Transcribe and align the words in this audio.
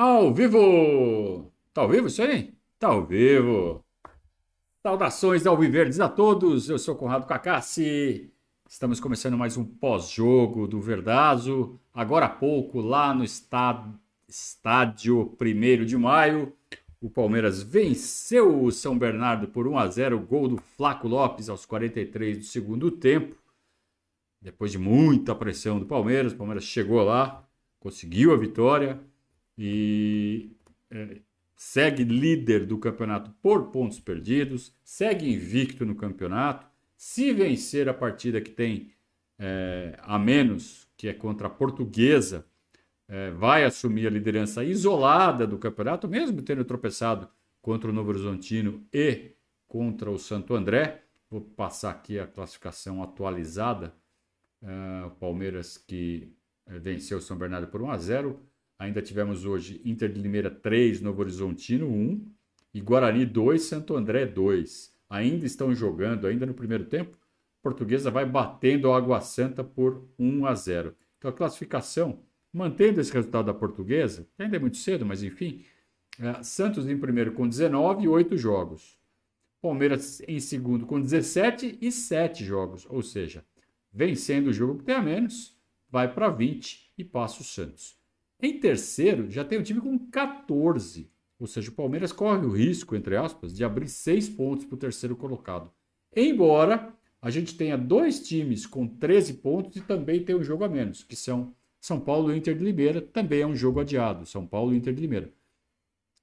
Ao 0.00 0.32
vivo! 0.32 1.52
Tá 1.74 1.80
ao 1.80 1.88
vivo 1.88 2.06
isso 2.06 2.22
aí? 2.22 2.54
Tá 2.78 2.86
ao 2.86 3.04
vivo! 3.04 3.84
Saudações 4.80 5.44
ao 5.44 5.56
Viverdes 5.58 5.98
a 5.98 6.08
todos, 6.08 6.70
eu 6.70 6.78
sou 6.78 6.94
Conrado 6.94 7.26
Cacassi. 7.26 8.32
Estamos 8.68 9.00
começando 9.00 9.36
mais 9.36 9.56
um 9.56 9.64
pós-jogo 9.64 10.68
do 10.68 10.80
Verdazo. 10.80 11.80
Agora 11.92 12.26
há 12.26 12.28
pouco, 12.28 12.80
lá 12.80 13.12
no 13.12 13.24
estádio, 13.24 13.98
estádio 14.28 15.36
1 15.36 15.84
de 15.84 15.96
maio, 15.96 16.52
o 17.00 17.10
Palmeiras 17.10 17.60
venceu 17.60 18.62
o 18.62 18.70
São 18.70 18.96
Bernardo 18.96 19.48
por 19.48 19.66
1 19.66 19.78
a 19.78 19.88
0 19.88 20.20
gol 20.20 20.46
do 20.46 20.58
Flaco 20.58 21.08
Lopes 21.08 21.48
aos 21.48 21.66
43 21.66 22.38
do 22.38 22.44
segundo 22.44 22.88
tempo. 22.92 23.34
Depois 24.40 24.70
de 24.70 24.78
muita 24.78 25.34
pressão 25.34 25.80
do 25.80 25.86
Palmeiras, 25.86 26.32
o 26.32 26.36
Palmeiras 26.36 26.62
chegou 26.62 27.02
lá, 27.02 27.44
conseguiu 27.80 28.32
a 28.32 28.36
vitória 28.36 29.07
e 29.58 30.52
é, 30.88 31.20
segue 31.56 32.04
líder 32.04 32.64
do 32.64 32.78
campeonato 32.78 33.32
por 33.42 33.72
pontos 33.72 33.98
perdidos, 33.98 34.72
segue 34.84 35.28
invicto 35.28 35.84
no 35.84 35.96
campeonato. 35.96 36.68
Se 36.96 37.32
vencer 37.32 37.88
a 37.88 37.94
partida 37.94 38.40
que 38.40 38.50
tem 38.50 38.92
é, 39.38 39.98
a 40.02 40.18
menos, 40.18 40.88
que 40.96 41.08
é 41.08 41.12
contra 41.12 41.48
a 41.48 41.50
Portuguesa, 41.50 42.46
é, 43.08 43.30
vai 43.32 43.64
assumir 43.64 44.06
a 44.06 44.10
liderança 44.10 44.62
isolada 44.62 45.46
do 45.46 45.58
campeonato, 45.58 46.06
mesmo 46.06 46.40
tendo 46.42 46.64
tropeçado 46.64 47.28
contra 47.60 47.90
o 47.90 47.92
Novo 47.92 48.10
Horizontino 48.10 48.86
e 48.92 49.32
contra 49.66 50.10
o 50.10 50.18
Santo 50.18 50.54
André. 50.54 51.02
Vou 51.28 51.40
passar 51.40 51.90
aqui 51.90 52.18
a 52.18 52.26
classificação 52.26 53.02
atualizada. 53.02 53.92
É, 54.62 55.06
o 55.06 55.10
Palmeiras 55.10 55.76
que 55.76 56.32
é, 56.66 56.78
venceu 56.78 57.18
o 57.18 57.20
São 57.20 57.36
Bernardo 57.36 57.68
por 57.68 57.82
1 57.82 57.90
a 57.90 57.96
0 57.96 58.48
Ainda 58.78 59.02
tivemos 59.02 59.44
hoje 59.44 59.80
Inter 59.84 60.12
de 60.12 60.20
Limeira 60.20 60.50
3, 60.50 61.00
Novo 61.00 61.20
Horizontino 61.20 61.88
1 61.88 62.24
e 62.72 62.80
Guarani 62.80 63.26
2, 63.26 63.60
Santo 63.60 63.96
André 63.96 64.24
2. 64.24 64.94
Ainda 65.10 65.44
estão 65.44 65.74
jogando, 65.74 66.26
ainda 66.28 66.46
no 66.46 66.54
primeiro 66.54 66.84
tempo. 66.84 67.18
Portuguesa 67.60 68.08
vai 68.08 68.24
batendo 68.24 68.92
a 68.92 68.96
Água 68.96 69.20
Santa 69.20 69.64
por 69.64 70.08
1 70.16 70.46
a 70.46 70.54
0. 70.54 70.94
Então 71.18 71.28
a 71.28 71.34
classificação, 71.34 72.22
mantendo 72.52 73.00
esse 73.00 73.12
resultado 73.12 73.46
da 73.46 73.54
Portuguesa, 73.54 74.28
ainda 74.38 74.56
é 74.56 74.60
muito 74.60 74.76
cedo, 74.76 75.04
mas 75.04 75.24
enfim, 75.24 75.64
é, 76.20 76.40
Santos 76.44 76.88
em 76.88 76.96
primeiro 76.96 77.32
com 77.32 77.48
19 77.48 78.04
e 78.04 78.08
8 78.08 78.36
jogos. 78.36 78.96
Palmeiras 79.60 80.22
em 80.28 80.38
segundo 80.38 80.86
com 80.86 81.00
17 81.00 81.78
e 81.80 81.90
7 81.90 82.44
jogos, 82.44 82.86
ou 82.88 83.02
seja, 83.02 83.44
vencendo 83.92 84.46
o 84.46 84.52
jogo 84.52 84.78
que 84.78 84.84
tem 84.84 84.94
a 84.94 85.02
menos, 85.02 85.58
vai 85.90 86.14
para 86.14 86.28
20 86.28 86.92
e 86.96 87.02
passa 87.02 87.40
o 87.40 87.44
Santos. 87.44 87.97
Em 88.40 88.60
terceiro, 88.60 89.28
já 89.30 89.44
tem 89.44 89.58
um 89.58 89.62
time 89.62 89.80
com 89.80 89.98
14. 89.98 91.10
Ou 91.40 91.46
seja, 91.46 91.70
o 91.70 91.74
Palmeiras 91.74 92.12
corre 92.12 92.46
o 92.46 92.50
risco, 92.50 92.94
entre 92.94 93.16
aspas, 93.16 93.54
de 93.54 93.64
abrir 93.64 93.88
seis 93.88 94.28
pontos 94.28 94.64
para 94.64 94.74
o 94.74 94.78
terceiro 94.78 95.16
colocado. 95.16 95.70
Embora 96.14 96.92
a 97.20 97.30
gente 97.30 97.56
tenha 97.56 97.76
dois 97.76 98.20
times 98.20 98.64
com 98.64 98.86
13 98.86 99.34
pontos 99.34 99.76
e 99.76 99.80
também 99.80 100.22
tem 100.22 100.36
um 100.36 100.42
jogo 100.42 100.64
a 100.64 100.68
menos, 100.68 101.02
que 101.02 101.16
são 101.16 101.52
São 101.80 101.98
Paulo 101.98 102.32
e 102.32 102.38
Inter 102.38 102.56
de 102.56 102.64
Limeira, 102.64 103.00
também 103.00 103.40
é 103.40 103.46
um 103.46 103.56
jogo 103.56 103.80
adiado, 103.80 104.24
São 104.24 104.46
Paulo 104.46 104.72
e 104.72 104.76
Inter 104.76 104.94
de 104.94 105.00
Limeira. 105.00 105.32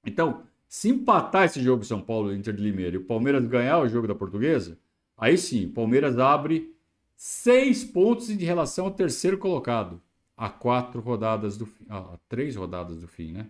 Então, 0.04 0.42
se 0.66 0.88
empatar 0.88 1.44
esse 1.44 1.60
jogo 1.60 1.84
São 1.84 2.00
Paulo 2.00 2.32
e 2.32 2.36
Inter 2.36 2.54
de 2.54 2.62
Limeira 2.62 2.96
e 2.96 2.98
o 2.98 3.04
Palmeiras 3.04 3.46
ganhar 3.46 3.78
o 3.78 3.88
jogo 3.88 4.08
da 4.08 4.14
Portuguesa, 4.14 4.78
aí 5.16 5.36
sim, 5.36 5.66
o 5.66 5.72
Palmeiras 5.72 6.18
abre 6.18 6.74
seis 7.14 7.84
pontos 7.84 8.30
em 8.30 8.36
relação 8.36 8.86
ao 8.86 8.90
terceiro 8.90 9.38
colocado 9.38 10.00
a 10.36 10.50
quatro 10.50 11.00
rodadas 11.00 11.56
do 11.56 11.66
fim. 11.66 11.86
A 11.88 12.18
três 12.28 12.56
rodadas 12.56 13.00
do 13.00 13.08
fim, 13.08 13.32
né? 13.32 13.48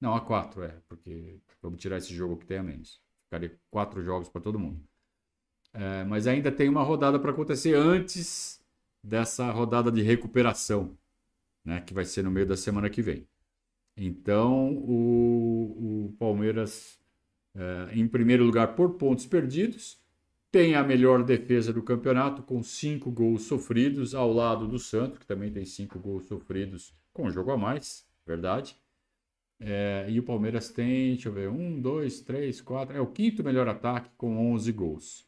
Não, 0.00 0.14
a 0.14 0.20
quatro, 0.20 0.64
é, 0.64 0.76
porque 0.88 1.38
vamos 1.62 1.80
tirar 1.80 1.98
esse 1.98 2.12
jogo 2.12 2.36
que 2.36 2.44
tem 2.44 2.58
a 2.58 2.62
menos. 2.62 3.00
Ficaria 3.24 3.56
quatro 3.70 4.02
jogos 4.02 4.28
para 4.28 4.40
todo 4.40 4.58
mundo. 4.58 4.82
É, 5.72 6.04
mas 6.04 6.26
ainda 6.26 6.50
tem 6.50 6.68
uma 6.68 6.82
rodada 6.82 7.18
para 7.20 7.30
acontecer 7.30 7.74
antes 7.74 8.60
dessa 9.02 9.50
rodada 9.50 9.92
de 9.92 10.02
recuperação, 10.02 10.98
né? 11.64 11.80
Que 11.80 11.94
vai 11.94 12.04
ser 12.04 12.24
no 12.24 12.30
meio 12.30 12.46
da 12.46 12.56
semana 12.56 12.90
que 12.90 13.00
vem. 13.00 13.26
Então, 13.96 14.74
o, 14.74 16.08
o 16.08 16.16
Palmeiras, 16.18 16.98
é, 17.54 17.90
em 17.94 18.08
primeiro 18.08 18.44
lugar, 18.44 18.74
por 18.74 18.94
pontos 18.94 19.24
perdidos, 19.24 20.01
tem 20.52 20.74
a 20.74 20.84
melhor 20.84 21.24
defesa 21.24 21.72
do 21.72 21.82
campeonato, 21.82 22.42
com 22.42 22.62
cinco 22.62 23.10
gols 23.10 23.44
sofridos, 23.44 24.14
ao 24.14 24.30
lado 24.30 24.68
do 24.68 24.78
Santos, 24.78 25.18
que 25.18 25.26
também 25.26 25.50
tem 25.50 25.64
cinco 25.64 25.98
gols 25.98 26.26
sofridos 26.26 26.94
com 27.10 27.30
jogo 27.30 27.50
a 27.50 27.56
mais, 27.56 28.06
verdade. 28.26 28.76
É, 29.58 30.06
e 30.10 30.18
o 30.18 30.22
Palmeiras 30.22 30.68
tem, 30.68 31.14
deixa 31.14 31.30
eu 31.30 31.32
ver, 31.32 31.48
um, 31.48 31.80
dois, 31.80 32.20
três, 32.20 32.60
quatro, 32.60 32.94
é 32.94 33.00
o 33.00 33.06
quinto 33.06 33.42
melhor 33.42 33.66
ataque 33.66 34.10
com 34.16 34.52
11 34.52 34.70
gols. 34.72 35.26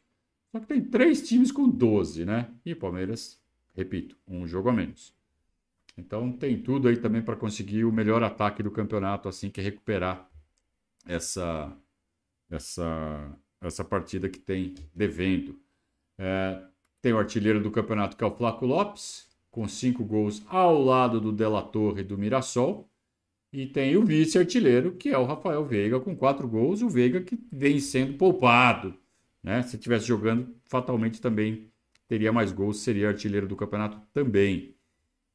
Só 0.52 0.60
que 0.60 0.66
tem 0.66 0.84
três 0.84 1.26
times 1.26 1.50
com 1.50 1.68
12, 1.68 2.26
né? 2.26 2.50
E 2.64 2.74
o 2.74 2.76
Palmeiras, 2.76 3.40
repito, 3.74 4.16
um 4.28 4.46
jogo 4.46 4.68
a 4.68 4.72
menos. 4.72 5.16
Então 5.96 6.32
tem 6.32 6.60
tudo 6.60 6.88
aí 6.88 6.98
também 6.98 7.22
para 7.22 7.36
conseguir 7.36 7.84
o 7.84 7.92
melhor 7.92 8.22
ataque 8.22 8.62
do 8.62 8.70
campeonato 8.70 9.28
assim 9.28 9.50
que 9.50 9.60
recuperar 9.60 10.28
essa 11.06 11.74
essa 12.50 13.38
essa 13.66 13.84
partida 13.84 14.28
que 14.28 14.38
tem 14.38 14.74
devendo. 14.94 15.58
É, 16.18 16.62
tem 17.00 17.12
o 17.12 17.18
artilheiro 17.18 17.62
do 17.62 17.70
campeonato, 17.70 18.16
que 18.16 18.24
é 18.24 18.26
o 18.26 18.34
Flaco 18.34 18.64
Lopes, 18.66 19.28
com 19.50 19.68
cinco 19.68 20.04
gols 20.04 20.42
ao 20.48 20.82
lado 20.82 21.20
do 21.20 21.32
Della 21.32 21.62
Torre 21.62 22.00
e 22.00 22.04
do 22.04 22.18
Mirassol. 22.18 22.88
E 23.52 23.66
tem 23.66 23.96
o 23.96 24.04
vice-artilheiro, 24.04 24.96
que 24.96 25.10
é 25.10 25.18
o 25.18 25.24
Rafael 25.24 25.64
Veiga, 25.64 26.00
com 26.00 26.16
quatro 26.16 26.48
gols. 26.48 26.82
O 26.82 26.88
Veiga 26.88 27.20
que 27.20 27.38
vem 27.52 27.78
sendo 27.78 28.14
poupado. 28.14 28.94
Né? 29.42 29.62
Se 29.62 29.76
estivesse 29.76 30.06
jogando, 30.06 30.56
fatalmente 30.64 31.20
também 31.20 31.70
teria 32.08 32.32
mais 32.32 32.52
gols, 32.52 32.78
seria 32.78 33.08
artilheiro 33.08 33.46
do 33.46 33.54
campeonato 33.54 34.00
também. 34.12 34.74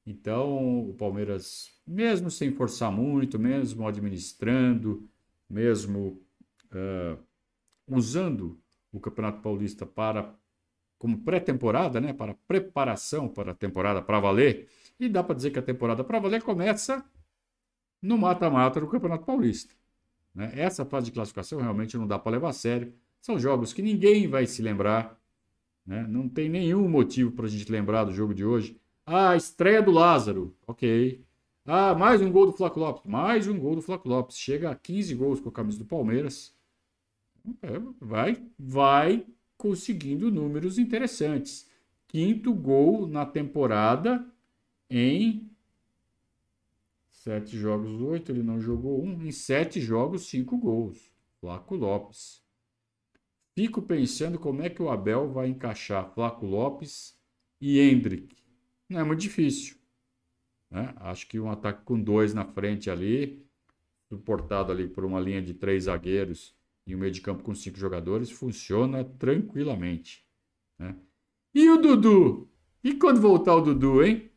Então, 0.05 0.89
o 0.89 0.93
Palmeiras, 0.95 1.69
mesmo 1.85 2.31
sem 2.31 2.51
forçar 2.51 2.91
muito, 2.91 3.37
mesmo 3.37 3.87
administrando, 3.87 5.07
mesmo 5.49 6.21
uh, 6.71 7.17
usando 7.89 8.59
o 8.91 8.99
Campeonato 8.99 9.41
Paulista 9.41 9.85
para 9.85 10.35
como 10.97 11.17
pré-temporada, 11.19 12.01
né, 12.01 12.11
para 12.11 12.35
preparação 12.45 13.29
para 13.29 13.53
a 13.53 13.55
temporada 13.55 14.01
para 14.01 14.19
valer. 14.19 14.67
E 14.99 15.07
dá 15.07 15.23
para 15.23 15.35
dizer 15.35 15.51
que 15.51 15.59
a 15.59 15.61
temporada 15.61 16.03
para 16.03 16.19
valer 16.19 16.43
começa 16.43 17.05
no 18.01 18.17
mata-mata 18.17 18.81
do 18.81 18.87
Campeonato 18.87 19.25
Paulista. 19.25 19.73
Né? 20.35 20.51
Essa 20.55 20.85
fase 20.85 21.05
de 21.05 21.13
classificação 21.13 21.59
realmente 21.61 21.97
não 21.97 22.05
dá 22.05 22.19
para 22.19 22.33
levar 22.33 22.49
a 22.49 22.53
sério. 22.53 22.93
São 23.21 23.39
jogos 23.39 23.73
que 23.73 23.81
ninguém 23.81 24.27
vai 24.27 24.45
se 24.45 24.61
lembrar. 24.61 25.17
Né? 25.85 26.05
Não 26.07 26.27
tem 26.27 26.49
nenhum 26.49 26.87
motivo 26.87 27.31
para 27.31 27.45
a 27.45 27.49
gente 27.49 27.71
lembrar 27.71 28.03
do 28.03 28.11
jogo 28.11 28.33
de 28.33 28.43
hoje. 28.43 28.79
Ah, 29.05 29.35
estreia 29.35 29.81
do 29.81 29.91
Lázaro. 29.91 30.55
Ok. 30.67 31.23
Ah, 31.65 31.95
mais 31.95 32.21
um 32.21 32.31
gol 32.31 32.45
do 32.45 32.51
Flaco 32.53 32.79
Lopes. 32.79 33.03
Mais 33.05 33.47
um 33.47 33.57
gol 33.57 33.75
do 33.75 33.81
Flaco 33.81 34.07
Lopes. 34.07 34.37
Chega 34.37 34.69
a 34.69 34.75
15 34.75 35.15
gols 35.15 35.39
com 35.39 35.49
a 35.49 35.51
camisa 35.51 35.79
do 35.79 35.85
Palmeiras. 35.85 36.53
É, 37.61 37.79
vai, 37.99 38.43
vai 38.57 39.25
conseguindo 39.57 40.31
números 40.31 40.77
interessantes. 40.77 41.69
Quinto 42.07 42.53
gol 42.53 43.07
na 43.07 43.25
temporada 43.25 44.25
em 44.89 45.49
sete 47.09 47.57
jogos, 47.57 47.91
oito. 48.01 48.31
Ele 48.31 48.41
não 48.41 48.59
jogou 48.59 49.03
um. 49.03 49.25
Em 49.25 49.31
sete 49.31 49.79
jogos, 49.79 50.27
cinco 50.27 50.57
gols. 50.57 51.11
Flaco 51.39 51.75
Lopes. 51.75 52.41
Fico 53.53 53.81
pensando 53.81 54.39
como 54.39 54.61
é 54.61 54.69
que 54.69 54.81
o 54.81 54.89
Abel 54.89 55.29
vai 55.29 55.49
encaixar 55.49 56.13
Flaco 56.13 56.45
Lopes 56.45 57.17
e 57.59 57.79
Hendrick. 57.79 58.35
Não 58.87 58.99
é 59.01 59.03
muito 59.03 59.19
difícil. 59.19 59.77
Né? 60.71 60.93
Acho 60.97 61.27
que 61.27 61.39
um 61.39 61.51
ataque 61.51 61.83
com 61.83 61.99
dois 61.99 62.33
na 62.33 62.45
frente 62.45 62.89
ali, 62.89 63.45
suportado 64.07 64.71
ali 64.71 64.87
por 64.87 65.03
uma 65.03 65.19
linha 65.19 65.41
de 65.41 65.53
três 65.53 65.83
zagueiros 65.83 66.55
e 66.89 66.95
o 66.95 66.97
meio 66.97 67.11
de 67.11 67.21
campo 67.21 67.43
com 67.43 67.53
cinco 67.53 67.77
jogadores 67.77 68.31
funciona 68.31 69.03
tranquilamente. 69.03 70.25
Né? 70.77 70.95
E 71.53 71.69
o 71.69 71.77
Dudu? 71.77 72.49
E 72.83 72.95
quando 72.95 73.21
voltar 73.21 73.55
o 73.55 73.61
Dudu, 73.61 74.03
hein? 74.03 74.31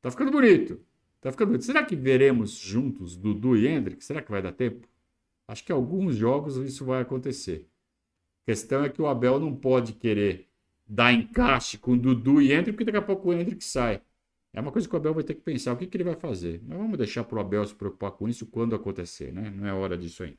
Tá 0.00 0.10
ficando 0.10 0.30
bonito. 0.30 0.80
Tá 1.20 1.30
ficando 1.30 1.48
bonito. 1.48 1.64
Será 1.64 1.84
que 1.84 1.94
veremos 1.94 2.52
juntos 2.52 3.16
Dudu 3.16 3.56
e 3.56 3.66
Hendrick? 3.66 4.02
Será 4.04 4.22
que 4.22 4.30
vai 4.30 4.40
dar 4.40 4.52
tempo? 4.52 4.88
Acho 5.46 5.64
que 5.64 5.72
alguns 5.72 6.16
jogos 6.16 6.56
isso 6.56 6.84
vai 6.84 7.02
acontecer. 7.02 7.68
A 8.42 8.46
questão 8.46 8.84
é 8.84 8.88
que 8.88 9.02
o 9.02 9.06
Abel 9.06 9.38
não 9.38 9.54
pode 9.54 9.92
querer 9.92 10.48
dar 10.86 11.12
encaixe 11.12 11.76
com 11.76 11.96
Dudu 11.98 12.40
e 12.40 12.52
Hendrick, 12.52 12.72
porque 12.72 12.84
daqui 12.84 12.98
a 12.98 13.02
pouco 13.02 13.28
o 13.28 13.32
Hendrick 13.34 13.62
sai. 13.62 14.00
É 14.52 14.60
uma 14.60 14.72
coisa 14.72 14.88
que 14.88 14.94
o 14.94 14.96
Abel 14.96 15.14
vai 15.14 15.24
ter 15.24 15.34
que 15.34 15.42
pensar, 15.42 15.72
o 15.72 15.76
que, 15.76 15.86
que 15.86 15.96
ele 15.96 16.04
vai 16.04 16.16
fazer. 16.16 16.62
Mas 16.66 16.78
vamos 16.78 16.96
deixar 16.96 17.24
para 17.24 17.36
o 17.36 17.40
Abel 17.40 17.64
se 17.66 17.74
preocupar 17.74 18.12
com 18.12 18.28
isso 18.28 18.46
quando 18.46 18.74
acontecer, 18.74 19.32
né? 19.32 19.50
Não 19.50 19.66
é 19.66 19.72
hora 19.72 19.96
disso 19.96 20.22
ainda. 20.22 20.38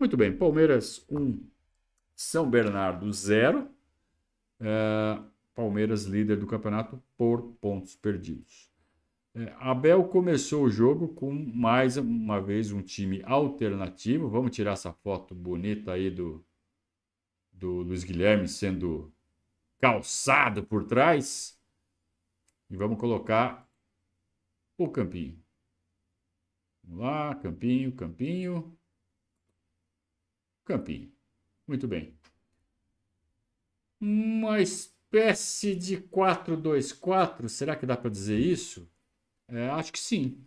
Muito 0.00 0.16
bem, 0.16 0.36
Palmeiras 0.36 1.04
1, 1.10 1.40
São 2.14 2.48
Bernardo 2.48 3.12
0. 3.12 3.68
É, 4.60 5.20
Palmeiras 5.54 6.04
líder 6.04 6.36
do 6.36 6.46
campeonato 6.46 7.02
por 7.16 7.42
pontos 7.60 7.96
perdidos. 7.96 8.70
É, 9.34 9.52
Abel 9.58 10.04
começou 10.04 10.64
o 10.64 10.70
jogo 10.70 11.08
com 11.08 11.32
mais 11.32 11.96
uma 11.96 12.40
vez 12.40 12.72
um 12.72 12.80
time 12.80 13.22
alternativo. 13.24 14.28
Vamos 14.28 14.54
tirar 14.54 14.72
essa 14.72 14.92
foto 14.92 15.34
bonita 15.34 15.92
aí 15.92 16.10
do, 16.10 16.44
do 17.52 17.82
Luiz 17.82 18.04
Guilherme 18.04 18.48
sendo 18.48 19.12
calçado 19.80 20.62
por 20.62 20.84
trás. 20.84 21.57
E 22.70 22.76
vamos 22.76 22.98
colocar 22.98 23.68
o 24.76 24.88
campinho. 24.88 25.42
Vamos 26.84 27.04
lá, 27.04 27.34
campinho, 27.34 27.92
campinho. 27.92 28.78
Campinho. 30.64 31.12
Muito 31.66 31.88
bem. 31.88 32.14
Uma 34.00 34.60
espécie 34.60 35.74
de 35.74 35.98
4-2-4, 35.98 37.48
será 37.48 37.74
que 37.74 37.86
dá 37.86 37.96
para 37.96 38.10
dizer 38.10 38.38
isso? 38.38 38.88
É, 39.48 39.68
acho 39.70 39.92
que 39.92 39.98
sim. 39.98 40.44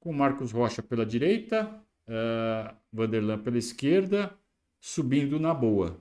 Com 0.00 0.12
Marcos 0.12 0.52
Rocha 0.52 0.82
pela 0.82 1.04
direita, 1.04 1.66
uh, 2.06 2.76
Vanderlan 2.92 3.42
pela 3.42 3.58
esquerda, 3.58 4.36
subindo 4.80 5.38
na 5.38 5.52
boa. 5.52 6.00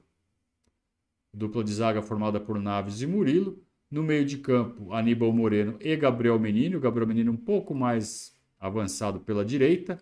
Dupla 1.33 1.63
de 1.63 1.74
zaga 1.74 2.01
formada 2.01 2.39
por 2.39 2.60
Naves 2.60 3.01
e 3.01 3.07
Murilo. 3.07 3.67
No 3.89 4.04
meio 4.04 4.25
de 4.25 4.38
campo, 4.38 4.94
Aníbal 4.94 5.31
Moreno 5.31 5.78
e 5.80 5.95
Gabriel 5.95 6.39
Menino. 6.39 6.80
Gabriel 6.80 7.07
Menino 7.07 7.31
um 7.31 7.38
pouco 7.38 7.74
mais 7.74 8.36
avançado 8.60 9.19
pela 9.19 9.45
direita. 9.45 9.98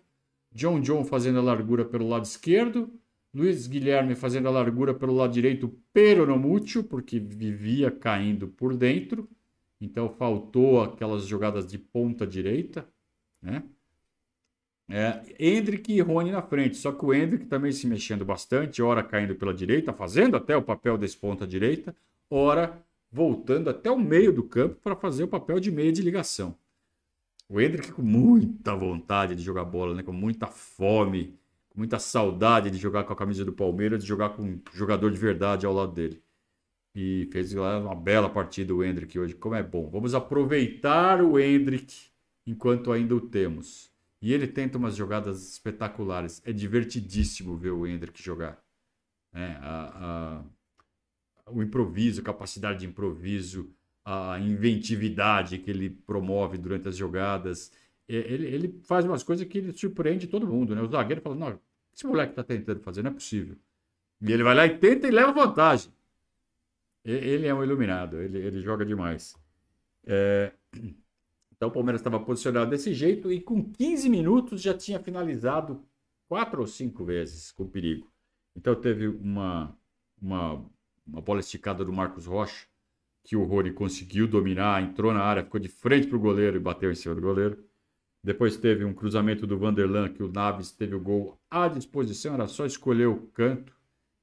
John 0.52 0.80
John 0.80 1.04
fazendo 1.04 1.38
a 1.38 1.42
largura 1.42 1.84
pelo 1.84 2.08
lado 2.08 2.24
esquerdo. 2.24 2.90
Luiz 3.32 3.66
Guilherme 3.66 4.14
fazendo 4.14 4.48
a 4.48 4.50
largura 4.50 4.94
pelo 4.94 5.14
lado 5.14 5.32
direito, 5.32 5.78
pero 5.92 6.26
no 6.26 6.38
mútil, 6.38 6.82
porque 6.82 7.20
vivia 7.20 7.90
caindo 7.90 8.48
por 8.48 8.74
dentro. 8.74 9.28
Então 9.78 10.08
faltou 10.08 10.82
aquelas 10.82 11.26
jogadas 11.26 11.66
de 11.66 11.78
ponta 11.78 12.26
direita, 12.26 12.88
né? 13.42 13.62
É, 14.88 15.20
Hendrick 15.38 15.92
e 15.92 16.00
Rony 16.00 16.30
na 16.30 16.40
frente, 16.40 16.76
só 16.76 16.92
que 16.92 17.04
o 17.04 17.12
Hendrick 17.12 17.46
também 17.46 17.72
se 17.72 17.88
mexendo 17.88 18.24
bastante, 18.24 18.80
ora 18.80 19.02
caindo 19.02 19.34
pela 19.34 19.52
direita, 19.52 19.92
fazendo 19.92 20.36
até 20.36 20.56
o 20.56 20.62
papel 20.62 20.96
desse 20.96 21.16
ponta 21.16 21.44
direita, 21.44 21.94
ora 22.30 22.85
voltando 23.16 23.70
até 23.70 23.90
o 23.90 23.98
meio 23.98 24.30
do 24.30 24.42
campo 24.42 24.74
para 24.82 24.94
fazer 24.94 25.24
o 25.24 25.28
papel 25.28 25.58
de 25.58 25.72
meia 25.72 25.90
de 25.90 26.02
ligação. 26.02 26.54
O 27.48 27.58
Hendrick 27.58 27.90
com 27.92 28.02
muita 28.02 28.76
vontade 28.76 29.34
de 29.34 29.42
jogar 29.42 29.64
bola, 29.64 29.94
né? 29.94 30.02
com 30.02 30.12
muita 30.12 30.46
fome, 30.46 31.34
com 31.70 31.78
muita 31.78 31.98
saudade 31.98 32.70
de 32.70 32.76
jogar 32.76 33.04
com 33.04 33.14
a 33.14 33.16
camisa 33.16 33.42
do 33.42 33.54
Palmeiras, 33.54 34.02
de 34.02 34.06
jogar 34.06 34.30
com 34.30 34.42
um 34.42 34.60
jogador 34.74 35.10
de 35.10 35.16
verdade 35.16 35.64
ao 35.64 35.72
lado 35.72 35.92
dele. 35.92 36.22
E 36.94 37.26
fez 37.32 37.54
uma 37.54 37.94
bela 37.94 38.28
partida 38.28 38.74
o 38.74 38.84
Hendrick 38.84 39.18
hoje. 39.18 39.34
Como 39.34 39.54
é 39.54 39.62
bom. 39.62 39.88
Vamos 39.88 40.14
aproveitar 40.14 41.22
o 41.22 41.38
Hendrick 41.38 42.10
enquanto 42.46 42.92
ainda 42.92 43.14
o 43.14 43.20
temos. 43.20 43.90
E 44.20 44.32
ele 44.32 44.46
tenta 44.46 44.76
umas 44.76 44.94
jogadas 44.94 45.52
espetaculares. 45.52 46.42
É 46.44 46.52
divertidíssimo 46.52 47.56
ver 47.56 47.70
o 47.70 47.86
Hendrick 47.86 48.22
jogar. 48.22 48.62
É, 49.32 49.44
a, 49.60 49.92
a, 49.94 50.44
o 51.48 51.62
improviso, 51.62 52.20
a 52.20 52.24
capacidade 52.24 52.80
de 52.80 52.86
improviso, 52.86 53.70
a 54.04 54.38
inventividade 54.38 55.58
que 55.58 55.70
ele 55.70 55.90
promove 55.90 56.58
durante 56.58 56.88
as 56.88 56.96
jogadas. 56.96 57.72
Ele, 58.08 58.46
ele 58.46 58.80
faz 58.84 59.04
umas 59.04 59.22
coisas 59.22 59.46
que 59.46 59.58
ele 59.58 59.72
surpreende 59.72 60.26
todo 60.26 60.46
mundo. 60.46 60.74
Né? 60.74 60.82
O 60.82 60.88
zagueiro 60.88 61.20
fala: 61.20 61.34
Não, 61.34 61.60
esse 61.94 62.06
moleque 62.06 62.32
está 62.32 62.44
tentando 62.44 62.80
fazer, 62.80 63.02
não 63.02 63.10
é 63.10 63.14
possível. 63.14 63.56
E 64.20 64.32
ele 64.32 64.42
vai 64.42 64.54
lá 64.54 64.66
e 64.66 64.78
tenta 64.78 65.06
e 65.06 65.10
leva 65.10 65.32
vantagem. 65.32 65.92
Ele 67.04 67.46
é 67.46 67.54
um 67.54 67.62
iluminado, 67.62 68.20
ele, 68.20 68.38
ele 68.38 68.60
joga 68.60 68.84
demais. 68.84 69.36
É... 70.04 70.52
Então 71.56 71.68
o 71.68 71.72
Palmeiras 71.72 72.00
estava 72.00 72.20
posicionado 72.20 72.70
desse 72.70 72.92
jeito 72.92 73.32
e 73.32 73.40
com 73.40 73.72
15 73.72 74.10
minutos 74.10 74.60
já 74.60 74.74
tinha 74.74 75.00
finalizado 75.00 75.82
quatro 76.28 76.60
ou 76.60 76.66
cinco 76.66 77.04
vezes 77.04 77.50
com 77.52 77.66
perigo. 77.66 78.10
Então 78.54 78.74
teve 78.74 79.06
uma, 79.06 79.76
uma, 80.20 80.64
uma 81.06 81.20
bola 81.20 81.40
esticada 81.40 81.84
do 81.84 81.92
Marcos 81.92 82.26
Rocha, 82.26 82.66
que 83.22 83.36
o 83.36 83.44
Rony 83.44 83.72
conseguiu 83.72 84.26
dominar, 84.26 84.82
entrou 84.82 85.12
na 85.12 85.22
área, 85.22 85.44
ficou 85.44 85.60
de 85.60 85.68
frente 85.68 86.06
para 86.06 86.16
o 86.16 86.20
goleiro 86.20 86.56
e 86.56 86.60
bateu 86.60 86.90
em 86.90 86.94
cima 86.94 87.14
do 87.14 87.20
goleiro. 87.20 87.64
Depois 88.22 88.56
teve 88.56 88.84
um 88.84 88.94
cruzamento 88.94 89.46
do 89.46 89.58
Vanderlan, 89.58 90.08
que 90.08 90.22
o 90.22 90.30
Naves 90.30 90.72
teve 90.72 90.94
o 90.94 91.00
gol 91.00 91.38
à 91.50 91.68
disposição, 91.68 92.34
era 92.34 92.46
só 92.46 92.66
escolher 92.66 93.06
o 93.06 93.28
canto. 93.34 93.72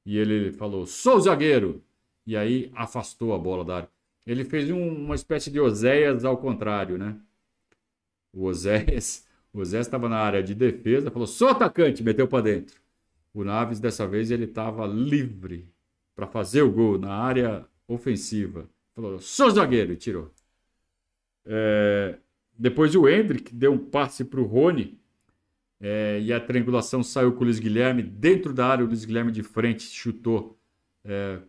E 0.06 0.18
ele 0.18 0.51
falou: 0.51 0.85
sou 0.85 1.19
zagueiro! 1.19 1.81
e 2.25 2.38
aí 2.38 2.71
afastou 2.74 3.33
a 3.33 3.38
bola 3.38 3.65
da 3.65 3.75
área. 3.77 3.89
Ele 4.25 4.45
fez 4.45 4.69
um, 4.71 5.06
uma 5.06 5.15
espécie 5.15 5.51
de 5.51 5.59
Oséias 5.59 6.24
ao 6.24 6.38
contrário, 6.38 6.97
né? 6.97 7.18
O 8.31 8.45
Oséias, 8.45 9.27
estava 9.53 10.07
na 10.09 10.18
área 10.18 10.41
de 10.41 10.56
defesa, 10.56 11.12
falou: 11.12 11.27
sou 11.27 11.50
atacante, 11.50 12.03
meteu 12.03 12.27
para 12.27 12.44
dentro. 12.44 12.81
O 13.33 13.44
Naves, 13.44 13.79
dessa 13.79 14.07
vez, 14.07 14.31
ele 14.31 14.45
estava 14.45 14.86
livre 14.86 15.68
para 16.15 16.27
fazer 16.27 16.62
o 16.62 16.71
gol 16.71 16.98
na 16.98 17.13
área 17.13 17.65
ofensiva. 17.88 18.69
Falou: 18.94 19.19
sou 19.19 19.50
zagueiro, 19.50 19.94
e 19.94 19.98
tirou. 19.98 20.31
É... 21.45 22.18
Depois 22.57 22.95
o 22.95 23.07
Hendrick 23.07 23.54
deu 23.54 23.74
um 23.74 23.77
passe 23.77 24.24
para 24.24 24.39
o 24.39 24.45
Rony. 24.45 25.00
É... 25.80 26.19
e 26.21 26.31
a 26.31 26.39
triangulação 26.39 27.04
saiu 27.04 27.33
com 27.33 27.42
o 27.42 27.44
Luiz 27.45 27.60
Guilherme. 27.60 28.04
Dentro 28.04 28.54
da 28.54 28.68
área, 28.68 28.86
o 28.86 28.88
Luiz 28.88 29.06
Guilherme 29.06 29.31
de 29.31 29.44
frente 29.44 29.83
chutou 29.83 30.57
é, 31.04 31.39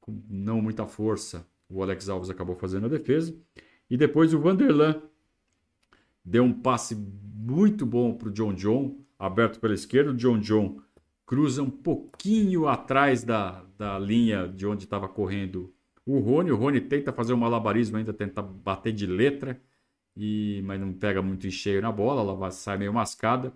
com 0.00 0.22
não 0.28 0.62
muita 0.62 0.86
força, 0.86 1.46
o 1.68 1.82
Alex 1.82 2.08
Alves 2.08 2.30
acabou 2.30 2.56
fazendo 2.56 2.86
a 2.86 2.88
defesa. 2.88 3.36
E 3.90 3.96
depois 3.96 4.32
o 4.32 4.40
Vanderlan 4.40 5.02
deu 6.24 6.44
um 6.44 6.52
passe 6.52 6.94
muito 6.94 7.84
bom 7.86 8.14
para 8.14 8.28
o 8.28 8.32
John 8.32 8.54
John, 8.54 8.98
aberto 9.18 9.60
pela 9.60 9.74
esquerda. 9.74 10.10
O 10.10 10.16
John 10.16 10.38
John 10.38 10.80
cruza 11.26 11.62
um 11.62 11.70
pouquinho 11.70 12.66
atrás 12.66 13.22
da, 13.22 13.64
da 13.78 13.98
linha 13.98 14.48
de 14.48 14.66
onde 14.66 14.84
estava 14.84 15.08
correndo 15.08 15.72
o 16.04 16.18
Rony. 16.18 16.50
O 16.50 16.56
Rony 16.56 16.80
tenta 16.80 17.12
fazer 17.12 17.32
um 17.32 17.36
malabarismo, 17.36 17.96
ainda 17.96 18.12
tenta 18.12 18.42
bater 18.42 18.92
de 18.92 19.06
letra, 19.06 19.60
e 20.16 20.60
mas 20.64 20.80
não 20.80 20.92
pega 20.92 21.22
muito 21.22 21.46
em 21.46 21.50
cheio 21.50 21.80
na 21.80 21.92
bola, 21.92 22.20
ela 22.20 22.50
sai 22.50 22.76
meio 22.76 22.92
mascada. 22.92 23.52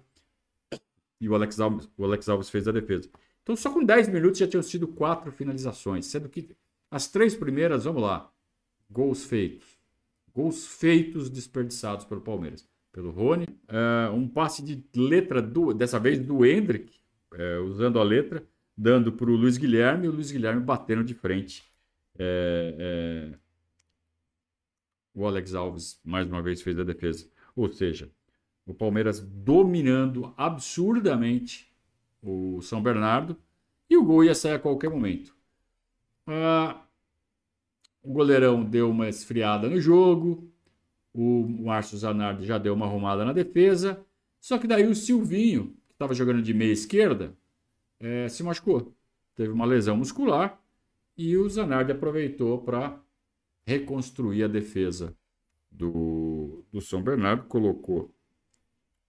E 1.20 1.28
o 1.28 1.34
Alex 1.34 1.58
Alves, 1.60 1.90
o 1.96 2.04
Alex 2.04 2.28
Alves 2.28 2.50
fez 2.50 2.68
a 2.68 2.72
defesa. 2.72 3.10
Então, 3.42 3.56
só 3.56 3.72
com 3.72 3.84
10 3.84 4.08
minutos 4.08 4.38
já 4.38 4.46
tinham 4.46 4.62
sido 4.62 4.86
quatro 4.86 5.32
finalizações, 5.32 6.06
sendo 6.06 6.28
que 6.28 6.48
as 6.90 7.08
três 7.08 7.34
primeiras, 7.34 7.84
vamos 7.84 8.02
lá, 8.02 8.30
gols 8.90 9.24
feitos. 9.24 9.78
Gols 10.32 10.66
feitos 10.66 11.28
desperdiçados 11.28 12.04
pelo 12.04 12.20
Palmeiras. 12.20 12.68
Pelo 12.92 13.10
Rony, 13.10 13.44
uh, 13.44 14.14
um 14.14 14.28
passe 14.28 14.62
de 14.62 14.84
letra, 14.94 15.40
do, 15.40 15.72
dessa 15.72 15.98
vez 15.98 16.18
do 16.18 16.44
Hendrick, 16.44 16.92
uh, 17.32 17.64
usando 17.64 17.98
a 17.98 18.02
letra, 18.02 18.46
dando 18.82 19.12
para 19.12 19.30
o 19.30 19.36
Luiz 19.36 19.56
Guilherme, 19.56 20.06
e 20.06 20.08
o 20.08 20.12
Luiz 20.12 20.32
Guilherme 20.32 20.60
batendo 20.60 21.04
de 21.04 21.14
frente. 21.14 21.62
Uh, 22.16 23.38
o 25.14 25.24
Alex 25.24 25.54
Alves, 25.54 26.00
mais 26.04 26.26
uma 26.26 26.42
vez, 26.42 26.60
fez 26.60 26.76
a 26.78 26.82
defesa. 26.82 27.28
Ou 27.54 27.72
seja, 27.72 28.10
o 28.66 28.74
Palmeiras 28.74 29.20
dominando 29.20 30.34
absurdamente 30.36 31.72
o 32.20 32.60
São 32.60 32.82
Bernardo, 32.82 33.36
e 33.88 33.96
o 33.96 34.04
gol 34.04 34.24
ia 34.24 34.34
sair 34.34 34.54
a 34.54 34.58
qualquer 34.58 34.90
momento. 34.90 35.34
Ah, 36.26 36.84
o 38.02 38.12
goleirão 38.12 38.64
deu 38.64 38.90
uma 38.90 39.08
esfriada 39.08 39.68
no 39.68 39.80
jogo, 39.80 40.50
o 41.14 41.46
Márcio 41.46 41.98
Zanardi 41.98 42.46
já 42.46 42.58
deu 42.58 42.74
uma 42.74 42.86
arrumada 42.86 43.24
na 43.24 43.32
defesa, 43.32 44.04
só 44.40 44.58
que 44.58 44.66
daí 44.66 44.86
o 44.86 44.94
Silvinho, 44.94 45.76
que 45.86 45.94
estava 45.94 46.14
jogando 46.14 46.40
de 46.40 46.54
meia 46.54 46.72
esquerda, 46.72 47.36
é, 48.02 48.28
se 48.28 48.42
machucou. 48.42 48.92
Teve 49.34 49.52
uma 49.52 49.64
lesão 49.64 49.96
muscular 49.96 50.60
e 51.16 51.36
o 51.36 51.48
Zanardi 51.48 51.92
aproveitou 51.92 52.60
para 52.60 53.00
reconstruir 53.64 54.42
a 54.42 54.48
defesa 54.48 55.16
do, 55.70 56.64
do 56.70 56.80
São 56.80 57.00
Bernardo, 57.00 57.44
colocou 57.44 58.12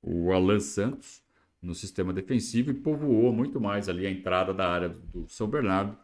o 0.01 0.31
Alan 0.31 0.59
Santos 0.59 1.23
no 1.61 1.73
sistema 1.73 2.13
defensivo 2.13 2.71
e 2.71 2.73
povoou 2.73 3.33
muito 3.33 3.59
mais 3.59 3.89
ali 3.89 4.05
a 4.05 4.11
entrada 4.11 4.53
da 4.53 4.69
área 4.69 4.89
do 4.89 5.27
São 5.27 5.47
Bernardo. 5.47 5.97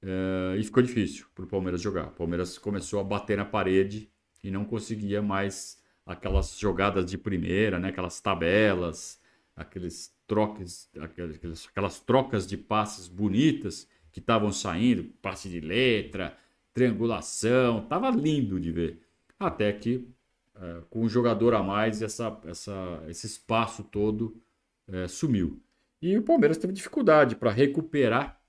É, 0.00 0.56
e 0.58 0.62
ficou 0.62 0.82
difícil 0.82 1.26
para 1.34 1.44
o 1.44 1.48
Palmeiras 1.48 1.80
jogar. 1.80 2.08
O 2.08 2.12
Palmeiras 2.12 2.58
começou 2.58 3.00
a 3.00 3.04
bater 3.04 3.36
na 3.36 3.44
parede 3.44 4.08
e 4.44 4.50
não 4.50 4.64
conseguia 4.64 5.22
mais 5.22 5.82
aquelas 6.06 6.58
jogadas 6.58 7.10
de 7.10 7.18
primeira, 7.18 7.78
né? 7.78 7.88
aquelas 7.88 8.20
tabelas, 8.20 9.20
aqueles 9.56 10.16
troques, 10.28 10.88
aquelas, 11.00 11.66
aquelas 11.66 12.00
trocas 12.00 12.46
de 12.46 12.56
passes 12.56 13.08
bonitas 13.08 13.88
que 14.12 14.20
estavam 14.20 14.52
saindo, 14.52 15.04
passe 15.22 15.48
de 15.48 15.60
letra, 15.60 16.36
triangulação, 16.72 17.86
tava 17.86 18.10
lindo 18.10 18.60
de 18.60 18.70
ver. 18.70 19.00
Até 19.40 19.72
que 19.72 20.06
é, 20.54 20.82
com 20.90 21.02
um 21.02 21.08
jogador 21.08 21.54
a 21.54 21.62
mais, 21.62 22.02
essa, 22.02 22.38
essa, 22.44 23.04
esse 23.08 23.26
espaço 23.26 23.82
todo 23.84 24.40
é, 24.86 25.08
sumiu. 25.08 25.60
E 26.00 26.16
o 26.16 26.22
Palmeiras 26.22 26.58
teve 26.58 26.72
dificuldade 26.72 27.34
para 27.34 27.50
recuperar 27.50 28.40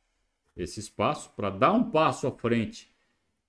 esse 0.56 0.80
espaço, 0.80 1.32
para 1.36 1.50
dar 1.50 1.72
um 1.72 1.90
passo 1.90 2.28
à 2.28 2.32
frente 2.32 2.92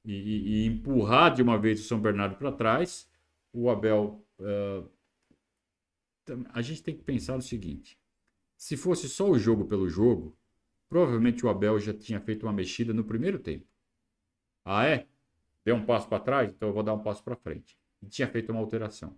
e, 0.04 0.12
e, 0.12 0.48
e, 0.48 0.66
empurrar 0.66 1.34
de 1.34 1.42
uma 1.42 1.58
vez 1.58 1.80
o 1.80 1.84
São 1.84 2.00
Bernardo 2.00 2.36
para 2.36 2.52
trás. 2.52 3.08
O 3.52 3.68
Abel 3.68 4.24
uh, 4.38 4.88
a 6.52 6.62
gente 6.62 6.82
tem 6.82 6.96
que 6.96 7.02
pensar 7.02 7.36
o 7.36 7.42
seguinte: 7.42 7.98
se 8.60 8.76
fosse 8.76 9.08
só 9.08 9.26
o 9.26 9.38
jogo 9.38 9.64
pelo 9.64 9.88
jogo, 9.88 10.36
provavelmente 10.86 11.46
o 11.46 11.48
Abel 11.48 11.80
já 11.80 11.94
tinha 11.94 12.20
feito 12.20 12.44
uma 12.44 12.52
mexida 12.52 12.92
no 12.92 13.02
primeiro 13.02 13.38
tempo. 13.38 13.64
Ah, 14.62 14.86
é? 14.86 15.06
Deu 15.64 15.76
um 15.76 15.86
passo 15.86 16.06
para 16.06 16.22
trás? 16.22 16.52
Então 16.52 16.68
eu 16.68 16.74
vou 16.74 16.82
dar 16.82 16.92
um 16.92 17.02
passo 17.02 17.24
para 17.24 17.34
frente. 17.34 17.74
E 18.02 18.06
tinha 18.06 18.28
feito 18.28 18.52
uma 18.52 18.60
alteração. 18.60 19.16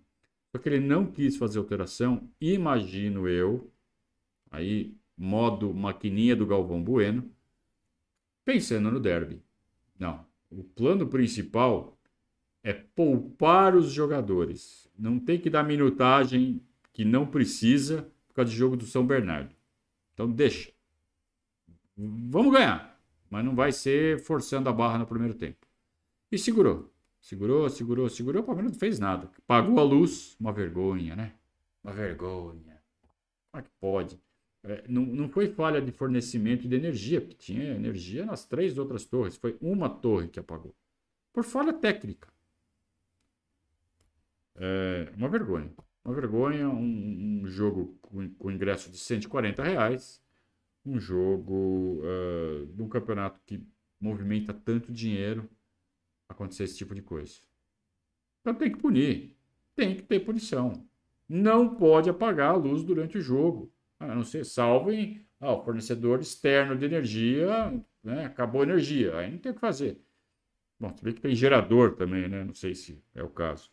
Só 0.49 0.57
que 0.57 0.69
ele 0.69 0.79
não 0.79 1.05
quis 1.05 1.35
fazer 1.35 1.59
alteração, 1.59 2.31
imagino 2.39 3.27
eu, 3.27 3.69
aí, 4.49 4.95
modo 5.17 5.73
maquininha 5.73 6.37
do 6.37 6.47
Galvão 6.47 6.81
Bueno, 6.81 7.29
pensando 8.45 8.89
no 8.89 8.99
derby. 8.99 9.43
Não. 9.99 10.25
O 10.49 10.63
plano 10.63 11.05
principal 11.09 11.99
é 12.63 12.71
poupar 12.71 13.75
os 13.75 13.91
jogadores. 13.91 14.89
Não 14.97 15.19
tem 15.19 15.37
que 15.37 15.49
dar 15.49 15.63
minutagem 15.63 16.61
que 16.93 17.03
não 17.03 17.27
precisa 17.27 18.09
por 18.33 18.37
causa 18.37 18.51
do 18.51 18.57
jogo 18.57 18.75
do 18.75 18.85
São 18.87 19.05
Bernardo. 19.05 19.55
Então 20.13 20.29
deixa. 20.29 20.71
Vamos 21.95 22.51
ganhar, 22.51 22.99
mas 23.29 23.45
não 23.45 23.55
vai 23.55 23.71
ser 23.71 24.19
forçando 24.19 24.67
a 24.67 24.73
barra 24.73 24.97
no 24.97 25.05
primeiro 25.05 25.35
tempo. 25.35 25.67
E 26.31 26.37
segurou. 26.37 26.91
Segurou, 27.21 27.69
segurou, 27.69 28.09
segurou. 28.09 28.41
O 28.41 28.45
Palmeiras 28.45 28.71
não 28.71 28.79
fez 28.79 28.97
nada. 28.97 29.29
Pagou 29.45 29.79
a 29.79 29.83
luz. 29.83 30.35
Uma 30.39 30.51
vergonha, 30.51 31.15
né? 31.15 31.33
Uma 31.83 31.93
vergonha. 31.93 32.81
Como 33.51 33.61
é 33.61 33.61
que 33.61 33.69
pode? 33.79 34.19
É, 34.63 34.83
não, 34.89 35.05
não 35.05 35.29
foi 35.29 35.47
falha 35.47 35.79
de 35.79 35.91
fornecimento 35.91 36.67
de 36.67 36.75
energia, 36.75 37.21
porque 37.21 37.35
tinha 37.35 37.75
energia 37.75 38.25
nas 38.25 38.45
três 38.45 38.77
outras 38.79 39.05
torres. 39.05 39.37
Foi 39.37 39.55
uma 39.61 39.87
torre 39.87 40.27
que 40.27 40.39
apagou. 40.39 40.75
Por 41.31 41.43
falha 41.43 41.71
técnica. 41.71 42.27
É 44.55 45.13
uma 45.15 45.29
vergonha. 45.29 45.71
Uma 46.03 46.13
vergonha, 46.13 46.67
um, 46.69 47.43
um 47.43 47.47
jogo 47.47 47.97
com, 48.01 48.29
com, 48.31 48.51
ingresso 48.51 48.91
de 48.91 48.97
140 48.97 49.63
reais, 49.63 50.21
um 50.85 50.99
jogo 50.99 52.01
uh, 52.01 52.65
de 52.67 52.81
um 52.81 52.89
campeonato 52.89 53.39
que 53.45 53.65
movimenta 53.99 54.53
tanto 54.53 54.91
dinheiro, 54.91 55.49
acontecer 56.27 56.65
esse 56.65 56.77
tipo 56.77 56.93
de 56.93 57.01
coisa. 57.01 57.39
Então 58.41 58.53
tem 58.53 58.71
que 58.71 58.77
punir, 58.77 59.37
tem 59.75 59.95
que 59.95 60.01
ter 60.01 60.19
punição. 60.19 60.85
Não 61.27 61.75
pode 61.75 62.09
apagar 62.09 62.51
a 62.51 62.57
luz 62.57 62.83
durante 62.83 63.17
o 63.17 63.21
jogo, 63.21 63.71
a 63.97 64.13
não 64.13 64.23
ser 64.23 64.45
salvem 64.45 65.25
ah, 65.39 65.53
o 65.53 65.63
fornecedor 65.63 66.19
externo 66.19 66.77
de 66.77 66.85
energia, 66.85 67.73
né, 68.03 68.25
acabou 68.25 68.61
a 68.61 68.65
energia, 68.65 69.17
aí 69.17 69.31
não 69.31 69.37
tem 69.37 69.51
o 69.51 69.55
que 69.55 69.61
fazer. 69.61 70.01
Bom, 70.79 70.93
se 70.95 71.03
bem 71.03 71.13
que 71.13 71.21
tem 71.21 71.35
gerador 71.35 71.95
também, 71.95 72.27
né? 72.27 72.43
Não 72.43 72.53
sei 72.53 72.75
se 72.75 73.01
é 73.15 73.23
o 73.23 73.29
caso. 73.29 73.71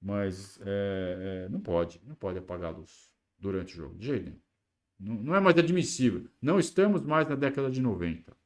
Mas 0.00 0.60
é, 0.62 1.44
é, 1.46 1.48
não 1.48 1.60
pode, 1.60 2.00
não 2.06 2.14
pode 2.14 2.38
apagar 2.38 2.72
a 2.72 2.76
luz 2.76 3.10
durante 3.38 3.74
o 3.74 3.76
jogo, 3.76 3.98
de 3.98 4.06
jeito 4.06 4.24
nenhum. 4.24 4.40
Não, 4.98 5.14
não 5.14 5.34
é 5.34 5.40
mais 5.40 5.58
admissível. 5.58 6.26
Não 6.40 6.58
estamos 6.58 7.02
mais 7.02 7.28
na 7.28 7.34
década 7.34 7.70
de 7.70 7.80
90. 7.80 8.36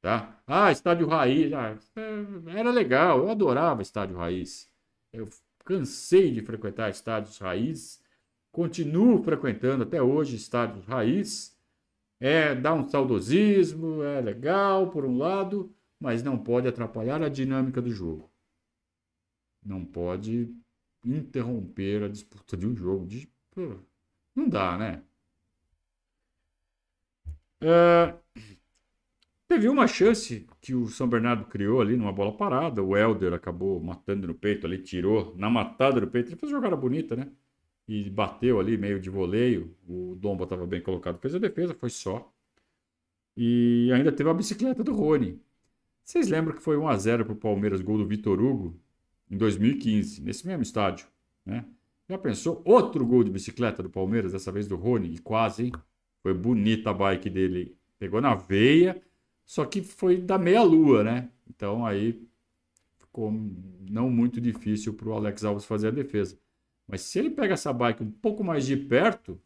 Tá? 0.00 0.40
Ah, 0.46 0.72
estádio 0.72 1.06
raiz. 1.06 1.52
Ah, 1.52 1.76
é, 1.96 2.58
era 2.58 2.70
legal, 2.70 3.18
eu 3.18 3.30
adorava 3.30 3.82
estádio 3.82 4.16
raiz. 4.16 4.68
Eu 5.12 5.28
cansei 5.64 6.32
de 6.32 6.40
frequentar 6.40 6.90
estádios 6.90 7.38
raiz, 7.38 8.02
continuo 8.50 9.22
frequentando 9.22 9.82
até 9.82 10.02
hoje 10.02 10.36
estádios 10.36 10.86
raiz. 10.86 11.56
É, 12.18 12.54
dá 12.54 12.74
um 12.74 12.88
saudosismo, 12.88 14.02
é 14.02 14.20
legal 14.20 14.90
por 14.90 15.04
um 15.04 15.16
lado, 15.16 15.74
mas 15.98 16.22
não 16.22 16.38
pode 16.38 16.68
atrapalhar 16.68 17.22
a 17.22 17.28
dinâmica 17.28 17.80
do 17.80 17.90
jogo. 17.90 18.29
Não 19.64 19.84
pode 19.84 20.54
interromper 21.04 22.02
a 22.02 22.08
disputa 22.08 22.56
de 22.56 22.66
um 22.66 22.74
jogo. 22.74 23.06
De... 23.06 23.28
Não 24.34 24.48
dá, 24.48 24.76
né? 24.78 25.02
É... 27.60 28.14
Teve 29.48 29.68
uma 29.68 29.86
chance 29.86 30.46
que 30.60 30.74
o 30.74 30.88
São 30.88 31.08
Bernardo 31.08 31.44
criou 31.44 31.80
ali 31.80 31.96
numa 31.96 32.12
bola 32.12 32.36
parada. 32.36 32.82
O 32.82 32.96
Helder 32.96 33.34
acabou 33.34 33.80
matando 33.80 34.28
no 34.28 34.34
peito 34.34 34.66
ali, 34.66 34.78
tirou 34.78 35.34
na 35.36 35.50
matada 35.50 36.00
do 36.00 36.06
peito. 36.06 36.28
Ele 36.28 36.36
fez 36.36 36.52
uma 36.52 36.58
jogada 36.58 36.76
bonita, 36.76 37.16
né? 37.16 37.32
E 37.88 38.08
bateu 38.08 38.60
ali 38.60 38.78
meio 38.78 39.00
de 39.00 39.10
voleio. 39.10 39.76
O 39.88 40.14
Domba 40.14 40.44
estava 40.44 40.64
bem 40.66 40.80
colocado, 40.80 41.18
fez 41.18 41.34
a 41.34 41.38
defesa, 41.38 41.74
foi 41.74 41.90
só. 41.90 42.32
E 43.36 43.90
ainda 43.92 44.12
teve 44.12 44.30
a 44.30 44.34
bicicleta 44.34 44.84
do 44.84 44.94
Rony. 44.94 45.40
Vocês 46.04 46.28
lembram 46.28 46.54
que 46.54 46.62
foi 46.62 46.76
1 46.76 46.88
a 46.88 46.96
0 46.96 47.24
para 47.24 47.34
o 47.34 47.36
Palmeiras, 47.36 47.80
gol 47.80 47.98
do 47.98 48.06
Vitor 48.06 48.40
Hugo? 48.40 48.78
Em 49.30 49.36
2015, 49.36 50.22
nesse 50.22 50.46
mesmo 50.46 50.62
estádio. 50.62 51.06
Né? 51.46 51.64
Já 52.08 52.18
pensou? 52.18 52.60
Outro 52.64 53.06
gol 53.06 53.22
de 53.22 53.30
bicicleta 53.30 53.82
do 53.82 53.88
Palmeiras, 53.88 54.32
dessa 54.32 54.50
vez 54.50 54.66
do 54.66 54.76
Rony, 54.76 55.14
e 55.14 55.18
quase, 55.18 55.66
hein? 55.66 55.72
Foi 56.22 56.34
bonita 56.34 56.90
a 56.90 56.94
bike 56.94 57.30
dele. 57.30 57.76
Pegou 57.98 58.20
na 58.20 58.34
veia, 58.34 59.00
só 59.46 59.64
que 59.64 59.82
foi 59.82 60.18
da 60.20 60.36
meia-lua, 60.36 61.04
né? 61.04 61.30
Então 61.48 61.86
aí 61.86 62.26
ficou 62.98 63.32
não 63.88 64.10
muito 64.10 64.40
difícil 64.40 64.94
para 64.94 65.08
o 65.08 65.12
Alex 65.12 65.44
Alves 65.44 65.64
fazer 65.64 65.88
a 65.88 65.92
defesa. 65.92 66.38
Mas 66.86 67.02
se 67.02 67.18
ele 67.18 67.30
pega 67.30 67.54
essa 67.54 67.72
bike 67.72 68.02
um 68.02 68.10
pouco 68.10 68.42
mais 68.42 68.66
de 68.66 68.76
perto, 68.76 69.40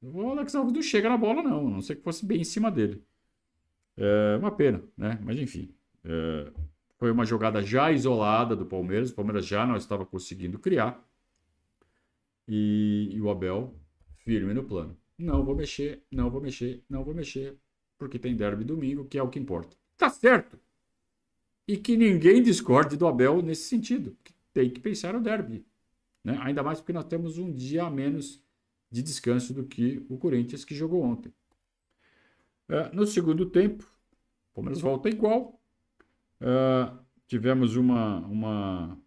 o 0.00 0.30
Alex 0.30 0.54
Alves 0.54 0.72
não 0.72 0.82
chega 0.82 1.08
na 1.08 1.16
bola, 1.16 1.42
não. 1.42 1.66
A 1.66 1.70
não 1.70 1.82
sei 1.82 1.96
que 1.96 2.02
fosse 2.02 2.24
bem 2.24 2.40
em 2.40 2.44
cima 2.44 2.70
dele. 2.70 3.02
É 3.96 4.36
uma 4.38 4.50
pena, 4.50 4.82
né? 4.96 5.18
Mas 5.22 5.38
enfim. 5.38 5.74
É, 6.04 6.52
foi 6.98 7.12
uma 7.12 7.24
jogada 7.24 7.62
já 7.62 7.90
isolada 7.92 8.56
do 8.56 8.66
Palmeiras. 8.66 9.10
O 9.10 9.14
Palmeiras 9.14 9.46
já 9.46 9.64
não 9.64 9.76
estava 9.76 10.04
conseguindo 10.04 10.58
criar. 10.58 11.02
E, 12.46 13.10
e 13.12 13.20
o 13.20 13.30
Abel 13.30 13.74
firme 14.24 14.52
no 14.52 14.64
plano. 14.64 14.96
Não 15.16 15.44
vou 15.44 15.54
mexer, 15.54 16.02
não 16.10 16.28
vou 16.28 16.40
mexer, 16.40 16.82
não 16.88 17.04
vou 17.04 17.14
mexer, 17.14 17.56
porque 17.96 18.18
tem 18.18 18.36
derby 18.36 18.64
domingo, 18.64 19.04
que 19.04 19.18
é 19.18 19.22
o 19.22 19.28
que 19.28 19.38
importa. 19.38 19.76
Tá 19.96 20.10
certo. 20.10 20.58
E 21.66 21.76
que 21.76 21.96
ninguém 21.96 22.42
discorde 22.42 22.96
do 22.96 23.06
Abel 23.06 23.42
nesse 23.42 23.68
sentido. 23.68 24.16
Tem 24.52 24.70
que 24.70 24.80
pensar 24.80 25.12
no 25.12 25.20
derby. 25.20 25.64
Né? 26.24 26.38
Ainda 26.42 26.62
mais 26.62 26.80
porque 26.80 26.92
nós 26.92 27.04
temos 27.04 27.38
um 27.38 27.52
dia 27.52 27.84
a 27.84 27.90
menos 27.90 28.42
de 28.90 29.02
descanso 29.02 29.52
do 29.52 29.64
que 29.64 30.04
o 30.08 30.18
Corinthians 30.18 30.64
que 30.64 30.74
jogou 30.74 31.02
ontem. 31.02 31.32
É, 32.68 32.92
no 32.92 33.06
segundo 33.06 33.46
tempo, 33.46 33.84
o 34.52 34.54
Palmeiras 34.54 34.80
volta 34.80 35.08
igual, 35.08 35.57
Uh, 36.40 36.98
tivemos 37.26 37.76
uma, 37.76 38.18
uma, 38.20 38.98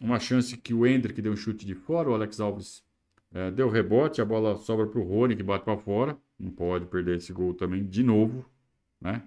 uma 0.00 0.18
chance 0.18 0.56
que 0.56 0.74
o 0.74 0.86
Hendrick 0.86 1.20
deu 1.22 1.32
um 1.32 1.36
chute 1.36 1.64
de 1.64 1.74
fora, 1.74 2.10
o 2.10 2.14
Alex 2.14 2.40
Alves 2.40 2.84
uh, 3.32 3.50
deu 3.52 3.68
rebote, 3.68 4.20
a 4.20 4.24
bola 4.24 4.56
sobra 4.56 4.86
para 4.86 5.00
o 5.00 5.04
Rony 5.04 5.36
que 5.36 5.42
bate 5.42 5.64
para 5.64 5.78
fora. 5.78 6.18
Não 6.38 6.50
pode 6.50 6.86
perder 6.86 7.16
esse 7.16 7.32
gol 7.32 7.54
também 7.54 7.86
de 7.86 8.02
novo, 8.02 8.44
né? 9.00 9.22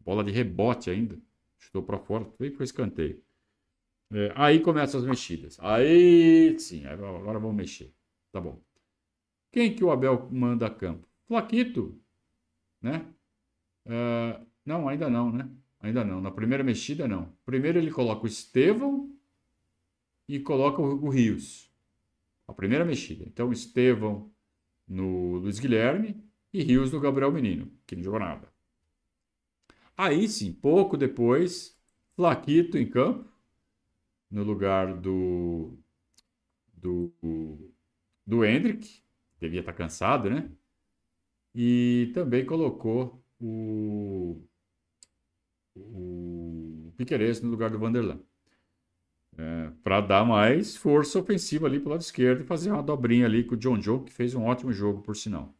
Bola 0.00 0.22
de 0.22 0.30
rebote 0.30 0.90
ainda, 0.90 1.18
chutou 1.58 1.82
para 1.82 1.98
fora, 1.98 2.24
foi 2.36 2.50
para 2.50 2.64
escanteio. 2.64 3.22
É, 4.10 4.32
aí 4.34 4.60
começam 4.60 5.00
as 5.00 5.06
mexidas. 5.06 5.58
Aí 5.60 6.58
sim, 6.58 6.86
agora 6.86 7.38
vamos 7.38 7.56
mexer. 7.56 7.92
Tá 8.32 8.40
bom. 8.40 8.60
Quem 9.52 9.74
que 9.74 9.84
o 9.84 9.90
Abel 9.90 10.28
manda 10.30 10.66
a 10.66 10.70
campo? 10.70 11.06
Flaquito, 11.26 12.00
né? 12.80 13.06
Uh, 13.86 14.46
não, 14.68 14.86
ainda 14.86 15.08
não, 15.08 15.32
né? 15.32 15.50
Ainda 15.80 16.04
não. 16.04 16.20
Na 16.20 16.30
primeira 16.30 16.62
mexida, 16.62 17.08
não. 17.08 17.32
Primeiro 17.44 17.78
ele 17.78 17.90
coloca 17.90 18.24
o 18.24 18.26
Estevão 18.26 19.10
e 20.28 20.38
coloca 20.38 20.82
o, 20.82 21.08
Rios. 21.08 21.72
A 22.46 22.52
primeira 22.52 22.84
mexida. 22.84 23.24
Então, 23.26 23.50
Estevão 23.50 24.30
no 24.86 25.36
Luiz 25.38 25.58
Guilherme 25.58 26.22
e 26.52 26.62
Rios 26.62 26.92
no 26.92 27.00
Gabriel 27.00 27.32
Menino, 27.32 27.72
que 27.86 27.96
não 27.96 28.02
jogou 28.02 28.20
nada. 28.20 28.52
Aí 29.96 30.28
sim, 30.28 30.52
pouco 30.52 30.96
depois, 30.96 31.76
Flaquito 32.14 32.76
em 32.76 32.88
campo, 32.88 33.26
no 34.30 34.42
lugar 34.42 34.94
do 34.94 35.78
do, 36.74 37.10
do 38.26 38.44
Hendrick, 38.44 39.02
devia 39.40 39.60
estar 39.60 39.72
cansado, 39.72 40.30
né? 40.30 40.50
E 41.54 42.10
também 42.14 42.46
colocou 42.46 43.20
o 43.40 44.48
o 45.92 46.92
Piqueires 46.96 47.40
no 47.40 47.50
lugar 47.50 47.70
do 47.70 47.78
Vanderlan. 47.78 48.20
É, 49.36 49.70
para 49.84 50.00
dar 50.00 50.24
mais 50.24 50.76
força 50.76 51.18
ofensiva 51.18 51.66
ali 51.66 51.78
para 51.78 51.92
lado 51.92 52.00
esquerdo 52.00 52.40
e 52.40 52.44
fazer 52.44 52.72
uma 52.72 52.82
dobrinha 52.82 53.26
ali 53.26 53.44
com 53.44 53.54
o 53.54 53.58
John 53.58 53.78
John, 53.78 54.02
que 54.02 54.12
fez 54.12 54.34
um 54.34 54.44
ótimo 54.44 54.72
jogo, 54.72 55.00
por 55.00 55.16
sinal. 55.16 55.54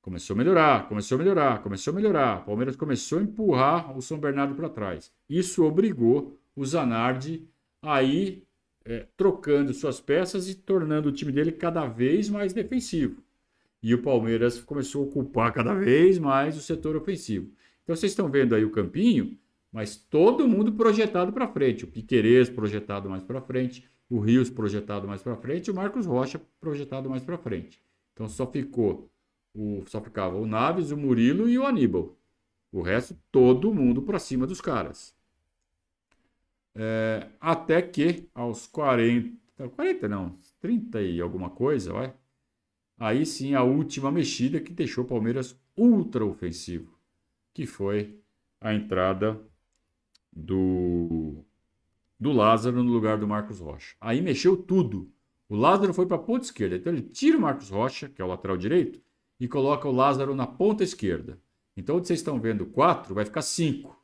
Começou 0.00 0.34
a 0.34 0.36
melhorar, 0.36 0.88
começou 0.88 1.16
a 1.16 1.18
melhorar, 1.18 1.62
começou 1.62 1.92
a 1.92 1.96
melhorar. 1.96 2.42
O 2.42 2.44
Palmeiras 2.44 2.76
começou 2.76 3.18
a 3.18 3.22
empurrar 3.22 3.96
o 3.96 4.02
São 4.02 4.18
Bernardo 4.18 4.54
para 4.54 4.68
trás. 4.68 5.10
Isso 5.28 5.64
obrigou 5.64 6.38
o 6.54 6.64
Zanardi 6.64 7.48
a 7.82 8.02
ir 8.02 8.46
é, 8.84 9.06
trocando 9.16 9.72
suas 9.72 10.00
peças 10.00 10.48
e 10.48 10.54
tornando 10.54 11.08
o 11.08 11.12
time 11.12 11.32
dele 11.32 11.50
cada 11.50 11.86
vez 11.86 12.28
mais 12.28 12.52
defensivo. 12.52 13.22
E 13.82 13.94
o 13.94 14.02
Palmeiras 14.02 14.60
começou 14.60 15.02
a 15.02 15.06
ocupar 15.06 15.52
cada 15.52 15.74
vez 15.74 16.18
mais 16.18 16.56
o 16.56 16.60
setor 16.60 16.96
ofensivo. 16.96 17.50
Então 17.84 17.94
vocês 17.94 18.12
estão 18.12 18.28
vendo 18.28 18.54
aí 18.54 18.64
o 18.64 18.70
campinho, 18.70 19.38
mas 19.70 19.96
todo 19.96 20.48
mundo 20.48 20.72
projetado 20.72 21.32
para 21.32 21.46
frente. 21.48 21.84
O 21.84 21.88
Piquerez 21.88 22.50
projetado 22.50 23.08
mais 23.08 23.22
para 23.22 23.40
frente, 23.40 23.88
o 24.08 24.18
Rios 24.18 24.50
projetado 24.50 25.06
mais 25.06 25.22
para 25.22 25.36
frente, 25.36 25.70
o 25.70 25.74
Marcos 25.74 26.06
Rocha 26.06 26.40
projetado 26.60 27.08
mais 27.08 27.22
para 27.22 27.38
frente. 27.38 27.80
Então 28.12 28.28
só 28.28 28.46
ficou 28.46 29.10
o 29.54 29.84
só 29.86 30.00
ficava 30.00 30.36
o 30.36 30.46
Naves, 30.46 30.90
o 30.90 30.96
Murilo 30.96 31.48
e 31.48 31.58
o 31.58 31.64
Aníbal. 31.64 32.16
O 32.72 32.82
resto 32.82 33.16
todo 33.30 33.72
mundo 33.72 34.02
para 34.02 34.18
cima 34.18 34.46
dos 34.46 34.60
caras. 34.60 35.14
É, 36.74 37.28
até 37.40 37.80
que 37.80 38.28
aos 38.34 38.66
40, 38.66 39.68
40 39.76 40.08
não, 40.08 40.36
30 40.60 41.02
e 41.02 41.20
alguma 41.20 41.50
coisa, 41.50 41.92
vai. 41.92 42.14
Aí 42.98 43.24
sim 43.24 43.54
a 43.54 43.62
última 43.62 44.10
mexida 44.10 44.60
que 44.60 44.72
deixou 44.72 45.04
o 45.04 45.06
Palmeiras 45.06 45.56
ultra 45.76 46.24
ofensivo, 46.24 46.93
que 47.54 47.64
foi 47.64 48.18
a 48.60 48.74
entrada 48.74 49.40
do, 50.32 51.44
do 52.18 52.32
Lázaro 52.32 52.82
no 52.82 52.92
lugar 52.92 53.16
do 53.16 53.28
Marcos 53.28 53.60
Rocha. 53.60 53.94
Aí 54.00 54.20
mexeu 54.20 54.56
tudo. 54.56 55.10
O 55.48 55.54
Lázaro 55.54 55.94
foi 55.94 56.06
para 56.06 56.16
a 56.16 56.20
ponta 56.20 56.44
esquerda. 56.44 56.76
Então 56.76 56.92
ele 56.92 57.02
tira 57.02 57.38
o 57.38 57.40
Marcos 57.40 57.70
Rocha, 57.70 58.08
que 58.08 58.20
é 58.20 58.24
o 58.24 58.28
lateral 58.28 58.56
direito, 58.56 59.00
e 59.38 59.46
coloca 59.46 59.88
o 59.88 59.92
Lázaro 59.92 60.34
na 60.34 60.46
ponta 60.46 60.82
esquerda. 60.82 61.38
Então 61.76 61.96
onde 61.96 62.08
vocês 62.08 62.18
estão 62.18 62.40
vendo 62.40 62.66
4, 62.66 63.14
vai 63.14 63.24
ficar 63.24 63.42
5. 63.42 63.96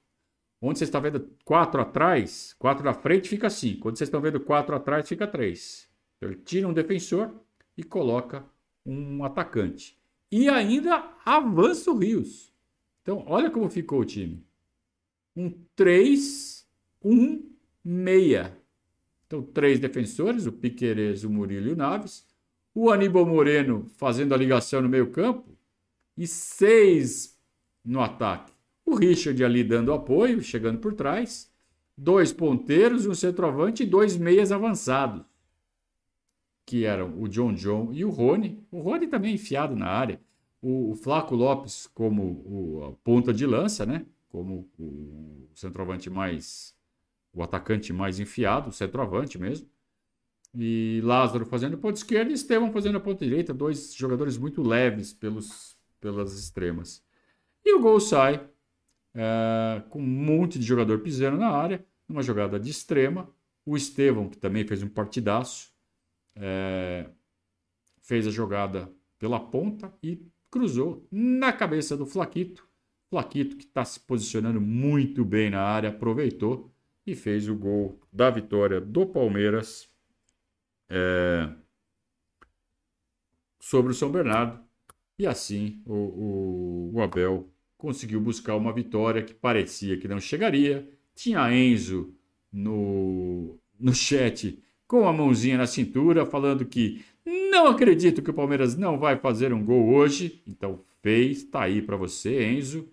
Onde 0.62 0.78
vocês 0.78 0.88
estão 0.88 1.00
vendo 1.00 1.28
4 1.44 1.80
atrás, 1.80 2.54
4 2.58 2.84
na 2.84 2.92
frente 2.92 3.28
fica 3.28 3.50
5. 3.50 3.88
Onde 3.88 3.98
vocês 3.98 4.08
estão 4.08 4.20
vendo 4.20 4.38
4 4.38 4.76
atrás 4.76 5.08
fica 5.08 5.26
3. 5.26 5.88
Então 6.16 6.30
ele 6.30 6.40
tira 6.40 6.68
um 6.68 6.72
defensor 6.72 7.34
e 7.76 7.82
coloca 7.82 8.44
um 8.84 9.24
atacante. 9.24 9.98
E 10.30 10.48
ainda 10.48 11.14
avança 11.24 11.90
o 11.90 11.96
Rios. 11.96 12.49
Então 13.10 13.24
olha 13.26 13.50
como 13.50 13.68
ficou 13.68 13.98
o 13.98 14.04
time 14.04 14.40
um 15.34 15.52
3, 15.74 16.64
1, 17.02 17.42
6. 17.84 18.52
Então, 19.26 19.42
três 19.42 19.80
defensores, 19.80 20.46
o 20.46 20.52
Piquerez, 20.52 21.24
o 21.24 21.30
Murilo 21.30 21.70
e 21.70 21.72
o 21.72 21.76
Naves. 21.76 22.24
O 22.72 22.88
Aníbal 22.88 23.26
Moreno 23.26 23.84
fazendo 23.96 24.32
a 24.32 24.36
ligação 24.36 24.80
no 24.80 24.88
meio 24.88 25.10
campo. 25.10 25.58
E 26.16 26.24
seis 26.24 27.36
no 27.84 28.00
ataque. 28.00 28.52
O 28.84 28.94
Richard 28.94 29.42
ali 29.42 29.64
dando 29.64 29.92
apoio, 29.92 30.40
chegando 30.40 30.78
por 30.78 30.94
trás. 30.94 31.52
Dois 31.96 32.32
ponteiros, 32.32 33.06
um 33.06 33.14
centroavante 33.14 33.82
e 33.82 33.86
dois 33.86 34.16
meias 34.16 34.52
avançados. 34.52 35.24
Que 36.64 36.84
eram 36.84 37.20
o 37.20 37.26
John 37.28 37.54
John 37.54 37.92
e 37.92 38.04
o 38.04 38.10
Rony. 38.10 38.64
O 38.70 38.80
Rony 38.80 39.08
também 39.08 39.34
enfiado 39.34 39.74
na 39.74 39.88
área. 39.88 40.20
O, 40.62 40.92
o 40.92 40.94
Flaco 40.94 41.34
Lopes 41.34 41.86
como 41.94 42.42
o, 42.44 42.84
a 42.84 42.92
ponta 43.04 43.32
de 43.32 43.46
lança, 43.46 43.86
né? 43.86 44.04
como 44.30 44.70
o 44.78 45.50
centroavante 45.54 46.08
mais. 46.08 46.74
o 47.32 47.42
atacante 47.42 47.92
mais 47.92 48.18
enfiado, 48.18 48.70
o 48.70 48.72
centroavante 48.72 49.38
mesmo. 49.38 49.68
E 50.54 51.00
Lázaro 51.04 51.44
fazendo 51.46 51.74
a 51.74 51.78
ponta 51.78 51.98
esquerda 51.98 52.30
e 52.30 52.34
Estevão 52.34 52.72
fazendo 52.72 52.96
a 52.96 53.00
ponta 53.00 53.24
direita, 53.24 53.54
dois 53.54 53.94
jogadores 53.94 54.36
muito 54.36 54.62
leves 54.62 55.12
pelos, 55.12 55.76
pelas 56.00 56.32
extremas. 56.38 57.04
E 57.64 57.74
o 57.74 57.80
gol 57.80 58.00
sai 58.00 58.48
é, 59.14 59.82
com 59.90 60.00
um 60.00 60.06
monte 60.06 60.58
de 60.58 60.64
jogador 60.64 61.00
pisando 61.00 61.36
na 61.36 61.50
área, 61.50 61.84
numa 62.08 62.22
jogada 62.22 62.58
de 62.58 62.70
extrema. 62.70 63.28
O 63.64 63.76
Estevão, 63.76 64.28
que 64.28 64.38
também 64.38 64.66
fez 64.66 64.82
um 64.82 64.88
partidaço, 64.88 65.72
é, 66.34 67.08
fez 68.00 68.26
a 68.26 68.30
jogada 68.30 68.90
pela 69.18 69.38
ponta 69.38 69.92
e 70.02 70.20
cruzou 70.50 71.06
na 71.10 71.52
cabeça 71.52 71.96
do 71.96 72.04
Flaquito, 72.04 72.66
Flaquito, 73.08 73.56
que 73.56 73.64
está 73.64 73.84
se 73.84 74.00
posicionando 74.00 74.60
muito 74.60 75.24
bem 75.24 75.50
na 75.50 75.62
área, 75.62 75.90
aproveitou 75.90 76.72
e 77.06 77.14
fez 77.14 77.48
o 77.48 77.54
gol 77.54 78.00
da 78.12 78.30
vitória 78.30 78.80
do 78.80 79.06
Palmeiras 79.06 79.90
é, 80.88 81.48
sobre 83.58 83.92
o 83.92 83.94
São 83.94 84.10
Bernardo. 84.10 84.60
E 85.18 85.26
assim 85.26 85.82
o, 85.84 85.94
o, 85.94 86.90
o, 86.94 87.02
Abel 87.02 87.50
conseguiu 87.76 88.20
buscar 88.20 88.56
uma 88.56 88.72
vitória 88.72 89.22
que 89.22 89.34
parecia 89.34 89.98
que 89.98 90.08
não 90.08 90.20
chegaria. 90.20 90.88
Tinha 91.14 91.52
Enzo 91.52 92.14
no, 92.52 93.58
no 93.78 93.92
chat 93.92 94.62
com 94.86 95.06
a 95.06 95.12
mãozinha 95.12 95.58
na 95.58 95.66
cintura, 95.66 96.26
falando 96.26 96.64
que 96.64 97.04
não 97.24 97.68
acredito 97.68 98.22
que 98.22 98.30
o 98.30 98.34
Palmeiras 98.34 98.76
não 98.76 98.98
vai 98.98 99.16
fazer 99.16 99.52
um 99.52 99.64
gol 99.64 99.88
hoje. 99.94 100.42
Então 100.46 100.80
fez, 101.02 101.38
está 101.38 101.62
aí 101.62 101.82
para 101.82 101.96
você, 101.96 102.44
Enzo 102.44 102.88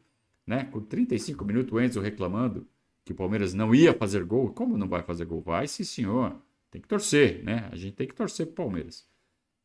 né? 0.47 0.63
Com 0.63 0.79
35 0.79 1.43
minutos 1.43 1.73
o 1.73 1.81
Enzo 1.81 1.99
reclamando 1.99 2.65
que 3.03 3.11
o 3.11 3.15
Palmeiras 3.15 3.53
não 3.53 3.75
ia 3.75 3.93
fazer 3.93 4.23
gol. 4.23 4.53
Como 4.53 4.77
não 4.77 4.87
vai 4.87 5.03
fazer 5.03 5.25
gol? 5.25 5.41
Vai 5.41 5.67
sim, 5.67 5.83
senhor. 5.83 6.41
Tem 6.71 6.81
que 6.81 6.87
torcer, 6.87 7.43
né? 7.43 7.67
A 7.71 7.75
gente 7.75 7.95
tem 7.95 8.07
que 8.07 8.15
torcer 8.15 8.45
pro 8.47 8.63
Palmeiras. 8.63 9.05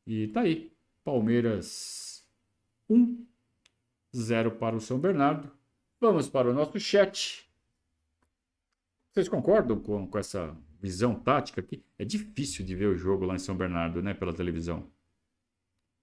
E 0.05 0.27
tá 0.29 0.41
aí. 0.41 0.73
Palmeiras 1.05 2.25
1, 2.91 3.25
0 4.15 4.53
para 4.53 4.77
o 4.77 4.81
São 4.81 4.99
Bernardo. 4.99 5.51
Vamos 6.01 6.29
para 6.29 6.51
o 6.51 6.53
nosso 6.53 6.79
chat. 6.79 7.49
Vocês 9.13 9.29
concordam 9.29 9.79
com, 9.79 10.07
com 10.07 10.19
essa 10.19 10.57
visão 10.83 11.15
tática 11.15 11.61
aqui? 11.63 11.83
É 11.99 12.05
difícil 12.05 12.67
de 12.67 12.75
ver 12.75 12.87
o 12.87 12.97
jogo 12.97 13.25
lá 13.25 13.37
em 13.37 13.39
São 13.39 13.57
Bernardo, 13.57 14.03
né? 14.03 14.13
Pela 14.13 14.35
televisão. 14.35 14.91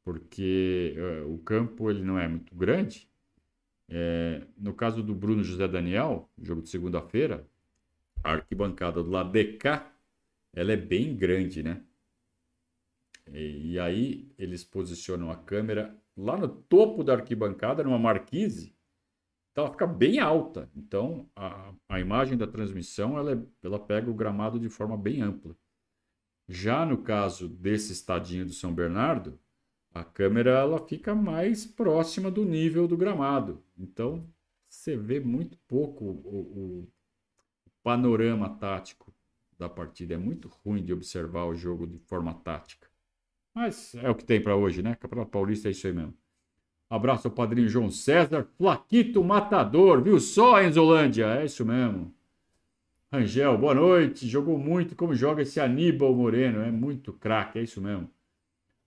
Porque 0.04 0.96
uh, 0.98 1.34
o 1.34 1.38
campo 1.40 1.92
ele 1.92 2.02
não 2.02 2.18
é 2.18 2.28
muito 2.28 2.56
grande 2.56 3.10
é, 3.90 4.44
no 4.56 4.74
caso 4.74 5.02
do 5.02 5.16
Bruno 5.16 5.44
José 5.44 5.68
Daniel, 5.68 6.30
jogo 6.40 6.62
de 6.62 6.70
segunda-feira, 6.70 7.48
a 8.24 8.34
arquibancada 8.34 9.02
do 9.02 9.10
lado 9.10 9.32
de 9.32 9.54
cá, 9.54 9.92
ela 10.54 10.72
é 10.72 10.78
bem 10.78 11.16
grande, 11.16 11.64
né? 11.64 11.82
E, 13.32 13.74
e, 13.74 13.80
aí 13.80 14.32
eles 14.38 14.64
posicionam 14.64 15.32
a 15.32 15.36
câmera 15.36 15.96
lá 16.16 16.38
no 16.38 16.48
topo 16.48 17.04
da 17.04 17.14
arquibancada, 17.14 17.84
numa 17.84 17.98
marquise, 17.98 18.76
então 19.60 19.66
ela 19.66 19.72
fica 19.72 19.88
bem 19.88 20.20
alta. 20.20 20.70
Então 20.76 21.30
a, 21.36 21.74
a 21.88 22.00
imagem 22.00 22.38
da 22.38 22.48
transmissão 22.48 23.18
ela, 23.18 23.34
é, 23.34 23.40
ela 23.62 23.80
pega 23.80 24.10
o 24.10 24.14
gramado 24.14 24.60
de 24.60 24.70
forma 24.70 24.98
bem 24.98 25.22
ampla. 25.22 25.56
Já 26.48 26.86
no 26.86 27.00
caso 27.00 27.48
desse 27.48 27.92
estadinho 27.92 28.46
do 28.46 28.54
São 28.54 28.74
Bernardo, 28.74 29.38
a 29.94 30.04
câmera 30.04 30.52
ela 30.52 30.80
fica 30.88 31.14
mais 31.14 31.66
próxima 31.66 32.32
do 32.32 32.46
nível 32.46 32.88
do 32.88 32.98
gramado. 32.98 33.62
Então 33.78 34.26
você 34.68 34.96
vê 34.96 35.20
muito 35.20 35.58
pouco 35.68 36.06
o, 36.06 36.86
o 36.86 36.88
panorama 37.84 38.50
tático 38.50 39.14
da 39.58 39.68
partida. 39.68 40.14
É 40.14 40.18
muito 40.18 40.48
ruim 40.48 40.84
de 40.84 40.94
observar 40.94 41.46
o 41.46 41.56
jogo 41.56 41.86
de 41.86 41.98
forma 42.00 42.34
tática. 42.34 42.88
Mas 43.54 43.94
é 43.96 44.10
o 44.10 44.16
que 44.16 44.24
tem 44.24 44.42
para 44.42 44.56
hoje, 44.56 44.82
né? 44.82 44.96
Campeonato 44.96 45.32
Paulista 45.32 45.68
é 45.68 45.72
isso 45.72 45.86
aí 45.86 45.94
mesmo. 45.94 46.14
Abraço 46.90 47.28
ao 47.28 47.34
padrinho 47.34 47.70
João 47.70 47.92
César, 47.92 48.48
Flaquito 48.58 49.24
Matador, 49.24 50.02
viu 50.02 50.20
só, 50.20 50.62
Enzolândia? 50.64 51.28
É 51.40 51.46
isso 51.46 51.64
mesmo. 51.64 52.14
Angel, 53.12 53.58
boa 53.58 53.74
noite. 53.76 54.28
Jogou 54.28 54.58
muito 54.58 54.96
como 54.96 55.14
joga 55.14 55.42
esse 55.44 55.60
Aníbal 55.60 56.14
Moreno. 56.16 56.62
É 56.62 56.72
muito 56.72 57.14
craque, 57.14 57.60
é 57.60 57.64
isso 57.64 57.82
mesmo. 57.82 58.10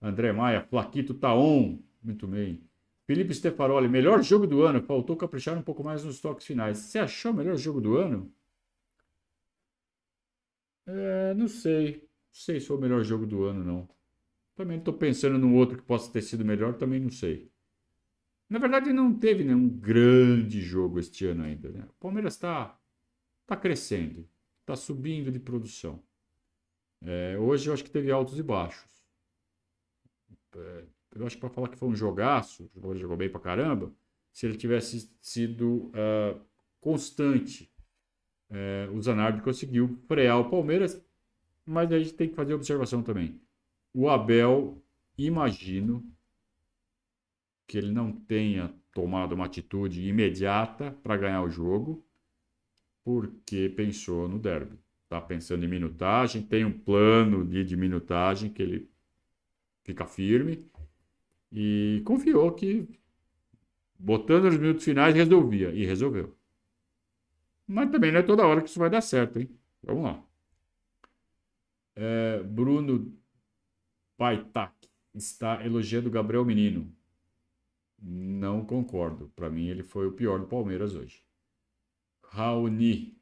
André 0.01 0.33
Maia, 0.33 0.61
Flaquito 0.61 1.13
Taon, 1.13 1.77
muito 2.03 2.27
bem. 2.27 2.61
Felipe 3.05 3.33
Stefaroli, 3.33 3.87
melhor 3.87 4.21
jogo 4.21 4.47
do 4.47 4.63
ano. 4.63 4.81
Faltou 4.81 5.15
caprichar 5.15 5.57
um 5.57 5.61
pouco 5.61 5.83
mais 5.83 6.03
nos 6.03 6.19
toques 6.19 6.45
finais. 6.45 6.77
Você 6.77 6.99
achou 6.99 7.31
o 7.31 7.35
melhor 7.35 7.57
jogo 7.57 7.81
do 7.81 7.97
ano? 7.97 8.31
É, 10.85 11.33
não 11.35 11.47
sei. 11.47 11.95
Não 12.01 12.09
sei 12.31 12.59
se 12.59 12.67
foi 12.67 12.77
o 12.77 12.81
melhor 12.81 13.03
jogo 13.03 13.25
do 13.25 13.43
ano, 13.45 13.63
não. 13.63 13.89
Também 14.55 14.77
estou 14.77 14.93
pensando 14.93 15.37
num 15.37 15.55
outro 15.55 15.77
que 15.77 15.83
possa 15.83 16.11
ter 16.11 16.21
sido 16.21 16.45
melhor, 16.45 16.75
também 16.75 16.99
não 16.99 17.09
sei. 17.09 17.52
Na 18.53 18.59
verdade, 18.59 18.93
não 18.93 19.11
teve 19.11 19.43
nenhum 19.43 19.67
grande 19.67 20.61
jogo 20.61 20.99
este 20.99 21.25
ano 21.25 21.43
ainda. 21.43 21.69
Né? 21.69 21.87
O 21.89 21.93
Palmeiras 21.93 22.35
está 22.35 22.79
tá 23.47 23.57
crescendo, 23.57 24.29
está 24.61 24.75
subindo 24.75 25.31
de 25.31 25.39
produção. 25.39 26.03
É, 27.01 27.35
hoje 27.35 27.67
eu 27.67 27.73
acho 27.73 27.83
que 27.83 27.89
teve 27.89 28.11
altos 28.11 28.37
e 28.37 28.43
baixos. 28.43 29.03
É, 30.55 30.83
eu 31.15 31.25
acho 31.25 31.35
que 31.35 31.39
para 31.39 31.49
falar 31.49 31.67
que 31.67 31.79
foi 31.79 31.89
um 31.89 31.95
jogaço, 31.95 32.65
o 32.65 32.75
jogador 32.75 32.95
jogou 32.99 33.17
bem 33.17 33.27
para 33.27 33.39
caramba, 33.39 33.91
se 34.31 34.45
ele 34.45 34.55
tivesse 34.55 35.11
sido 35.19 35.87
uh, 35.87 36.39
constante. 36.79 37.73
Uh, 38.51 38.95
o 38.95 39.01
Zanardi 39.01 39.41
conseguiu 39.41 39.99
frear 40.07 40.39
o 40.39 40.51
Palmeiras, 40.51 41.03
mas 41.65 41.91
a 41.91 41.97
gente 41.97 42.13
tem 42.13 42.29
que 42.29 42.35
fazer 42.35 42.53
observação 42.53 43.01
também. 43.01 43.41
O 43.91 44.07
Abel, 44.07 44.79
imagino 45.17 46.07
que 47.67 47.77
ele 47.77 47.91
não 47.91 48.11
tenha 48.11 48.73
tomado 48.93 49.33
uma 49.33 49.45
atitude 49.45 50.07
imediata 50.07 50.91
para 51.03 51.17
ganhar 51.17 51.41
o 51.41 51.49
jogo, 51.49 52.05
porque 53.03 53.69
pensou 53.69 54.27
no 54.27 54.39
derby. 54.39 54.77
Está 55.03 55.21
pensando 55.21 55.63
em 55.63 55.67
minutagem, 55.67 56.41
tem 56.41 56.65
um 56.65 56.71
plano 56.71 57.45
de, 57.45 57.63
de 57.63 57.77
minutagem 57.77 58.51
que 58.51 58.61
ele 58.61 58.89
fica 59.83 60.05
firme 60.05 60.65
e 61.51 62.01
confiou 62.05 62.51
que 62.51 62.87
botando 63.97 64.45
nos 64.45 64.57
minutos 64.57 64.83
finais 64.83 65.13
resolvia 65.13 65.69
e 65.71 65.85
resolveu. 65.85 66.35
Mas 67.67 67.91
também 67.91 68.11
não 68.11 68.19
é 68.19 68.23
toda 68.23 68.45
hora 68.45 68.61
que 68.61 68.69
isso 68.69 68.79
vai 68.79 68.89
dar 68.89 69.01
certo, 69.01 69.39
hein? 69.39 69.49
Vamos 69.81 70.03
lá. 70.03 70.23
É, 71.95 72.41
Bruno 72.43 73.15
Paitac 74.17 74.73
está 75.13 75.63
elogiando 75.65 76.09
Gabriel 76.09 76.43
Menino. 76.43 76.91
Não 78.03 78.65
concordo. 78.65 79.31
Para 79.35 79.49
mim, 79.49 79.67
ele 79.67 79.81
foi 79.81 80.07
o 80.07 80.11
pior 80.11 80.39
do 80.39 80.45
Palmeiras 80.45 80.93
hoje. 80.93 81.23
Raoni. 82.23 83.17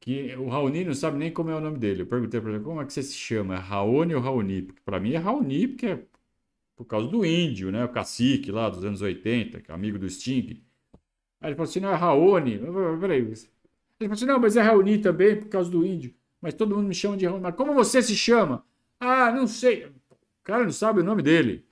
Que, 0.00 0.34
o 0.36 0.48
Raoni 0.48 0.84
não 0.84 0.94
sabe 0.94 1.16
nem 1.16 1.32
como 1.32 1.50
é 1.50 1.56
o 1.56 1.60
nome 1.60 1.78
dele. 1.78 2.02
Eu 2.02 2.06
perguntei 2.06 2.40
para 2.40 2.50
ele 2.52 2.62
como 2.62 2.82
é 2.82 2.84
que 2.84 2.92
você 2.92 3.02
se 3.02 3.14
chama? 3.14 3.54
É 3.54 3.58
Raoni 3.58 4.14
ou 4.14 4.20
Raoni? 4.20 4.62
Porque 4.62 4.82
para 4.84 5.00
mim 5.00 5.12
é 5.12 5.16
Raoni, 5.16 5.68
porque 5.68 5.86
é 5.86 6.06
por 6.76 6.84
causa 6.84 7.08
do 7.08 7.24
índio, 7.24 7.72
né? 7.72 7.84
O 7.84 7.88
cacique 7.88 8.52
lá 8.52 8.68
dos 8.68 8.84
anos 8.84 9.00
80, 9.00 9.60
que 9.62 9.70
é 9.70 9.74
amigo 9.74 9.98
do 9.98 10.08
Sting. 10.10 10.62
Aí 11.40 11.48
ele 11.48 11.56
falou 11.56 11.70
assim: 11.70 11.80
não, 11.80 11.90
é 11.90 11.94
Raoni. 11.94 12.58
Peraí. 13.00 13.20
Ele 13.20 13.36
falou 14.00 14.12
assim: 14.12 14.26
não, 14.26 14.38
mas 14.40 14.56
é 14.56 14.62
Raoni 14.62 14.98
também 14.98 15.40
por 15.40 15.48
causa 15.48 15.70
do 15.70 15.86
índio. 15.86 16.14
Mas 16.40 16.52
todo 16.54 16.76
mundo 16.76 16.88
me 16.88 16.94
chama 16.94 17.16
de 17.16 17.26
Raoni. 17.26 17.42
Mas 17.42 17.54
como 17.54 17.72
você 17.72 18.02
se 18.02 18.14
chama? 18.14 18.64
Ah, 19.00 19.32
não 19.32 19.46
sei. 19.46 19.86
O 19.86 19.94
cara 20.42 20.64
não 20.64 20.72
sabe 20.72 21.00
o 21.00 21.04
nome 21.04 21.22
dele. 21.22 21.66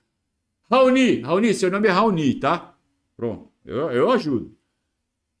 Raoni, 0.69 1.21
Raoni, 1.21 1.53
seu 1.53 1.69
nome 1.69 1.87
é 1.87 1.91
Raoni, 1.91 2.35
tá? 2.35 2.77
Pronto, 3.15 3.51
eu, 3.65 3.91
eu 3.91 4.11
ajudo. 4.11 4.57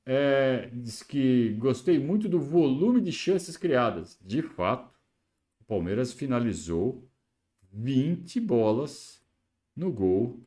É, 0.05 0.69
diz 0.73 1.01
que 1.01 1.53
gostei 1.53 1.97
muito 1.97 2.27
do 2.27 2.39
volume 2.39 2.99
de 2.99 3.11
chances 3.11 3.55
criadas. 3.55 4.19
De 4.21 4.41
fato, 4.41 4.93
o 5.61 5.63
Palmeiras 5.63 6.11
finalizou 6.11 7.07
20 7.71 8.39
bolas 8.41 9.23
no 9.75 9.91
gol, 9.91 10.39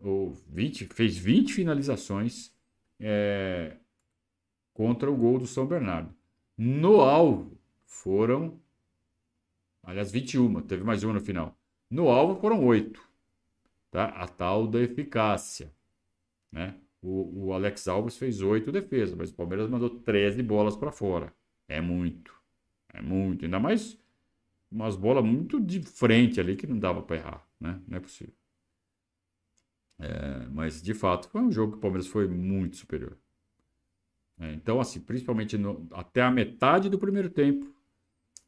ou 0.00 0.32
20, 0.48 0.86
fez 0.86 1.16
20 1.16 1.52
finalizações 1.52 2.52
é, 2.98 3.76
contra 4.72 5.10
o 5.10 5.16
gol 5.16 5.38
do 5.38 5.46
São 5.46 5.66
Bernardo. 5.66 6.12
No 6.56 7.00
alvo 7.00 7.58
foram, 7.84 8.58
aliás, 9.82 10.10
21, 10.10 10.62
teve 10.62 10.82
mais 10.82 11.04
uma 11.04 11.14
no 11.14 11.20
final. 11.20 11.56
No 11.90 12.08
alvo 12.08 12.40
foram 12.40 12.64
8 12.64 13.09
tá? 13.90 14.06
a 14.06 14.26
tal 14.28 14.66
da 14.66 14.80
eficácia. 14.80 15.72
Né? 16.50 16.74
O, 17.02 17.46
o 17.46 17.52
Alex 17.52 17.88
Alves 17.88 18.16
fez 18.16 18.42
oito 18.42 18.70
defesas, 18.70 19.14
mas 19.14 19.30
o 19.30 19.34
Palmeiras 19.34 19.68
mandou 19.68 19.90
13 19.90 20.42
bolas 20.42 20.76
para 20.76 20.92
fora. 20.92 21.32
É 21.68 21.80
muito. 21.80 22.34
É 22.92 23.00
muito. 23.00 23.44
Ainda 23.44 23.58
mais 23.58 23.98
umas 24.70 24.96
bolas 24.96 25.24
muito 25.24 25.60
de 25.60 25.82
frente 25.82 26.40
ali 26.40 26.56
que 26.56 26.66
não 26.66 26.78
dava 26.78 27.02
para 27.02 27.16
errar. 27.16 27.46
Né? 27.60 27.80
Não 27.88 27.96
é 27.96 28.00
possível. 28.00 28.34
É, 29.98 30.46
mas, 30.50 30.80
de 30.80 30.94
fato, 30.94 31.28
foi 31.28 31.42
um 31.42 31.52
jogo 31.52 31.72
que 31.72 31.78
o 31.78 31.80
Palmeiras 31.80 32.06
foi 32.06 32.26
muito 32.26 32.76
superior. 32.76 33.18
É, 34.38 34.52
então, 34.52 34.80
assim, 34.80 35.00
principalmente 35.00 35.58
no, 35.58 35.86
até 35.92 36.22
a 36.22 36.30
metade 36.30 36.88
do 36.88 36.98
primeiro 36.98 37.28
tempo 37.28 37.74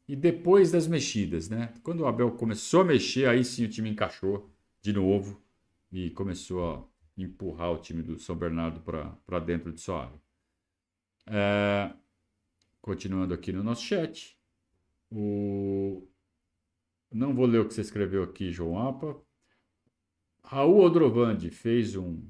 e 0.07 0.15
depois 0.15 0.71
das 0.71 0.87
mexidas, 0.87 1.49
né? 1.49 1.71
Quando 1.83 2.01
o 2.01 2.07
Abel 2.07 2.31
começou 2.31 2.81
a 2.81 2.85
mexer, 2.85 3.27
aí 3.27 3.43
sim 3.43 3.65
o 3.65 3.69
time 3.69 3.89
encaixou 3.89 4.52
de 4.83 4.91
novo 4.91 5.41
e 5.91 6.09
começou 6.11 6.65
a 6.75 6.85
empurrar 7.17 7.71
o 7.71 7.77
time 7.77 8.03
do 8.03 8.19
São 8.19 8.35
Bernardo 8.35 8.81
para 8.81 9.39
dentro 9.39 9.71
de 9.71 9.79
sua 9.79 10.03
área. 10.05 10.21
É, 11.25 11.93
continuando 12.81 13.33
aqui 13.33 13.53
no 13.53 13.63
nosso 13.63 13.83
chat. 13.83 14.37
O... 15.09 16.05
Não 17.09 17.33
vou 17.33 17.45
ler 17.45 17.59
o 17.59 17.67
que 17.67 17.73
você 17.73 17.81
escreveu 17.81 18.23
aqui, 18.23 18.51
João 18.51 18.77
Apa. 18.77 19.15
Raul 20.43 20.83
Odrovandi 20.83 21.49
fez 21.49 21.95
um, 21.95 22.21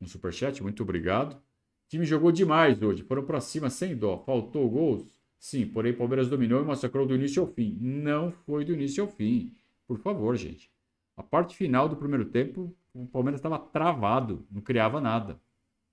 um 0.00 0.06
superchat, 0.06 0.62
muito 0.62 0.82
obrigado. 0.82 1.34
O 1.34 1.88
time 1.88 2.06
jogou 2.06 2.32
demais 2.32 2.80
hoje, 2.80 3.02
foram 3.02 3.26
para 3.26 3.40
cima 3.40 3.68
sem 3.68 3.94
dó. 3.94 4.18
Faltou 4.24 4.68
gols? 4.70 5.20
Sim, 5.38 5.66
porém 5.66 5.92
Palmeiras 5.92 6.28
dominou 6.28 6.62
e 6.62 6.64
massacrou 6.64 7.06
do 7.06 7.14
início 7.14 7.42
ao 7.42 7.48
fim. 7.52 7.76
Não 7.80 8.32
foi 8.32 8.64
do 8.64 8.72
início 8.72 9.04
ao 9.04 9.10
fim. 9.10 9.54
Por 9.86 9.98
favor, 9.98 10.34
gente. 10.36 10.70
A 11.16 11.22
parte 11.22 11.56
final 11.56 11.88
do 11.88 11.96
primeiro 11.96 12.26
tempo, 12.26 12.76
o 12.92 13.06
Palmeiras 13.06 13.38
estava 13.38 13.58
travado, 13.58 14.46
não 14.50 14.60
criava 14.60 15.00
nada. 15.00 15.40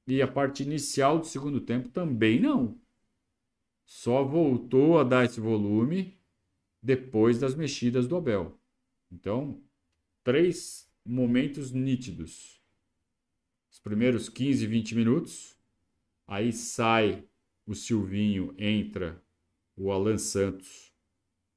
E 0.05 0.21
a 0.21 0.27
parte 0.27 0.63
inicial 0.63 1.17
do 1.19 1.25
segundo 1.25 1.61
tempo 1.61 1.89
também 1.89 2.39
não. 2.39 2.77
Só 3.85 4.23
voltou 4.23 4.99
a 4.99 5.03
dar 5.03 5.25
esse 5.25 5.39
volume 5.39 6.17
depois 6.81 7.39
das 7.39 7.55
mexidas 7.55 8.07
do 8.07 8.17
Abel. 8.17 8.59
Então, 9.11 9.61
três 10.23 10.91
momentos 11.05 11.71
nítidos. 11.71 12.61
Os 13.71 13.79
primeiros 13.79 14.29
15, 14.29 14.67
20 14.67 14.95
minutos, 14.95 15.57
aí 16.27 16.51
sai 16.51 17.23
o 17.65 17.73
Silvinho, 17.73 18.53
entra 18.57 19.21
o 19.75 19.91
Alan 19.91 20.17
Santos 20.17 20.93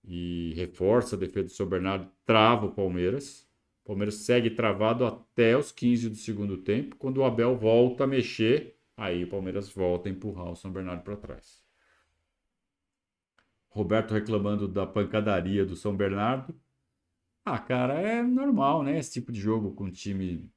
e 0.04 0.52
reforça 0.54 1.16
a 1.16 1.18
defesa 1.18 1.46
do 1.46 1.52
São 1.52 1.66
Bernardo, 1.66 2.10
trava 2.24 2.66
o 2.66 2.72
Palmeiras. 2.72 3.45
O 3.86 3.94
Palmeiras 3.94 4.16
segue 4.16 4.50
travado 4.50 5.06
até 5.06 5.56
os 5.56 5.70
15 5.70 6.08
do 6.10 6.16
segundo 6.16 6.56
tempo. 6.56 6.96
Quando 6.96 7.18
o 7.18 7.24
Abel 7.24 7.56
volta 7.56 8.02
a 8.02 8.06
mexer, 8.06 8.76
aí 8.96 9.22
o 9.22 9.28
Palmeiras 9.28 9.68
volta 9.72 10.08
a 10.08 10.12
empurrar 10.12 10.50
o 10.50 10.56
São 10.56 10.72
Bernardo 10.72 11.04
para 11.04 11.16
trás. 11.16 11.64
Roberto 13.68 14.12
reclamando 14.12 14.66
da 14.66 14.84
pancadaria 14.84 15.64
do 15.64 15.76
São 15.76 15.96
Bernardo. 15.96 16.60
Ah, 17.44 17.60
cara, 17.60 18.00
é 18.00 18.24
normal, 18.24 18.82
né? 18.82 18.98
Esse 18.98 19.12
tipo 19.12 19.30
de 19.30 19.38
jogo 19.38 19.72
com 19.72 19.88
time 19.88 20.50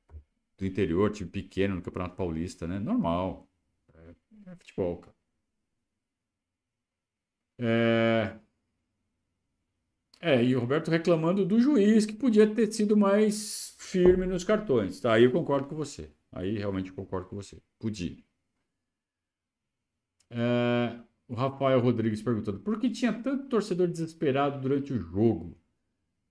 do 0.57 0.65
interior, 0.65 1.11
time 1.11 1.29
pequeno 1.29 1.75
no 1.75 1.83
Campeonato 1.83 2.15
Paulista, 2.15 2.65
né? 2.65 2.79
Normal. 2.79 3.47
É, 3.93 4.15
é 4.47 4.55
futebol, 4.55 4.97
cara. 4.97 5.15
É... 7.59 8.39
É, 10.21 10.43
e 10.43 10.55
o 10.55 10.59
Roberto 10.59 10.91
reclamando 10.91 11.45
do 11.45 11.59
juiz 11.59 12.05
que 12.05 12.13
podia 12.13 12.45
ter 12.53 12.71
sido 12.73 12.97
mais 12.97 13.75
firme 13.77 14.25
nos 14.25 14.43
cartões. 14.43 14.99
Tá, 14.99 15.13
aí 15.13 15.23
eu 15.23 15.31
concordo 15.31 15.67
com 15.67 15.75
você. 15.75 16.11
Aí 16.31 16.57
realmente 16.57 16.91
concordo 16.91 17.27
com 17.27 17.35
você. 17.35 17.61
Podia. 17.79 18.17
É, 20.29 20.99
o 21.27 21.33
Rafael 21.33 21.79
Rodrigues 21.79 22.21
perguntando: 22.21 22.59
por 22.59 22.79
que 22.79 22.89
tinha 22.89 23.13
tanto 23.13 23.47
torcedor 23.47 23.87
desesperado 23.87 24.59
durante 24.61 24.93
o 24.93 24.99
jogo? 24.99 25.57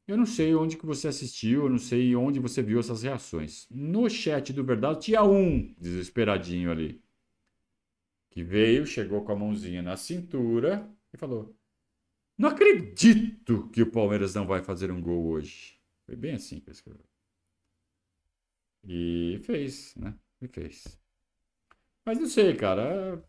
Eu 0.07 0.17
não 0.17 0.27
sei 0.27 0.55
onde 0.55 0.77
que 0.77 0.87
você 0.87 1.09
assistiu, 1.09 1.65
eu 1.65 1.71
não 1.71 1.79
sei 1.79 2.17
onde 2.17 2.41
você 2.41 2.63
viu 2.63 2.81
essas 2.81 3.03
reações. 3.03 3.67
No 3.71 4.09
chat 4.09 4.53
do 4.53 4.65
Verdade 4.65 5.01
tinha 5.01 5.23
um 5.23 5.75
desesperadinho 5.79 6.71
ali. 6.71 7.03
Que 8.31 8.43
veio, 8.43 8.87
chegou 8.87 9.23
com 9.25 9.33
a 9.33 9.37
mãozinha 9.37 9.83
na 9.83 9.97
cintura 9.97 10.89
e 11.13 11.17
falou: 11.17 11.58
não 12.39 12.51
acredito 12.51 13.69
que 13.71 13.83
o 13.83 13.91
Palmeiras 13.91 14.35
não 14.35 14.47
vai 14.47 14.63
fazer 14.63 14.91
um 14.93 15.03
gol 15.03 15.27
hoje. 15.27 15.79
Foi 16.07 16.17
bem 16.17 16.35
assim 16.35 16.61
que 16.61 16.71
eu 16.71 16.73
escrevi. 16.73 17.05
E 18.85 19.41
fez, 19.45 19.95
né? 19.97 20.19
E 20.41 20.49
fez. 20.49 20.99
Mas 22.05 22.19
não 22.19 22.27
sei, 22.27 22.57
cara. 22.57 23.23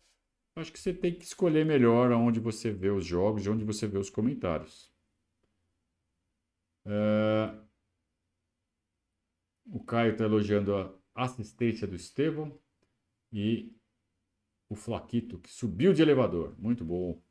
Acho 0.56 0.72
que 0.72 0.80
você 0.80 0.94
tem 0.94 1.14
que 1.14 1.26
escolher 1.26 1.66
melhor 1.66 2.12
onde 2.12 2.40
você 2.40 2.72
vê 2.72 2.90
os 2.90 3.06
jogos 3.06 3.46
e 3.46 3.50
onde 3.50 3.64
você 3.64 3.88
vê 3.88 3.98
os 3.98 4.10
comentários. 4.10 4.94
É... 6.86 7.56
O 9.66 9.84
Caio 9.84 10.14
está 10.14 10.24
elogiando 10.24 10.76
a 10.76 10.94
assistência 11.16 11.88
do 11.88 11.96
Estevão 11.96 12.58
e 13.32 13.76
o 14.68 14.76
Flaquito, 14.76 15.40
que 15.40 15.52
subiu 15.52 15.94
de 15.94 16.02
elevador. 16.02 16.56
Muito 16.60 16.84
bom. 16.86 17.22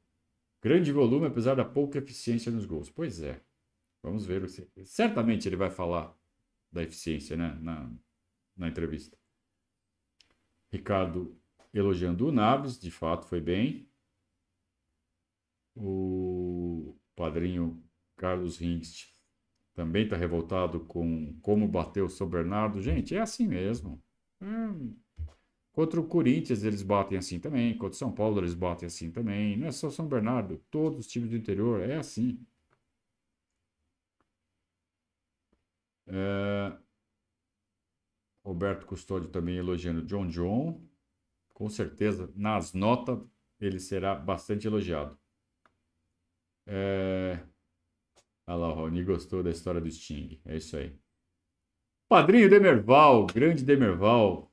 Grande 0.61 0.93
volume, 0.93 1.27
apesar 1.27 1.55
da 1.55 1.65
pouca 1.65 1.99
eficiência 1.99 2.51
nos 2.51 2.67
gols. 2.67 2.91
Pois 2.91 3.21
é. 3.21 3.41
Vamos 4.03 4.27
ver. 4.27 4.49
Certamente 4.85 5.49
ele 5.49 5.57
vai 5.57 5.71
falar 5.71 6.17
da 6.71 6.83
eficiência 6.83 7.37
né? 7.37 7.57
na, 7.61 7.91
na 8.57 8.69
entrevista. 8.69 9.17
Ricardo 10.71 11.37
elogiando 11.73 12.27
o 12.27 12.33
Naves, 12.33 12.79
de 12.79 12.91
fato 12.91 13.27
foi 13.27 13.41
bem. 13.41 13.89
O 15.75 16.97
padrinho 17.15 17.83
Carlos 18.17 18.61
Hinst 18.61 19.09
também 19.75 20.05
está 20.05 20.17
revoltado 20.17 20.81
com 20.81 21.39
como 21.41 21.69
bateu 21.69 22.07
o 22.07 22.11
São 22.11 22.29
Bernardo. 22.29 22.83
Gente, 22.83 23.15
é 23.15 23.21
assim 23.21 23.47
mesmo. 23.47 24.03
Hum, 24.41 24.97
Contra 25.79 26.01
o 26.01 26.09
Corinthians 26.09 26.65
eles 26.65 26.83
batem 26.83 27.17
assim 27.17 27.39
também, 27.39 27.73
contra 27.79 27.95
o 27.95 27.97
São 27.97 28.11
Paulo 28.13 28.41
eles 28.41 28.53
batem 28.53 28.89
assim 28.89 29.13
também. 29.13 29.57
Não 29.57 29.69
é 29.69 29.71
só 29.71 29.89
São 29.89 30.09
Bernardo, 30.09 30.59
todos 30.73 30.99
os 30.99 31.07
times 31.07 31.31
do 31.31 31.37
interior 31.37 31.89
é 31.89 31.95
assim. 31.95 32.45
É... 36.09 36.77
Roberto 38.45 38.87
Custódio 38.87 39.29
também 39.29 39.57
elogiando 39.57 40.03
John 40.03 40.27
John. 40.27 40.85
Com 41.55 41.69
certeza, 41.69 42.29
nas 42.35 42.73
notas, 42.73 43.21
ele 43.61 43.79
será 43.79 44.17
bastante 44.17 44.67
elogiado. 44.67 45.17
É... 46.67 47.39
Olha 48.49 48.57
lá, 48.57 48.69
o 48.71 48.75
Rony 48.75 49.05
gostou 49.05 49.45
da 49.45 49.51
história 49.51 49.81
do 49.81 49.89
Sting. 49.89 50.41
É 50.45 50.57
isso 50.57 50.77
aí. 50.77 50.93
Padrinho 52.09 52.51
Demerval, 52.51 53.27
grande 53.27 53.65
Demerval, 53.65 54.48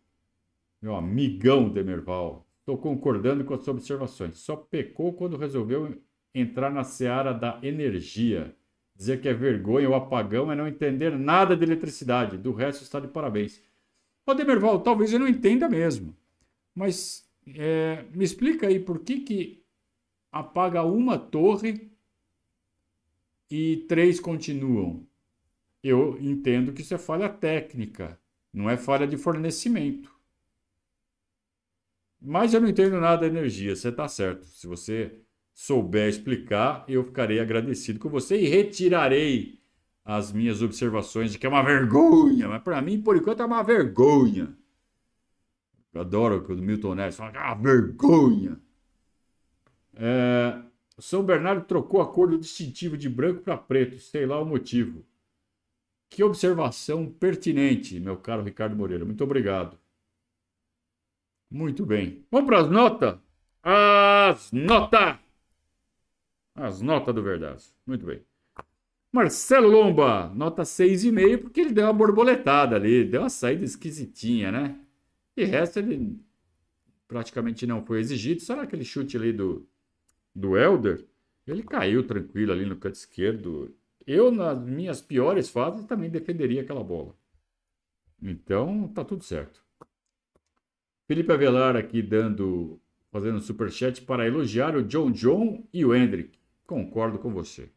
meu 0.86 0.96
amigão 0.96 1.68
Demerval, 1.68 2.46
Estou 2.60 2.78
concordando 2.78 3.44
com 3.44 3.54
as 3.54 3.64
suas 3.64 3.78
observações. 3.78 4.40
Só 4.40 4.56
pecou 4.56 5.14
quando 5.14 5.38
resolveu 5.38 6.02
entrar 6.34 6.72
na 6.72 6.84
seara 6.84 7.32
da 7.32 7.60
energia. 7.62 8.56
Dizer 8.96 9.22
que 9.22 9.30
é 9.30 9.34
vergonha 9.34 9.88
ou 9.88 9.94
apagão 9.94 10.52
é 10.52 10.56
não 10.56 10.68
entender 10.68 11.16
nada 11.16 11.56
de 11.56 11.64
eletricidade. 11.64 12.40
Do 12.40 12.54
resto 12.54 12.82
está 12.82 13.00
de 13.00 13.08
parabéns. 13.08 13.62
Ô 14.26 14.34
Demerval, 14.34 14.82
talvez 14.82 15.14
eu 15.14 15.20
não 15.20 15.28
entenda 15.28 15.70
mesmo. 15.70 16.16
Mas 16.74 17.30
é, 17.56 18.04
me 18.12 18.26
explica 18.26 18.68
aí 18.68 18.80
por 18.80 19.00
que, 19.00 19.20
que 19.20 19.64
apaga 20.32 20.84
uma 20.84 21.20
torre 21.20 21.92
e 23.50 23.86
três 23.88 24.20
continuam. 24.20 25.06
Eu 25.84 26.18
entendo 26.20 26.74
que 26.74 26.82
isso 26.82 26.96
é 26.96 26.98
falha 26.98 27.30
técnica, 27.30 28.20
não 28.52 28.68
é 28.68 28.76
falha 28.76 29.06
de 29.06 29.18
fornecimento. 29.18 30.15
Mas 32.26 32.54
eu 32.54 32.62
não 32.62 32.68
entendo 32.68 33.00
nada 33.00 33.22
da 33.22 33.28
energia, 33.28 33.76
você 33.76 33.90
está 33.90 34.08
certo. 34.08 34.46
Se 34.48 34.66
você 34.66 35.20
souber 35.54 36.10
explicar, 36.10 36.84
eu 36.88 37.04
ficarei 37.04 37.40
agradecido 37.40 38.00
com 38.00 38.10
você 38.10 38.42
e 38.42 38.48
retirarei 38.48 39.60
as 40.04 40.32
minhas 40.32 40.62
observações 40.62 41.32
de 41.32 41.38
que 41.38 41.46
é 41.46 41.50
uma 41.50 41.64
vergonha, 41.64 42.48
mas 42.48 42.64
para 42.64 42.82
mim, 42.82 43.02
por 43.02 43.16
enquanto, 43.16 43.42
é 43.42 43.46
uma 43.46 43.64
vergonha. 43.64 44.56
Eu 45.94 46.02
adoro 46.02 46.44
quando 46.44 46.60
o 46.60 46.64
Milton 46.64 46.96
Neves 46.96 47.16
fala 47.16 47.32
que 47.32 47.38
é 47.38 47.42
uma 47.42 47.56
vergonha. 47.56 48.60
É, 49.94 50.62
São 50.98 51.24
Bernardo 51.24 51.66
trocou 51.66 52.02
a 52.02 52.12
cor 52.12 52.30
do 52.30 52.40
distintivo 52.40 52.98
de 52.98 53.08
branco 53.08 53.42
para 53.42 53.56
preto, 53.56 54.00
sei 54.00 54.26
lá 54.26 54.42
o 54.42 54.46
motivo. 54.46 55.06
Que 56.10 56.24
observação 56.24 57.08
pertinente, 57.08 58.00
meu 58.00 58.18
caro 58.18 58.44
Ricardo 58.44 58.76
Moreira. 58.76 59.06
Muito 59.06 59.24
obrigado. 59.24 59.78
Muito 61.50 61.86
bem. 61.86 62.26
Vamos 62.32 62.48
para 62.48 62.60
as 62.60 62.70
notas? 62.70 63.20
As 63.64 64.52
notas! 64.52 65.18
As 66.56 66.82
notas 66.82 67.14
do 67.14 67.24
Verdaço. 67.24 67.76
Muito 67.86 68.06
bem. 68.06 68.22
Marcelo 69.12 69.70
Lomba, 69.70 70.30
nota 70.36 70.64
6,5, 70.64 71.38
porque 71.38 71.62
ele 71.62 71.72
deu 71.72 71.86
uma 71.86 71.94
borboletada 71.94 72.76
ali, 72.76 73.06
deu 73.06 73.22
uma 73.22 73.30
saída 73.30 73.64
esquisitinha, 73.64 74.52
né? 74.52 74.78
E 75.38 75.46
resto 75.46 75.80
ele 75.80 76.20
praticamente 77.08 77.66
não 77.66 77.86
foi 77.86 78.00
exigido. 78.00 78.42
Só 78.42 78.60
aquele 78.60 78.84
chute 78.84 79.16
ali 79.18 79.32
do, 79.32 79.68
do 80.36 80.58
Elder, 80.58 81.06
ele 81.48 81.64
caiu 81.64 82.06
tranquilo 82.06 82.52
ali 82.52 82.66
no 82.66 82.76
canto 82.76 82.96
esquerdo. 82.96 83.74
Eu, 84.06 84.32
nas 84.32 84.62
minhas 84.62 85.02
piores 85.02 85.50
fases, 85.50 85.86
também 85.86 86.10
defenderia 86.10 86.62
aquela 86.62 86.84
bola. 86.84 87.16
Então, 88.22 88.88
tá 88.90 89.04
tudo 89.04 89.24
certo. 89.24 89.65
Felipe 91.08 91.32
Avelar 91.32 91.76
aqui 91.76 92.02
dando, 92.02 92.82
fazendo 93.12 93.38
um 93.38 93.42
superchat 93.42 94.02
para 94.02 94.26
elogiar 94.26 94.76
o 94.76 94.82
John 94.82 95.12
John 95.12 95.64
e 95.72 95.86
o 95.86 95.94
Hendrick. 95.94 96.40
Concordo 96.66 97.20
com 97.20 97.32
você. 97.32 97.72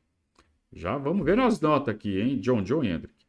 Já 0.73 0.97
vamos 0.97 1.27
ver 1.27 1.39
as 1.39 1.61
notas 1.61 1.95
aqui, 1.95 2.19
hein? 2.19 2.41
John 2.41 2.63
John 2.63 2.83
e 2.83 2.89
Hendrick. 2.89 3.27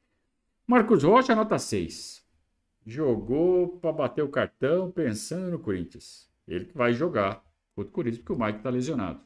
Marcos 0.65 1.03
Rocha, 1.03 1.35
nota 1.35 1.59
6. 1.59 2.25
Jogou 2.85 3.77
para 3.79 3.91
bater 3.91 4.23
o 4.23 4.29
cartão 4.29 4.89
pensando 4.89 5.51
no 5.51 5.59
Corinthians. 5.59 6.31
Ele 6.47 6.63
que 6.63 6.77
vai 6.77 6.93
jogar 6.93 7.43
contra 7.75 7.89
o 7.89 7.93
Corinthians 7.93 8.23
porque 8.23 8.41
o 8.41 8.45
Mike 8.45 8.59
está 8.59 8.69
lesionado. 8.69 9.19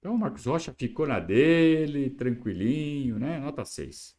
Então 0.00 0.16
o 0.16 0.18
Marcos 0.18 0.44
Rocha 0.46 0.74
ficou 0.76 1.06
na 1.06 1.20
dele, 1.20 2.10
tranquilinho, 2.10 3.20
né? 3.20 3.38
Nota 3.38 3.64
6. 3.64 4.18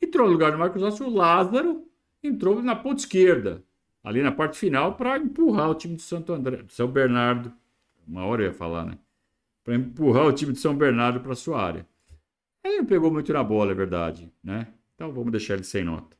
Entrou 0.00 0.26
no 0.26 0.32
lugar 0.32 0.52
do 0.52 0.58
Marcos 0.58 0.80
Rocha 0.80 1.04
o 1.04 1.14
Lázaro, 1.14 1.86
entrou 2.22 2.62
na 2.62 2.74
ponta 2.74 3.02
esquerda 3.02 3.62
ali 4.04 4.22
na 4.22 4.30
parte 4.30 4.58
final 4.58 4.94
para 4.94 5.18
empurrar 5.18 5.70
o 5.70 5.74
time 5.74 5.96
de 5.96 6.02
Santo 6.02 6.34
André, 6.34 6.62
São 6.68 6.86
Bernardo. 6.86 7.50
Uma 8.06 8.26
hora 8.26 8.42
eu 8.42 8.48
ia 8.48 8.52
falar, 8.52 8.84
né? 8.84 8.98
Para 9.64 9.74
empurrar 9.76 10.26
o 10.26 10.32
time 10.32 10.52
de 10.52 10.58
São 10.58 10.76
Bernardo 10.76 11.20
para 11.20 11.34
sua 11.34 11.60
área. 11.60 11.88
Ele 12.62 12.78
não 12.78 12.84
pegou 12.84 13.10
muito 13.10 13.32
na 13.32 13.42
bola, 13.42 13.72
é 13.72 13.74
verdade, 13.74 14.30
né? 14.42 14.68
Então 14.94 15.10
vamos 15.10 15.32
deixar 15.32 15.54
ele 15.54 15.64
sem 15.64 15.82
nota. 15.82 16.14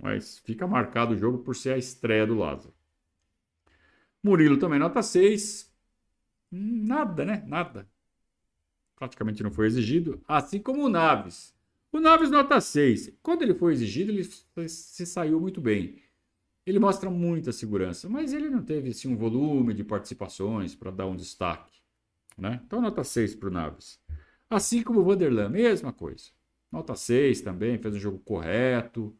Mas 0.00 0.38
fica 0.40 0.66
marcado 0.66 1.14
o 1.14 1.16
jogo 1.16 1.38
por 1.38 1.56
ser 1.56 1.72
a 1.72 1.78
estreia 1.78 2.26
do 2.26 2.34
Lázaro. 2.34 2.74
Murilo 4.22 4.58
também 4.58 4.78
nota 4.78 5.02
6. 5.02 5.72
Nada, 6.50 7.24
né? 7.24 7.42
Nada. 7.46 7.88
Praticamente 8.96 9.42
não 9.42 9.50
foi 9.50 9.66
exigido. 9.66 10.22
Assim 10.28 10.60
como 10.60 10.84
o 10.84 10.88
Naves. 10.88 11.54
O 11.90 12.00
Naves 12.00 12.30
nota 12.30 12.60
6. 12.60 13.18
Quando 13.22 13.42
ele 13.42 13.54
foi 13.54 13.72
exigido, 13.72 14.12
ele 14.12 14.24
se 14.68 15.06
saiu 15.06 15.40
muito 15.40 15.60
bem. 15.60 16.03
Ele 16.66 16.78
mostra 16.78 17.10
muita 17.10 17.52
segurança, 17.52 18.08
mas 18.08 18.32
ele 18.32 18.48
não 18.48 18.62
teve 18.62 18.90
assim, 18.90 19.08
um 19.08 19.16
volume 19.16 19.74
de 19.74 19.84
participações 19.84 20.74
para 20.74 20.90
dar 20.90 21.06
um 21.06 21.16
destaque. 21.16 21.78
Né? 22.38 22.60
Então, 22.66 22.80
nota 22.80 23.04
6 23.04 23.34
para 23.34 23.48
o 23.48 23.52
Naves. 23.52 24.00
Assim 24.48 24.82
como 24.82 25.00
o 25.00 25.04
Vanderlan, 25.04 25.48
mesma 25.48 25.92
coisa. 25.92 26.30
Nota 26.72 26.94
6 26.94 27.42
também, 27.42 27.78
fez 27.78 27.94
um 27.94 27.98
jogo 27.98 28.18
correto, 28.18 29.16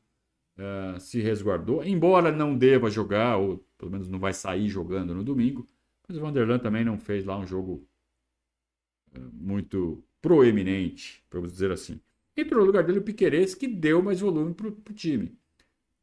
uh, 0.59 0.99
se 0.99 1.21
resguardou. 1.21 1.85
Embora 1.85 2.33
não 2.33 2.57
deva 2.57 2.91
jogar, 2.91 3.37
ou 3.37 3.65
pelo 3.77 3.91
menos 3.91 4.09
não 4.09 4.19
vai 4.19 4.33
sair 4.33 4.69
jogando 4.69 5.15
no 5.15 5.23
domingo, 5.23 5.69
mas 6.09 6.17
o 6.17 6.21
Vanderlan 6.21 6.59
também 6.59 6.85
não 6.85 6.99
fez 6.99 7.25
lá 7.25 7.39
um 7.39 7.47
jogo 7.47 7.87
uh, 9.17 9.31
muito 9.33 10.03
proeminente, 10.21 11.23
vamos 11.31 11.53
dizer 11.53 11.71
assim. 11.71 12.01
Entrou 12.37 12.61
no 12.61 12.67
lugar 12.67 12.83
dele 12.85 12.99
o 12.99 13.03
Piqueires, 13.03 13.55
que 13.55 13.69
deu 13.69 14.03
mais 14.03 14.21
volume 14.21 14.55
para 14.55 14.69
o 14.69 14.95
time. 14.95 15.39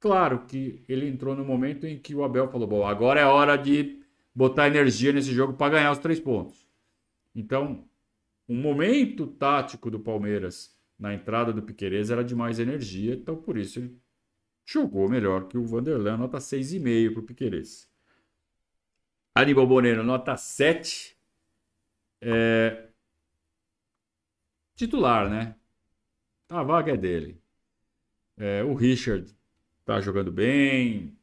Claro 0.02 0.48
que 0.48 0.84
ele 0.90 1.08
entrou 1.08 1.36
no 1.36 1.46
momento 1.46 1.86
em 1.86 2.00
que 2.00 2.16
o 2.16 2.24
Abel 2.24 2.50
falou: 2.50 2.68
bom, 2.68 2.88
agora 2.88 3.20
é 3.20 3.26
hora 3.26 3.56
de 3.56 4.04
botar 4.34 4.66
energia 4.68 5.14
nesse 5.14 5.32
jogo 5.32 5.54
para 5.54 5.74
ganhar 5.74 5.92
os 5.92 6.00
três 6.00 6.20
pontos. 6.20 6.68
Então, 7.36 7.88
o 8.48 8.54
momento 8.56 9.28
tático 9.28 9.92
do 9.92 10.00
Palmeiras 10.00 10.76
na 10.98 11.14
entrada 11.14 11.54
do 11.54 11.62
Piqueires 11.62 12.10
era 12.10 12.24
de 12.24 12.34
mais 12.34 12.58
energia, 12.58 13.14
então 13.14 13.36
por 13.36 13.56
isso 13.58 13.78
ele 13.78 13.96
jogou 14.66 15.08
melhor 15.08 15.48
que 15.48 15.58
o 15.58 15.64
Vanderlan, 15.64 16.18
nota 16.18 16.40
6,5 16.40 17.14
para 17.14 17.20
o 17.20 17.24
Piqueires. 17.24 17.88
Aníbal 19.36 19.68
Boneno, 19.68 20.04
nota 20.04 20.36
7. 20.36 21.16
É... 22.22 22.88
Titular, 24.76 25.30
né? 25.30 25.56
A 26.50 26.64
vaga 26.64 26.94
é 26.94 26.98
dele. 26.98 27.40
É, 28.36 28.64
o 28.64 28.74
Richard 28.74 29.32
está 29.91 29.99
jogando 29.99 30.32
bem, 30.32 31.17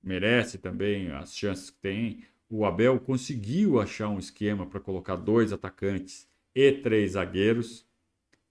merece 0.00 0.58
também 0.58 1.10
as 1.10 1.34
chances 1.34 1.70
que 1.70 1.78
tem. 1.78 2.24
O 2.48 2.64
Abel 2.64 3.00
conseguiu 3.00 3.80
achar 3.80 4.08
um 4.08 4.18
esquema 4.18 4.64
para 4.64 4.78
colocar 4.78 5.16
dois 5.16 5.52
atacantes 5.52 6.28
e 6.54 6.70
três 6.72 7.12
zagueiros 7.12 7.84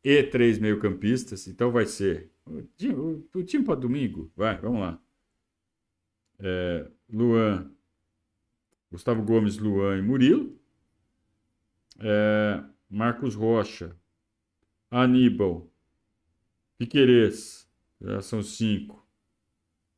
e 0.03 0.23
três 0.23 0.59
meio-campistas. 0.59 1.47
Então 1.47 1.71
vai 1.71 1.85
ser 1.85 2.29
o 2.45 2.61
time, 2.77 2.95
o, 2.95 3.29
o 3.33 3.43
time 3.43 3.63
para 3.63 3.79
domingo. 3.79 4.29
Vai, 4.35 4.57
vamos 4.59 4.81
lá. 4.81 5.01
É, 6.39 6.89
Luan, 7.09 7.71
Gustavo 8.91 9.23
Gomes, 9.23 9.57
Luan 9.57 9.99
e 9.99 10.01
Murilo. 10.01 10.59
É, 11.99 12.63
Marcos 12.89 13.35
Rocha, 13.35 13.95
Aníbal, 14.89 15.69
Piquerez, 16.77 17.69
já 18.01 18.21
são 18.21 18.41
cinco 18.41 18.98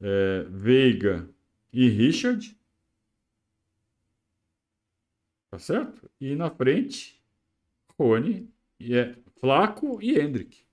é, 0.01 0.43
Veiga 0.49 1.29
e 1.71 1.87
Richard. 1.87 2.57
Tá 5.49 5.59
certo? 5.59 6.09
E 6.19 6.35
na 6.35 6.49
frente, 6.49 7.21
Rony, 7.97 8.49
e 8.79 8.95
é, 8.95 9.15
Flaco 9.39 10.01
e 10.01 10.17
Hendrick. 10.19 10.65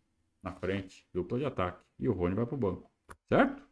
Na 0.42 0.52
frente, 0.52 1.06
dupla 1.12 1.38
de 1.38 1.44
ataque. 1.44 1.84
E 1.98 2.08
o 2.08 2.12
Rony 2.12 2.34
vai 2.34 2.46
para 2.46 2.54
o 2.54 2.58
banco. 2.58 2.90
Certo? 3.28 3.62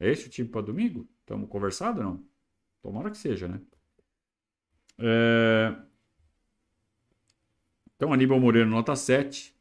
É 0.00 0.10
esse 0.10 0.26
o 0.26 0.30
time 0.30 0.48
para 0.48 0.62
domingo? 0.62 1.08
Estamos 1.20 1.48
conversado 1.48 2.02
não? 2.02 2.24
Tomara 2.82 3.10
que 3.10 3.16
seja, 3.16 3.46
né? 3.48 3.60
É... 4.98 5.74
Então, 7.96 8.12
Aníbal 8.12 8.40
Moreno, 8.40 8.70
nota 8.70 8.96
7. 8.96 9.54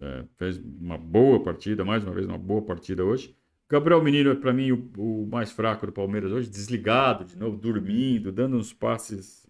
É, 0.00 0.24
fez 0.36 0.58
uma 0.58 0.96
boa 0.96 1.42
partida, 1.42 1.84
mais 1.84 2.02
uma 2.04 2.12
vez, 2.12 2.26
uma 2.26 2.38
boa 2.38 2.62
partida 2.62 3.04
hoje. 3.04 3.36
Gabriel 3.72 4.02
Menino 4.02 4.30
é 4.30 4.34
para 4.34 4.52
mim 4.52 4.70
o, 4.70 4.90
o, 4.98 5.26
mais 5.26 5.50
fraco 5.50 5.86
do 5.86 5.92
Palmeiras 5.92 6.30
hoje, 6.30 6.50
desligado 6.50 7.24
de 7.24 7.38
novo, 7.38 7.56
dormindo, 7.56 8.30
dando 8.30 8.58
uns 8.58 8.70
passes, 8.70 9.48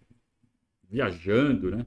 viajando, 0.89 1.69
né? 1.69 1.85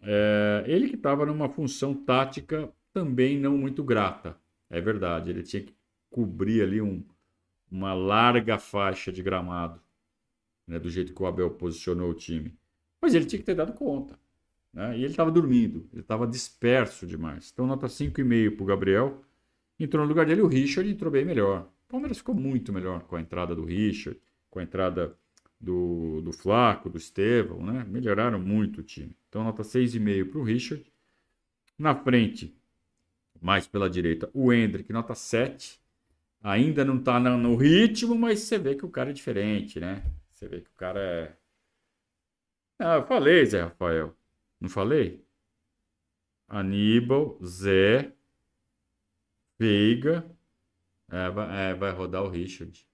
É, 0.00 0.64
ele 0.66 0.88
que 0.88 0.94
estava 0.94 1.26
numa 1.26 1.46
função 1.46 1.92
tática 1.92 2.72
também 2.90 3.38
não 3.38 3.58
muito 3.58 3.84
grata, 3.84 4.34
é 4.70 4.80
verdade. 4.80 5.28
Ele 5.28 5.42
tinha 5.42 5.62
que 5.62 5.74
cobrir 6.08 6.62
ali 6.62 6.80
um, 6.80 7.04
uma 7.70 7.92
larga 7.92 8.58
faixa 8.58 9.12
de 9.12 9.22
gramado, 9.22 9.78
né, 10.66 10.78
do 10.78 10.88
jeito 10.88 11.12
que 11.12 11.22
o 11.22 11.26
Abel 11.26 11.50
posicionou 11.50 12.12
o 12.12 12.14
time. 12.14 12.56
Mas 12.98 13.14
ele 13.14 13.26
tinha 13.26 13.38
que 13.38 13.44
ter 13.44 13.54
dado 13.54 13.74
conta. 13.74 14.18
Né? 14.72 14.96
E 14.96 15.04
ele 15.04 15.12
estava 15.12 15.30
dormindo, 15.30 15.86
ele 15.92 16.00
estava 16.00 16.26
disperso 16.26 17.06
demais. 17.06 17.50
Então, 17.52 17.66
nota 17.66 17.88
5,5 17.88 18.56
para 18.56 18.62
o 18.62 18.66
Gabriel. 18.66 19.25
Entrou 19.78 20.02
no 20.02 20.08
lugar 20.08 20.26
dele 20.26 20.40
o 20.40 20.46
Richard 20.46 20.90
entrou 20.90 21.10
bem 21.10 21.24
melhor. 21.24 21.70
O 21.86 21.88
Palmeiras 21.88 22.18
ficou 22.18 22.34
muito 22.34 22.72
melhor 22.72 23.02
com 23.02 23.16
a 23.16 23.20
entrada 23.20 23.54
do 23.54 23.64
Richard, 23.64 24.20
com 24.50 24.58
a 24.58 24.62
entrada 24.62 25.16
do, 25.60 26.20
do 26.22 26.32
Flaco, 26.32 26.88
do 26.88 26.98
Estevão, 26.98 27.64
né? 27.64 27.84
Melhoraram 27.88 28.38
muito 28.38 28.80
o 28.80 28.82
time. 28.82 29.16
Então, 29.28 29.44
nota 29.44 29.62
6,5 29.62 30.30
para 30.30 30.40
o 30.40 30.44
Richard. 30.44 30.84
Na 31.78 31.94
frente, 31.94 32.56
mais 33.40 33.66
pela 33.66 33.88
direita, 33.88 34.30
o 34.32 34.52
Hendrick, 34.52 34.92
nota 34.92 35.14
7. 35.14 35.80
Ainda 36.42 36.84
não 36.84 36.98
está 36.98 37.18
no 37.18 37.56
ritmo, 37.56 38.14
mas 38.14 38.40
você 38.40 38.58
vê 38.58 38.74
que 38.74 38.86
o 38.86 38.90
cara 38.90 39.10
é 39.10 39.12
diferente, 39.12 39.80
né? 39.80 40.02
Você 40.32 40.48
vê 40.48 40.60
que 40.60 40.70
o 40.70 40.74
cara 40.76 41.00
é. 41.00 41.36
Ah, 42.78 42.96
eu 42.96 43.06
falei, 43.06 43.44
Zé 43.46 43.62
Rafael. 43.62 44.16
Não 44.60 44.68
falei? 44.68 45.24
Aníbal, 46.48 47.38
Zé, 47.44 48.12
Veiga. 49.58 50.28
É 51.08 51.30
vai, 51.30 51.70
é, 51.70 51.74
vai 51.74 51.92
rodar 51.92 52.22
o 52.24 52.28
Richard. 52.28 52.86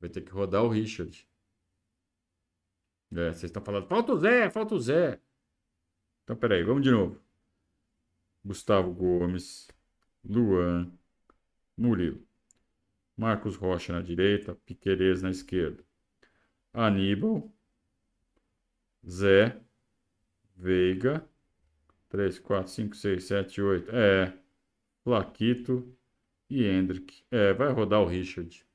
Vai 0.00 0.10
ter 0.10 0.20
que 0.20 0.30
rodar 0.30 0.64
o 0.64 0.68
Richard. 0.68 1.28
É, 3.12 3.28
vocês 3.32 3.44
estão 3.44 3.62
falando, 3.62 3.86
falta 3.86 4.12
o 4.12 4.18
Zé, 4.18 4.50
falta 4.50 4.74
o 4.74 4.80
Zé. 4.80 5.20
Então, 6.24 6.36
peraí, 6.36 6.62
vamos 6.64 6.82
de 6.82 6.90
novo. 6.90 7.20
Gustavo 8.44 8.92
Gomes, 8.92 9.68
Luan, 10.24 10.92
Murilo, 11.76 12.24
Marcos 13.16 13.56
Rocha 13.56 13.92
na 13.92 14.00
direita, 14.00 14.54
Piquerez 14.66 15.22
na 15.22 15.30
esquerda, 15.30 15.84
Aníbal, 16.72 17.50
Zé, 19.08 19.60
Veiga, 20.56 21.28
3, 22.08 22.38
4, 22.38 22.72
5, 22.72 22.96
6, 22.96 23.24
7, 23.24 23.62
8, 23.62 23.90
é, 23.90 24.38
Flaquito 25.06 25.96
e 26.50 26.64
Hendrick. 26.64 27.22
É, 27.30 27.52
vai 27.52 27.70
rodar 27.70 28.00
o 28.00 28.06
Richard. 28.06 28.66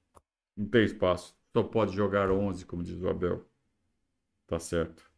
Não 0.55 0.65
tem 0.65 0.85
espaço. 0.85 1.35
Só 1.51 1.61
pode 1.61 1.93
jogar 1.93 2.31
11, 2.31 2.65
como 2.65 2.81
diz 2.81 3.01
o 3.01 3.09
Abel. 3.09 3.45
Tá 4.47 4.57
certo. 4.57 5.11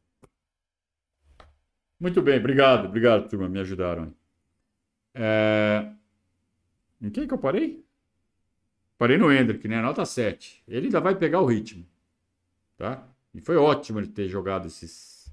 Muito 1.99 2.19
bem, 2.19 2.39
obrigado, 2.39 2.88
obrigado, 2.88 3.30
turma, 3.30 3.47
me 3.47 3.60
ajudaram. 3.60 4.12
É... 5.13 5.93
Em 6.99 7.12
quem 7.12 7.28
que 7.28 7.34
eu 7.36 7.38
parei? 7.38 7.86
Parei 8.97 9.15
no 9.15 9.32
Hendrick, 9.32 9.67
né? 9.67 9.84
Nota 9.84 10.06
7. 10.06 10.63
Ele 10.67 10.88
ainda 10.88 10.99
vai 10.99 11.13
pegar 11.15 11.41
o 11.41 11.45
ritmo, 11.45 11.88
tá? 12.76 13.08
E 13.36 13.39
foi 13.39 13.56
ótimo 13.56 13.99
ele 13.99 14.08
ter 14.08 14.28
jogado 14.28 14.65
esses 14.65 15.32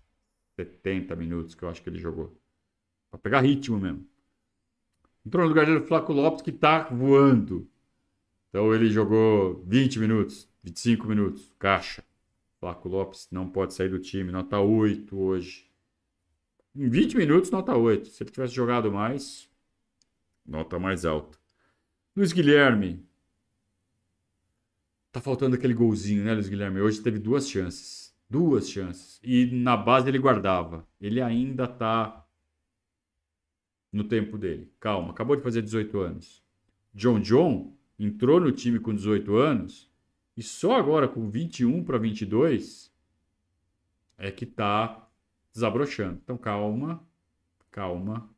70 0.57 1.17
minutos 1.17 1.55
que 1.55 1.63
eu 1.63 1.71
acho 1.71 1.83
que 1.83 1.89
ele 1.89 1.99
jogou. 1.99 2.39
Pra 3.11 3.19
pegar 3.19 3.41
ritmo 3.41 3.79
mesmo. 3.79 4.10
Entrou 5.25 5.43
no 5.43 5.49
lugar 5.49 5.67
dele 5.67 5.79
o 5.79 5.87
Flaco 5.87 6.13
Lopes, 6.13 6.43
que 6.43 6.53
tá 6.53 6.85
voando. 6.85 7.69
Então 8.49 8.75
ele 8.75 8.91
jogou 8.91 9.63
20 9.67 9.99
minutos, 9.99 10.49
25 10.63 11.07
minutos, 11.07 11.53
caixa. 11.59 12.03
Flaco 12.59 12.89
Lopes 12.89 13.29
não 13.31 13.49
pode 13.49 13.75
sair 13.75 13.89
do 13.89 13.99
time, 13.99 14.33
nota 14.33 14.59
8 14.59 15.17
hoje. 15.17 15.71
Em 16.75 16.89
20 16.89 17.17
minutos, 17.17 17.51
nota 17.51 17.77
8. 17.77 18.09
Se 18.09 18.23
ele 18.23 18.31
tivesse 18.31 18.55
jogado 18.55 18.93
mais, 18.93 19.49
nota 20.47 20.79
mais 20.79 21.05
alta. 21.05 21.39
Luiz 22.17 22.33
Guilherme. 22.33 23.05
Tá 25.13 25.21
faltando 25.21 25.57
aquele 25.57 25.75
golzinho, 25.75 26.25
né, 26.25 26.35
Luiz 26.35 26.49
Guilherme? 26.49 26.81
Hoje 26.81 27.01
teve 27.01 27.19
duas 27.19 27.49
chances. 27.49 28.15
Duas 28.29 28.71
chances. 28.71 29.21
E 29.25 29.47
na 29.47 29.77
base 29.77 30.09
ele 30.09 30.19
guardava. 30.19 30.87
Ele 31.01 31.21
ainda 31.21 31.67
tá 31.67 32.20
no 33.93 34.05
tempo 34.05 34.39
dele. 34.39 34.73
Calma, 34.79 35.11
acabou 35.11 35.37
de 35.37 35.43
fazer 35.43 35.63
18 35.63 35.99
anos. 35.99 36.43
John 36.95 37.21
John 37.21 37.77
entrou 37.99 38.41
no 38.41 38.53
time 38.53 38.79
com 38.79 38.95
18 38.95 39.37
anos 39.37 39.91
e 40.37 40.43
só 40.43 40.77
agora, 40.77 41.07
com 41.07 41.29
21 41.29 41.85
para 41.85 41.99
22, 41.99 42.91
é 44.17 44.31
que 44.31 44.45
está 44.45 45.09
desabrochando. 45.53 46.21
Então, 46.23 46.39
calma, 46.39 47.07
calma. 47.71 48.29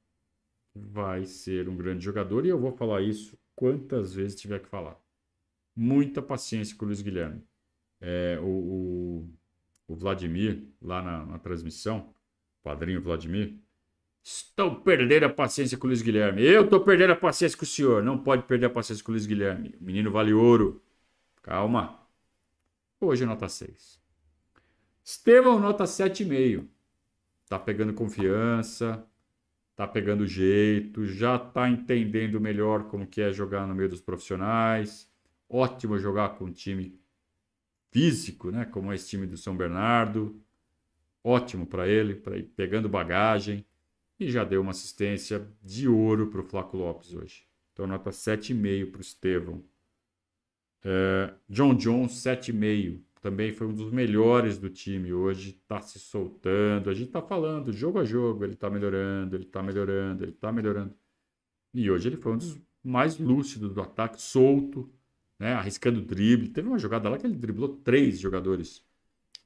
Vai 0.75 1.27
ser 1.27 1.69
um 1.69 1.77
grande 1.77 2.05
jogador 2.05 2.47
e 2.47 2.49
eu 2.49 2.59
vou 2.59 2.73
falar 2.73 3.03
isso 3.03 3.39
quantas 3.55 4.15
vezes 4.15 4.41
tiver 4.41 4.61
que 4.61 4.69
falar. 4.69 4.99
Muita 5.77 6.23
paciência 6.23 6.77
com 6.77 6.85
o 6.85 6.89
Luiz 6.89 7.03
Guilherme. 7.03 7.43
É, 8.01 8.39
o, 8.41 8.47
o, 8.47 9.31
o, 9.87 9.95
Vladimir, 9.95 10.67
lá 10.81 11.03
na, 11.03 11.25
na 11.25 11.39
transmissão, 11.39 12.13
padrinho 12.63 13.01
Vladimir, 13.01 13.57
Estou 14.23 14.77
perdendo 14.77 15.25
a 15.25 15.29
paciência 15.29 15.77
com 15.77 15.87
o 15.87 15.89
Luiz 15.89 16.01
Guilherme. 16.01 16.43
Eu 16.43 16.65
estou 16.65 16.81
perdendo 16.81 17.13
a 17.13 17.17
paciência 17.17 17.59
com 17.59 17.65
o 17.65 17.69
senhor. 17.69 18.03
Não 18.03 18.17
pode 18.17 18.45
perder 18.45 18.67
a 18.67 18.71
paciência 18.71 19.05
com 19.05 19.11
o 19.11 19.15
Luiz 19.15 19.27
Guilherme. 19.27 19.75
O 19.81 19.85
menino 19.85 20.13
vale 20.13 20.33
ouro. 20.33 20.81
Calma. 21.43 21.99
Hoje 23.01 23.27
nota 23.27 23.49
6. 23.49 24.01
Estevão, 25.03 25.59
nota 25.59 25.85
7,5. 25.85 26.69
Tá 27.49 27.59
pegando 27.59 27.93
confiança, 27.93 29.05
tá 29.75 29.87
pegando 29.89 30.25
jeito, 30.25 31.05
já 31.05 31.37
tá 31.39 31.69
entendendo 31.69 32.41
melhor 32.41 32.85
como 32.85 33.07
que 33.07 33.21
é 33.21 33.33
jogar 33.33 33.67
no 33.67 33.75
meio 33.75 33.89
dos 33.89 34.01
profissionais. 34.01 35.11
Ótimo 35.49 35.99
jogar 35.99 36.31
com 36.37 36.45
um 36.45 36.53
time 36.53 36.99
físico, 37.91 38.51
né, 38.51 38.65
como 38.65 38.93
esse 38.93 39.09
time 39.09 39.27
do 39.27 39.37
São 39.37 39.57
Bernardo. 39.57 40.41
Ótimo 41.23 41.67
para 41.67 41.89
ele, 41.89 42.15
para 42.15 42.39
ir 42.39 42.45
pegando 42.45 42.89
bagagem. 42.89 43.67
E 44.23 44.31
já 44.31 44.45
deu 44.45 44.61
uma 44.61 44.71
assistência 44.71 45.45
de 45.61 45.89
ouro 45.89 46.29
para 46.29 46.41
o 46.41 46.45
Flaco 46.45 46.77
Lopes 46.77 47.13
hoje. 47.13 47.43
Então, 47.73 47.89
nota 47.89 48.11
7,5 48.11 48.93
para 48.93 48.99
o 48.99 49.01
Estevão. 49.01 49.65
É, 50.85 51.35
John 51.49 51.75
John, 51.75 52.07
7,5. 52.07 53.01
Também 53.21 53.53
foi 53.53 53.67
um 53.67 53.75
dos 53.75 53.91
melhores 53.91 54.59
do 54.59 54.71
time 54.71 55.13
hoje. 55.13 55.51
Está 55.51 55.81
se 55.81 55.99
soltando. 55.99 56.89
A 56.89 56.95
gente 56.95 57.09
está 57.09 57.21
falando 57.21 57.73
jogo 57.73 57.99
a 57.99 58.05
jogo. 58.05 58.45
Ele 58.45 58.53
está 58.53 58.71
melhorando, 58.71 59.35
ele 59.35 59.43
está 59.43 59.61
melhorando, 59.61 60.23
ele 60.23 60.31
está 60.31 60.53
melhorando. 60.53 60.95
E 61.75 61.91
hoje 61.91 62.09
ele 62.09 62.17
foi 62.17 62.33
um 62.35 62.39
dos 62.39 62.61
mais 62.85 63.19
lúcidos 63.19 63.75
do 63.75 63.81
ataque, 63.81 64.23
solto, 64.23 64.89
né, 65.37 65.55
arriscando 65.55 66.01
drible. 66.01 66.49
Teve 66.49 66.69
uma 66.69 66.79
jogada 66.79 67.09
lá 67.09 67.19
que 67.19 67.27
ele 67.27 67.35
driblou 67.35 67.77
três 67.77 68.21
jogadores 68.21 68.85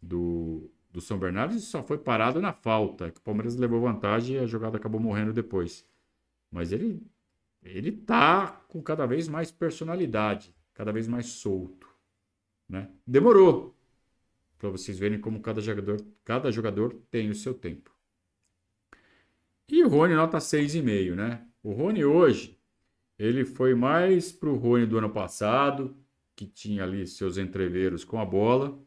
do, 0.02 0.70
do 0.96 1.02
São 1.02 1.18
Bernardo 1.18 1.54
e 1.54 1.60
só 1.60 1.82
foi 1.82 1.98
parado 1.98 2.40
na 2.40 2.52
falta. 2.52 3.10
Que 3.10 3.18
o 3.18 3.22
Palmeiras 3.22 3.54
levou 3.54 3.80
vantagem 3.80 4.36
e 4.36 4.38
a 4.38 4.46
jogada 4.46 4.78
acabou 4.78 4.98
morrendo 4.98 5.32
depois. 5.32 5.86
Mas 6.50 6.72
ele 6.72 7.02
ele 7.62 7.92
tá 7.92 8.64
com 8.68 8.80
cada 8.82 9.06
vez 9.06 9.28
mais 9.28 9.50
personalidade 9.50 10.56
cada 10.76 10.92
vez 10.92 11.08
mais 11.08 11.26
solto. 11.26 11.88
Né? 12.68 12.90
Demorou 13.06 13.74
para 14.58 14.68
vocês 14.70 14.98
verem 14.98 15.18
como 15.18 15.40
cada 15.40 15.60
jogador, 15.60 16.04
cada 16.24 16.50
jogador 16.50 16.94
tem 17.10 17.30
o 17.30 17.34
seu 17.34 17.54
tempo. 17.54 17.94
E 19.68 19.82
o 19.82 19.88
Rony 19.88 20.14
nota 20.14 20.38
6,5, 20.38 21.14
né? 21.14 21.44
O 21.62 21.72
Rony 21.72 22.04
hoje, 22.04 22.58
ele 23.18 23.44
foi 23.44 23.74
mais 23.74 24.32
para 24.32 24.48
o 24.48 24.56
Rony 24.56 24.86
do 24.86 24.98
ano 24.98 25.10
passado, 25.10 25.96
que 26.34 26.46
tinha 26.46 26.84
ali 26.84 27.06
seus 27.06 27.36
entreveiros 27.38 28.04
com 28.04 28.20
a 28.20 28.24
bola, 28.24 28.78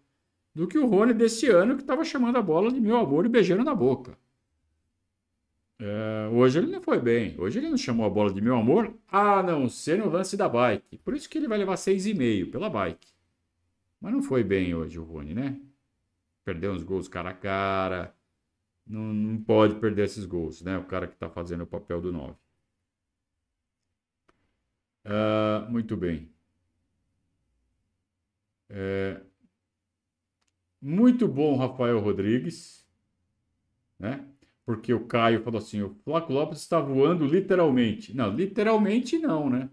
do 0.53 0.67
que 0.67 0.77
o 0.77 0.87
Rony 0.87 1.13
desse 1.13 1.47
ano, 1.47 1.75
que 1.75 1.81
estava 1.81 2.03
chamando 2.03 2.37
a 2.37 2.41
bola 2.41 2.71
de 2.71 2.81
meu 2.81 2.97
amor 2.97 3.25
e 3.25 3.29
beijando 3.29 3.63
na 3.63 3.75
boca. 3.75 4.17
É, 5.79 6.27
hoje 6.33 6.59
ele 6.59 6.67
não 6.67 6.81
foi 6.81 6.99
bem. 6.99 7.39
Hoje 7.39 7.59
ele 7.59 7.69
não 7.69 7.77
chamou 7.77 8.05
a 8.05 8.09
bola 8.09 8.33
de 8.33 8.41
meu 8.41 8.55
amor, 8.55 8.93
a 9.07 9.41
não 9.41 9.69
ser 9.69 9.97
no 9.97 10.09
lance 10.09 10.35
da 10.35 10.49
bike. 10.49 10.97
Por 10.97 11.15
isso 11.15 11.29
que 11.29 11.37
ele 11.37 11.47
vai 11.47 11.57
levar 11.57 11.75
6,5 11.75 12.51
pela 12.51 12.69
bike. 12.69 13.07
Mas 14.01 14.13
não 14.13 14.21
foi 14.21 14.43
bem 14.43 14.75
hoje 14.75 14.99
o 14.99 15.03
Rony, 15.03 15.33
né? 15.33 15.59
Perdeu 16.43 16.73
uns 16.73 16.83
gols 16.83 17.07
cara 17.07 17.29
a 17.31 17.33
cara. 17.33 18.13
Não, 18.85 19.13
não 19.13 19.41
pode 19.41 19.75
perder 19.75 20.05
esses 20.05 20.25
gols, 20.25 20.61
né? 20.61 20.77
O 20.77 20.85
cara 20.85 21.07
que 21.07 21.13
está 21.13 21.29
fazendo 21.29 21.63
o 21.63 21.67
papel 21.67 22.01
do 22.01 22.11
9. 22.11 22.31
Uh, 22.31 22.37
ah, 25.05 25.67
muito 25.69 25.95
bem. 25.95 26.29
É, 28.69 29.21
muito 30.81 31.27
bom, 31.27 31.57
Rafael 31.57 31.99
Rodrigues. 31.99 32.87
Né? 33.97 34.25
porque 34.69 34.93
o 34.93 35.03
Caio 35.07 35.41
falou 35.41 35.57
assim: 35.57 35.81
o 35.81 35.95
Flaco 36.03 36.31
Lopes 36.31 36.59
está 36.59 36.79
voando 36.79 37.25
literalmente. 37.25 38.15
Não, 38.15 38.29
literalmente 38.31 39.17
não, 39.17 39.49
né? 39.49 39.67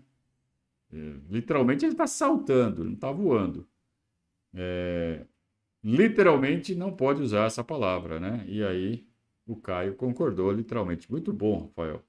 É, 0.90 1.16
literalmente 1.28 1.84
ele 1.84 1.92
está 1.92 2.06
saltando, 2.06 2.82
não 2.82 2.94
está 2.94 3.12
voando. 3.12 3.68
É, 4.54 5.26
literalmente 5.84 6.74
não 6.74 6.96
pode 6.96 7.20
usar 7.20 7.44
essa 7.44 7.62
palavra, 7.62 8.18
né? 8.18 8.42
E 8.48 8.64
aí 8.64 9.06
o 9.46 9.54
Caio 9.54 9.94
concordou 9.96 10.50
literalmente. 10.50 11.10
Muito 11.10 11.30
bom, 11.30 11.64
Rafael. 11.64 12.02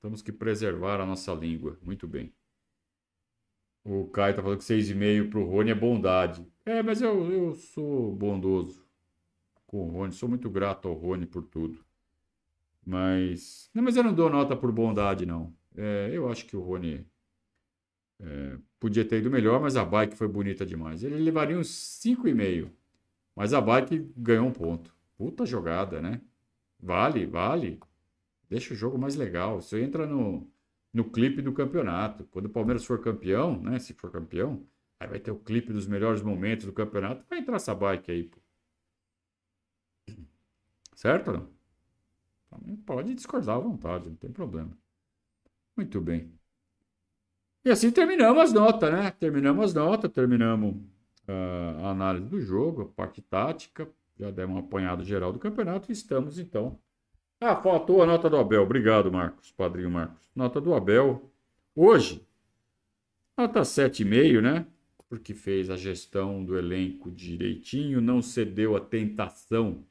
Temos 0.00 0.22
que 0.22 0.32
preservar 0.32 0.98
a 0.98 1.04
nossa 1.04 1.34
língua. 1.34 1.78
Muito 1.82 2.08
bem. 2.08 2.32
O 3.84 4.06
Caio 4.08 4.30
está 4.30 4.42
falando 4.42 4.58
que 4.58 4.64
6,5 4.64 5.30
para 5.30 5.38
o 5.38 5.44
Rony 5.44 5.70
é 5.70 5.74
bondade. 5.74 6.46
É, 6.66 6.82
mas 6.82 7.00
eu, 7.00 7.30
eu 7.32 7.54
sou 7.54 8.14
bondoso 8.14 8.84
com 9.66 9.88
o 9.88 9.90
Rony. 9.90 10.12
Sou 10.12 10.28
muito 10.28 10.50
grato 10.50 10.88
ao 10.88 10.94
Rony 10.94 11.26
por 11.26 11.42
tudo. 11.42 11.84
Mas. 12.84 13.70
Não, 13.74 13.82
mas 13.82 13.96
eu 13.96 14.02
não 14.02 14.12
dou 14.12 14.28
nota 14.28 14.56
por 14.56 14.70
bondade, 14.72 15.24
não. 15.24 15.54
É, 15.76 16.10
eu 16.12 16.28
acho 16.28 16.44
que 16.46 16.56
o 16.56 16.60
Rony 16.60 17.06
é, 18.20 18.58
podia 18.78 19.04
ter 19.04 19.18
ido 19.18 19.30
melhor, 19.30 19.60
mas 19.60 19.76
a 19.76 19.84
bike 19.84 20.16
foi 20.16 20.28
bonita 20.28 20.66
demais. 20.66 21.02
Ele 21.02 21.16
levaria 21.16 21.58
uns 21.58 21.68
5,5. 21.68 22.70
Mas 23.34 23.54
a 23.54 23.60
bike 23.60 24.10
ganhou 24.16 24.46
um 24.46 24.52
ponto. 24.52 24.94
Puta 25.16 25.46
jogada, 25.46 26.02
né? 26.02 26.20
Vale, 26.78 27.26
vale. 27.26 27.80
Deixa 28.48 28.74
o 28.74 28.76
jogo 28.76 28.98
mais 28.98 29.16
legal. 29.16 29.60
Você 29.60 29.80
entra 29.82 30.06
no, 30.06 30.46
no 30.92 31.04
clipe 31.10 31.42
do 31.42 31.52
campeonato. 31.52 32.24
Quando 32.24 32.46
o 32.46 32.50
Palmeiras 32.50 32.84
for 32.84 33.00
campeão, 33.00 33.60
né? 33.60 33.78
Se 33.78 33.94
for 33.94 34.10
campeão, 34.10 34.66
aí 34.98 35.08
vai 35.08 35.20
ter 35.20 35.30
o 35.30 35.38
clipe 35.38 35.72
dos 35.72 35.86
melhores 35.86 36.22
momentos 36.22 36.66
do 36.66 36.72
campeonato. 36.72 37.24
Vai 37.28 37.38
entrar 37.38 37.56
essa 37.56 37.74
bike 37.74 38.10
aí, 38.10 38.24
pô. 38.24 38.38
Certo? 40.94 41.32
Não? 41.32 41.48
Também 42.50 42.76
pode 42.76 43.14
discordar 43.14 43.56
à 43.56 43.60
vontade, 43.60 44.08
não 44.08 44.16
tem 44.16 44.30
problema. 44.30 44.76
Muito 45.76 46.00
bem. 46.00 46.32
E 47.64 47.70
assim 47.70 47.90
terminamos 47.90 48.42
as 48.42 48.52
notas, 48.52 48.92
né? 48.92 49.10
Terminamos 49.12 49.66
as 49.66 49.74
notas, 49.74 50.10
terminamos 50.10 50.74
uh, 51.28 51.84
a 51.84 51.90
análise 51.90 52.26
do 52.26 52.40
jogo, 52.40 52.82
a 52.82 52.86
parte 52.86 53.22
tática, 53.22 53.88
já 54.18 54.30
demos 54.30 54.56
um 54.56 54.58
apanhado 54.58 55.04
geral 55.04 55.32
do 55.32 55.38
campeonato 55.38 55.90
e 55.90 55.92
estamos 55.92 56.38
então. 56.38 56.78
Ah, 57.42 57.56
faltou 57.56 58.02
a 58.02 58.06
nota 58.06 58.28
do 58.28 58.36
Abel. 58.36 58.62
Obrigado, 58.62 59.10
Marcos, 59.10 59.50
padrinho 59.50 59.90
Marcos. 59.90 60.30
Nota 60.36 60.60
do 60.60 60.74
Abel. 60.74 61.32
Hoje, 61.74 62.22
nota 63.34 63.62
7,5, 63.62 64.42
né? 64.42 64.66
Porque 65.08 65.32
fez 65.32 65.70
a 65.70 65.76
gestão 65.76 66.44
do 66.44 66.58
elenco 66.58 67.10
direitinho, 67.10 67.98
não 67.98 68.20
cedeu 68.20 68.76
à 68.76 68.80
tentação 68.80 69.86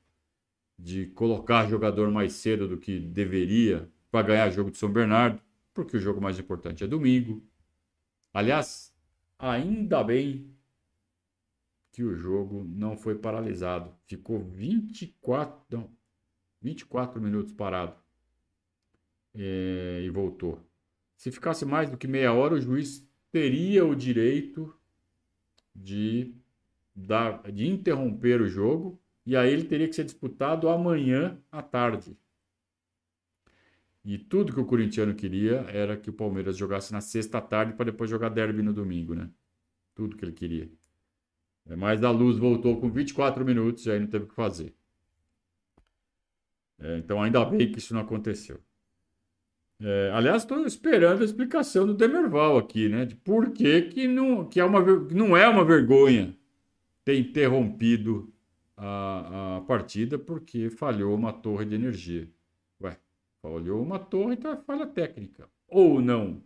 de 0.77 1.07
colocar 1.07 1.67
jogador 1.67 2.11
mais 2.11 2.33
cedo 2.33 2.67
do 2.67 2.77
que 2.77 2.99
deveria 2.99 3.89
para 4.11 4.27
ganhar 4.27 4.51
jogo 4.51 4.69
de 4.69 4.77
São 4.77 4.91
Bernardo, 4.91 5.41
porque 5.73 5.97
o 5.97 5.99
jogo 5.99 6.21
mais 6.21 6.37
importante 6.37 6.83
é 6.83 6.87
domingo. 6.87 7.43
Aliás, 8.31 8.95
ainda 9.39 10.03
bem 10.03 10.55
que 11.91 12.03
o 12.03 12.13
jogo 12.13 12.63
não 12.63 12.95
foi 12.95 13.15
paralisado. 13.15 13.91
Ficou 14.05 14.39
24, 14.39 15.59
não, 15.71 15.89
24 16.61 17.21
minutos 17.21 17.53
parado 17.53 17.95
é, 19.33 20.01
e 20.03 20.09
voltou. 20.09 20.59
Se 21.15 21.31
ficasse 21.31 21.65
mais 21.65 21.89
do 21.89 21.97
que 21.97 22.07
meia 22.07 22.33
hora, 22.33 22.55
o 22.55 22.61
juiz 22.61 23.07
teria 23.31 23.85
o 23.85 23.95
direito 23.95 24.73
de, 25.75 26.33
dar, 26.95 27.51
de 27.51 27.67
interromper 27.67 28.41
o 28.41 28.47
jogo 28.47 28.99
e 29.25 29.35
aí 29.35 29.51
ele 29.51 29.65
teria 29.65 29.87
que 29.87 29.95
ser 29.95 30.05
disputado 30.05 30.69
amanhã 30.69 31.37
à 31.51 31.61
tarde. 31.61 32.17
E 34.03 34.17
tudo 34.17 34.53
que 34.53 34.59
o 34.59 34.65
corintiano 34.65 35.13
queria 35.13 35.57
era 35.67 35.97
que 35.97 36.09
o 36.09 36.13
Palmeiras 36.13 36.57
jogasse 36.57 36.91
na 36.91 37.01
sexta 37.01 37.39
tarde 37.41 37.73
para 37.73 37.91
depois 37.91 38.09
jogar 38.09 38.29
derby 38.29 38.63
no 38.63 38.73
domingo, 38.73 39.13
né? 39.13 39.29
Tudo 39.93 40.15
que 40.15 40.23
ele 40.23 40.31
queria. 40.31 40.71
É, 41.65 41.75
mas 41.75 42.03
a 42.03 42.09
luz 42.09 42.37
voltou 42.37 42.79
com 42.79 42.89
24 42.89 43.45
minutos 43.45 43.85
e 43.85 43.91
aí 43.91 43.99
não 43.99 44.07
teve 44.07 44.25
o 44.25 44.27
que 44.27 44.33
fazer. 44.33 44.73
É, 46.79 46.97
então 46.97 47.21
ainda 47.21 47.43
bem 47.45 47.71
que 47.71 47.79
isso 47.79 47.93
não 47.93 48.01
aconteceu. 48.01 48.59
É, 49.81 50.11
aliás, 50.13 50.43
estou 50.43 50.65
esperando 50.65 51.21
a 51.21 51.25
explicação 51.25 51.85
do 51.85 51.93
Demerval 51.93 52.57
aqui, 52.57 52.89
né? 52.89 53.05
De 53.05 53.15
por 53.15 53.51
que, 53.51 53.83
que, 53.83 54.07
não, 54.07 54.45
que 54.45 54.59
é 54.59 54.65
uma, 54.65 54.81
não 55.11 55.35
é 55.35 55.47
uma 55.47 55.63
vergonha 55.63 56.35
ter 57.05 57.17
interrompido 57.17 58.33
a, 58.75 59.57
a 59.57 59.61
partida 59.61 60.17
porque 60.17 60.69
falhou 60.69 61.15
uma 61.15 61.31
torre 61.31 61.65
de 61.65 61.75
energia. 61.75 62.29
Ué, 62.81 62.97
falhou 63.41 63.81
uma 63.81 63.99
torre, 63.99 64.33
então 64.33 64.51
é 64.51 64.57
falha 64.57 64.85
técnica. 64.85 65.49
Ou 65.67 66.01
não. 66.01 66.41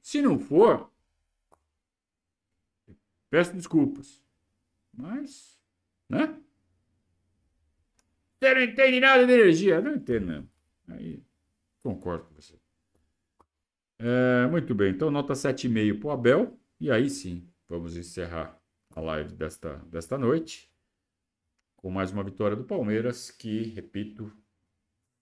Se 0.00 0.22
não 0.22 0.38
for, 0.38 0.90
Peço 3.30 3.54
desculpas. 3.54 4.22
Mas, 4.92 5.60
né? 6.08 6.40
Você 8.38 8.54
não 8.54 8.62
entende 8.62 9.00
nada 9.00 9.26
de 9.26 9.32
energia. 9.32 9.80
Não 9.80 9.94
entendo 9.94 10.26
mesmo. 10.26 10.50
Aí, 10.88 11.22
concordo 11.82 12.24
com 12.24 12.34
você. 12.34 12.54
É, 13.98 14.46
muito 14.46 14.74
bem, 14.74 14.92
então 14.92 15.10
nota 15.10 15.32
7,5 15.32 15.98
para 15.98 16.08
o 16.08 16.10
Abel. 16.12 16.58
E 16.80 16.90
aí 16.90 17.10
sim, 17.10 17.48
vamos 17.68 17.96
encerrar 17.96 18.56
a 18.94 19.00
live 19.00 19.34
desta, 19.34 19.76
desta 19.90 20.16
noite 20.16 20.68
com 21.78 21.90
mais 21.90 22.12
uma 22.12 22.24
vitória 22.24 22.56
do 22.56 22.64
Palmeiras, 22.64 23.30
que, 23.30 23.62
repito, 23.68 24.30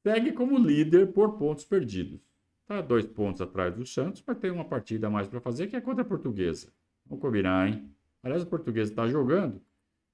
segue 0.03 0.33
como 0.33 0.59
líder 0.59 1.13
por 1.13 1.37
pontos 1.39 1.65
perdidos. 1.65 2.19
Está 2.63 2.81
dois 2.81 3.07
pontos 3.07 3.43
atrás 3.43 3.75
do 3.75 3.87
Santos, 3.87 4.25
mas 4.27 4.39
tem 4.39 4.51
uma 4.51 4.65
partida 4.65 5.07
a 5.07 5.11
mais 5.11 5.29
para 5.29 5.41
fazer, 5.41 5.67
que 5.69 5.77
é 5.77 5.81
contra 5.81 6.03
a 6.03 6.07
Portuguesa. 6.07 6.73
Vamos 7.05 7.23
combinar, 7.23 7.69
hein? 7.69 7.95
Aliás, 8.23 8.43
o 8.43 8.47
português 8.47 8.89
está 8.89 9.07
jogando, 9.07 9.61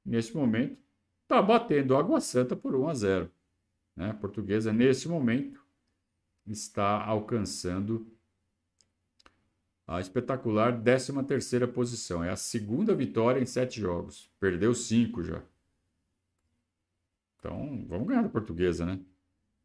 nesse 0.05 0.37
momento, 0.37 0.77
está 1.23 1.41
batendo 1.41 1.97
Água 1.97 2.21
Santa 2.21 2.55
por 2.55 2.75
1 2.75 2.89
a 2.89 2.95
0. 2.95 3.31
Né? 3.97 4.11
A 4.11 4.15
portuguesa, 4.15 4.73
nesse 4.73 5.09
momento, 5.09 5.65
está 6.47 7.05
alcançando 7.05 8.07
a 9.87 10.01
espetacular 10.01 10.81
13ª 10.83 11.67
posição. 11.69 12.23
É 12.23 12.31
a 12.31 12.37
segunda 12.37 12.95
vitória 12.95 13.41
em 13.41 13.47
sete 13.47 13.81
jogos. 13.81 14.31
Perdeu 14.41 14.75
cinco 14.75 15.23
já. 15.23 15.43
Então, 17.39 17.85
vamos 17.89 18.07
ganhar 18.07 18.23
da 18.23 18.29
portuguesa, 18.29 18.87
né? 18.87 19.01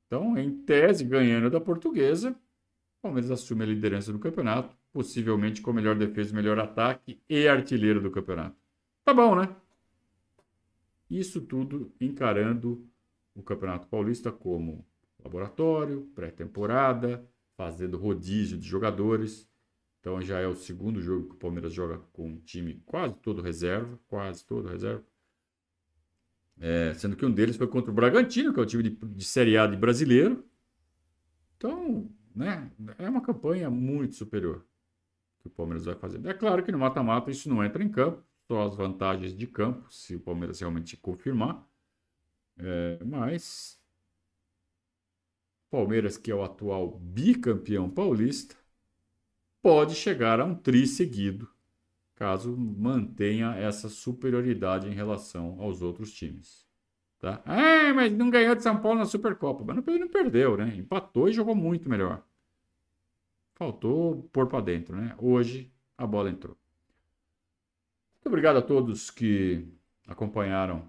Então, 0.07 0.37
em 0.37 0.63
tese, 0.63 1.03
ganhando 1.03 1.49
da 1.49 1.61
portuguesa, 1.61 2.31
o 2.31 3.01
Palmeiras 3.03 3.29
assume 3.29 3.63
a 3.63 3.67
liderança 3.67 4.11
do 4.11 4.19
campeonato 4.19 4.75
possivelmente 4.91 5.61
com 5.61 5.71
melhor 5.71 5.95
defesa, 5.95 6.33
melhor 6.33 6.57
ataque 6.57 7.21
e 7.29 7.47
artilheiro 7.47 8.01
do 8.01 8.09
campeonato. 8.09 8.55
Tá 9.05 9.13
bom, 9.13 9.35
né? 9.35 9.55
Isso 11.09 11.41
tudo 11.41 11.93
encarando 11.99 12.85
o 13.33 13.41
Campeonato 13.41 13.87
Paulista 13.87 14.31
como 14.31 14.85
laboratório, 15.23 16.09
pré-temporada, 16.15 17.27
fazendo 17.55 17.97
rodízio 17.97 18.57
de 18.57 18.67
jogadores. 18.67 19.49
Então 19.99 20.21
já 20.21 20.39
é 20.39 20.47
o 20.47 20.55
segundo 20.55 21.01
jogo 21.01 21.29
que 21.29 21.35
o 21.35 21.39
Palmeiras 21.39 21.73
joga 21.73 21.99
com 22.13 22.27
um 22.29 22.39
time 22.39 22.81
quase 22.85 23.15
todo 23.15 23.41
reserva, 23.41 23.99
quase 24.07 24.45
todo 24.45 24.67
reserva. 24.67 25.03
É, 26.59 26.93
sendo 26.95 27.15
que 27.15 27.25
um 27.25 27.31
deles 27.31 27.55
foi 27.55 27.67
contra 27.67 27.91
o 27.91 27.93
Bragantino, 27.93 28.53
que 28.53 28.59
é 28.59 28.63
o 28.63 28.65
time 28.65 28.83
de, 28.83 28.89
de 28.89 29.25
Série 29.25 29.57
A 29.57 29.67
de 29.67 29.77
brasileiro. 29.77 30.43
Então, 31.55 32.09
né, 32.35 32.71
é 32.97 33.09
uma 33.09 33.21
campanha 33.21 33.69
muito 33.69 34.15
superior 34.15 34.65
que 35.39 35.47
o 35.47 35.49
Palmeiras 35.49 35.85
vai 35.85 35.95
fazer. 35.95 36.23
É 36.25 36.33
claro 36.33 36.63
que 36.63 36.71
no 36.71 36.79
mata-mata 36.79 37.29
isso 37.29 37.49
não 37.49 37.63
entra 37.63 37.83
em 37.83 37.89
campo, 37.89 38.23
as 38.49 38.75
vantagens 38.75 39.35
de 39.35 39.45
campo, 39.47 39.91
se 39.91 40.15
o 40.15 40.19
Palmeiras 40.19 40.59
realmente 40.59 40.95
confirmar. 40.95 41.67
É, 42.57 43.03
mas 43.03 43.79
Palmeiras, 45.69 46.17
que 46.17 46.31
é 46.31 46.35
o 46.35 46.43
atual 46.43 46.97
bicampeão 46.99 47.89
paulista, 47.89 48.55
pode 49.61 49.95
chegar 49.95 50.39
a 50.39 50.45
um 50.45 50.55
tri 50.55 50.87
seguido, 50.87 51.49
caso 52.15 52.55
mantenha 52.55 53.53
essa 53.55 53.89
superioridade 53.89 54.87
em 54.87 54.93
relação 54.93 55.57
aos 55.59 55.81
outros 55.81 56.13
times. 56.13 56.65
Tá? 57.19 57.41
Ah, 57.45 57.93
mas 57.93 58.11
não 58.13 58.29
ganhou 58.29 58.55
de 58.55 58.61
São 58.63 58.79
Paulo 58.79 58.99
na 58.99 59.05
Supercopa. 59.05 59.63
Mas 59.63 59.75
não, 59.75 59.99
não 59.99 60.07
perdeu, 60.07 60.55
né? 60.55 60.75
Empatou 60.77 61.27
e 61.27 61.33
jogou 61.33 61.55
muito 61.55 61.89
melhor. 61.89 62.23
Faltou 63.55 64.29
pôr 64.31 64.47
para 64.47 64.61
dentro, 64.61 64.95
né? 64.95 65.15
Hoje 65.17 65.71
a 65.97 66.05
bola 66.05 66.29
entrou. 66.29 66.55
Muito 68.27 68.33
obrigado 68.33 68.57
a 68.57 68.61
todos 68.61 69.09
que 69.09 69.65
acompanharam 70.05 70.85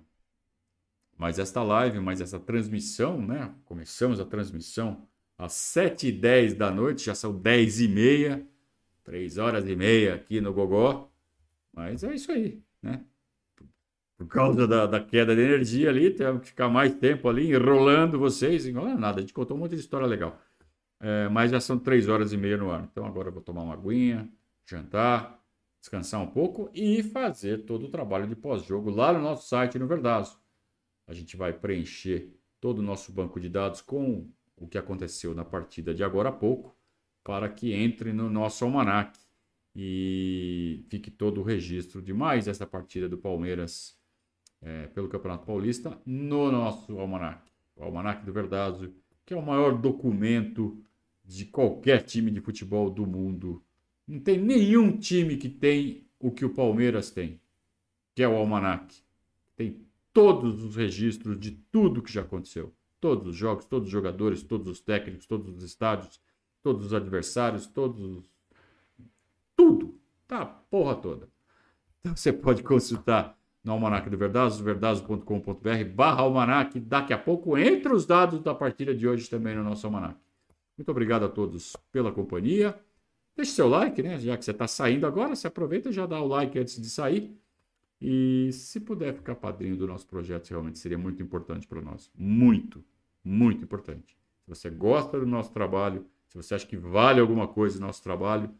mais 1.16 1.39
esta 1.39 1.62
live, 1.62 2.01
mais 2.01 2.20
essa 2.20 2.41
transmissão, 2.41 3.24
né? 3.24 3.55
Começamos 3.64 4.18
a 4.18 4.24
transmissão 4.24 5.07
às 5.39 5.53
7h10 5.53 6.55
da 6.55 6.68
noite, 6.72 7.07
já 7.07 7.14
são 7.14 7.32
10h30, 7.41 8.45
3 9.05 9.39
horas 9.39 9.68
e 9.68 9.76
meia 9.76 10.16
aqui 10.16 10.41
no 10.41 10.53
Gogó. 10.53 11.12
Mas 11.72 12.03
é 12.03 12.12
isso 12.12 12.32
aí, 12.32 12.61
né? 12.82 13.05
Por 14.16 14.26
causa 14.26 14.66
da, 14.66 14.86
da 14.86 14.99
queda 14.99 15.32
de 15.32 15.41
energia 15.41 15.91
ali, 15.91 16.11
temos 16.11 16.41
que 16.41 16.49
ficar 16.49 16.68
mais 16.68 16.93
tempo 16.97 17.28
ali 17.28 17.53
enrolando 17.53 18.18
vocês. 18.18 18.66
É 18.66 18.72
nada, 18.72 19.18
a 19.18 19.20
gente 19.20 19.32
contou 19.32 19.57
um 19.57 19.61
monte 19.61 19.76
de 19.76 19.80
história 19.80 20.09
legal. 20.09 20.36
É, 20.99 21.28
mas 21.28 21.53
já 21.53 21.61
são 21.61 21.78
três 21.78 22.09
horas 22.09 22.32
e 22.32 22.36
meia 22.36 22.57
no 22.57 22.72
ar. 22.72 22.89
Então 22.91 23.07
agora 23.07 23.28
eu 23.28 23.32
vou 23.32 23.43
tomar 23.43 23.62
uma 23.62 23.74
aguinha, 23.74 24.28
jantar, 24.66 25.38
descansar 25.81 26.20
um 26.20 26.26
pouco 26.26 26.70
e 26.74 27.03
fazer 27.03 27.64
todo 27.64 27.87
o 27.87 27.91
trabalho 27.91 28.26
de 28.26 28.37
pós-jogo 28.37 28.91
lá 28.91 29.12
no 29.12 29.20
nosso 29.20 29.49
site 29.49 29.79
no 29.79 29.87
Verdazo. 29.87 30.39
A 31.07 31.12
gente 31.12 31.37
vai 31.37 31.53
preencher 31.53 32.35
todo 32.61 32.81
o 32.81 32.83
nosso 32.83 33.12
banco 33.12 33.39
de 33.41 33.49
dados 33.49 33.81
com 33.81 34.29
o 34.57 34.66
que 34.66 34.76
aconteceu 34.76 35.35
na 35.35 35.45
partida 35.45 35.95
de 35.95 36.03
agora 36.03 36.31
a 36.31 36.33
pouco 36.33 36.76
para 37.22 37.49
que 37.49 37.72
entre 37.72 38.12
no 38.12 38.31
nosso 38.31 38.64
almanac 38.64 39.18
e 39.74 40.85
fique 40.89 41.11
todo 41.11 41.41
o 41.41 41.45
registro 41.45 42.03
de 42.03 42.12
mais 42.12 42.49
essa 42.49 42.66
partida 42.66 43.09
do 43.09 43.18
Palmeiras 43.18 43.97
é, 44.61 44.87
pelo 44.89 45.09
Campeonato 45.09 45.47
Paulista 45.47 46.01
no 46.05 46.51
nosso 46.51 46.99
almanac. 46.99 47.49
O 47.76 47.85
almanac 47.85 48.24
do 48.24 48.33
Verdazo, 48.33 48.93
que 49.24 49.35
é 49.35 49.37
o 49.37 49.45
maior 49.45 49.79
documento 49.79 50.83
de 51.24 51.45
qualquer 51.45 52.03
time 52.03 52.31
de 52.31 52.41
futebol 52.41 52.91
do 52.91 53.07
mundo. 53.07 53.62
Não 54.09 54.18
tem 54.18 54.38
nenhum 54.38 54.96
time 54.96 55.36
que 55.36 55.50
tem 55.50 56.09
o 56.18 56.30
que 56.30 56.42
o 56.42 56.54
Palmeiras 56.54 57.11
tem, 57.11 57.38
que 58.14 58.22
é 58.22 58.28
o 58.28 58.36
Almanac. 58.36 58.96
Tem 59.54 59.86
todos 60.14 60.64
os 60.64 60.74
registros 60.74 61.38
de 61.38 61.50
tudo 61.50 62.02
que 62.02 62.11
já 62.11 62.22
aconteceu. 62.22 62.72
Todos 62.98 63.28
os 63.28 63.36
jogos, 63.36 63.66
todos 63.66 63.86
os 63.86 63.92
jogadores, 63.92 64.42
todos 64.42 64.66
os 64.66 64.80
técnicos, 64.80 65.26
todos 65.26 65.54
os 65.54 65.62
estádios, 65.62 66.20
todos 66.62 66.86
os 66.86 66.94
adversários, 66.94 67.66
todos. 67.66 68.24
Tudo. 69.54 70.00
Tá, 70.26 70.46
porra 70.46 70.96
toda. 70.96 71.28
Então 72.00 72.16
você 72.16 72.32
pode 72.32 72.62
consultar 72.62 73.38
no 73.62 73.72
Almanac 73.72 74.09
do 74.09 74.16
Verdazo, 74.16 74.64
verdazo.com.br 74.64 75.84
barra 75.94 76.22
Almanac. 76.22 76.80
Daqui 76.80 77.12
a 77.12 77.18
pouco 77.18 77.59
entra 77.59 77.94
os 77.94 78.06
dados 78.06 78.40
da 78.40 78.54
partida 78.54 78.94
de 78.94 79.06
hoje 79.06 79.28
também 79.28 79.54
no 79.54 79.62
nosso 79.62 79.86
Almanac. 79.86 80.18
Muito 80.78 80.90
obrigado 80.90 81.24
a 81.24 81.28
todos 81.28 81.76
pela 81.92 82.11
companhia. 82.11 82.74
Deixe 83.39 83.53
seu 83.53 83.68
like, 83.68 84.03
né? 84.03 84.18
Já 84.18 84.36
que 84.36 84.45
você 84.45 84.51
está 84.51 84.66
saindo 84.66 85.07
agora, 85.07 85.36
se 85.36 85.47
aproveita 85.47 85.91
e 85.91 85.93
já 85.93 86.07
dá 86.07 86.20
o 86.20 86.26
like 86.26 86.59
antes 86.59 86.82
de 86.82 86.91
sair. 86.91 87.41
E 88.01 88.51
se 88.53 88.80
puder 88.80 89.14
ficar 89.14 89.36
padrinho 89.36 89.76
do 89.76 89.86
nosso 89.86 90.09
projeto, 90.09 90.51
realmente 90.51 90.80
seria 90.80 90.99
muito 90.99 91.22
importante 91.22 91.64
para 91.64 91.80
nós. 91.80 92.11
Muito, 92.16 92.84
muito 93.22 93.62
importante. 93.62 94.18
Se 94.41 94.49
você 94.49 94.68
gosta 94.68 95.20
do 95.20 95.24
nosso 95.26 95.53
trabalho, 95.53 96.05
se 96.26 96.36
você 96.36 96.57
acha 96.57 96.66
que 96.66 96.76
vale 96.76 97.20
alguma 97.20 97.47
coisa 97.47 97.78
o 97.78 97.80
nosso 97.80 98.03
trabalho, 98.03 98.53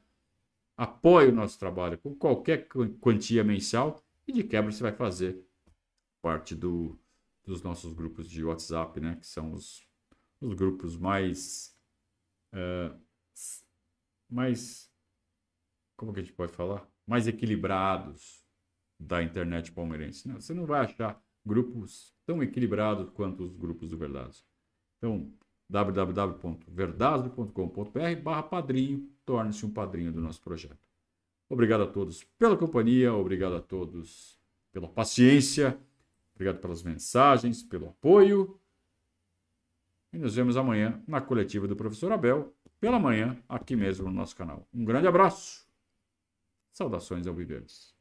apoie 0.77 1.27
o 1.27 1.35
nosso 1.35 1.59
trabalho 1.59 1.99
com 1.99 2.15
qualquer 2.15 2.69
quantia 3.01 3.43
mensal 3.43 4.01
e 4.29 4.33
de 4.33 4.45
quebra 4.45 4.71
você 4.71 4.85
vai 4.85 4.93
fazer 4.93 5.45
parte 6.23 6.55
do, 6.55 6.97
dos 7.45 7.65
nossos 7.65 7.93
grupos 7.93 8.31
de 8.31 8.45
WhatsApp, 8.45 9.01
né? 9.01 9.17
Que 9.17 9.27
são 9.27 9.53
os, 9.53 9.85
os 10.41 10.55
grupos 10.55 10.97
mais. 10.97 11.77
Uh, 12.53 13.08
mais. 14.29 14.91
Como 15.97 16.13
que 16.13 16.21
a 16.21 16.23
gente 16.23 16.35
pode 16.35 16.53
falar? 16.53 16.87
Mais 17.07 17.27
equilibrados 17.27 18.47
da 18.99 19.23
internet 19.23 19.71
palmeirense. 19.73 20.29
Né? 20.29 20.35
Você 20.35 20.53
não 20.53 20.67
vai 20.67 20.85
achar 20.85 21.19
grupos 21.45 22.13
tão 22.27 22.43
equilibrados 22.43 23.09
quanto 23.11 23.45
os 23.45 23.57
grupos 23.57 23.91
do 23.91 23.97
Verdazo. 23.97 24.45
Então, 24.99 25.33
www.verdazo.com.br 25.69 28.23
barra 28.23 28.43
padrinho, 28.43 29.09
torne-se 29.25 29.65
um 29.65 29.71
padrinho 29.71 30.13
do 30.13 30.21
nosso 30.21 30.43
projeto. 30.43 30.77
Obrigado 31.49 31.85
a 31.85 31.87
todos 31.87 32.25
pela 32.39 32.57
companhia, 32.57 33.15
obrigado 33.15 33.55
a 33.57 33.61
todos 33.61 34.37
pela 34.73 34.89
paciência, 34.89 35.79
obrigado 36.35 36.59
pelas 36.61 36.83
mensagens, 36.83 37.63
pelo 37.63 37.89
apoio. 37.89 38.59
E 40.13 40.19
nos 40.19 40.35
vemos 40.35 40.57
amanhã 40.57 41.01
na 41.07 41.21
coletiva 41.21 41.69
do 41.69 41.77
professor 41.77 42.11
Abel, 42.13 42.53
pela 42.81 42.99
manhã, 42.99 43.37
aqui 43.49 43.75
mesmo 43.75 44.07
no 44.07 44.15
nosso 44.15 44.37
canal. 44.37 44.67
Um 44.73 44.85
grande 44.85 45.07
abraço. 45.07 45.67
Saudações 46.73 47.27
ao 47.27 47.35
Viverdes. 47.35 47.98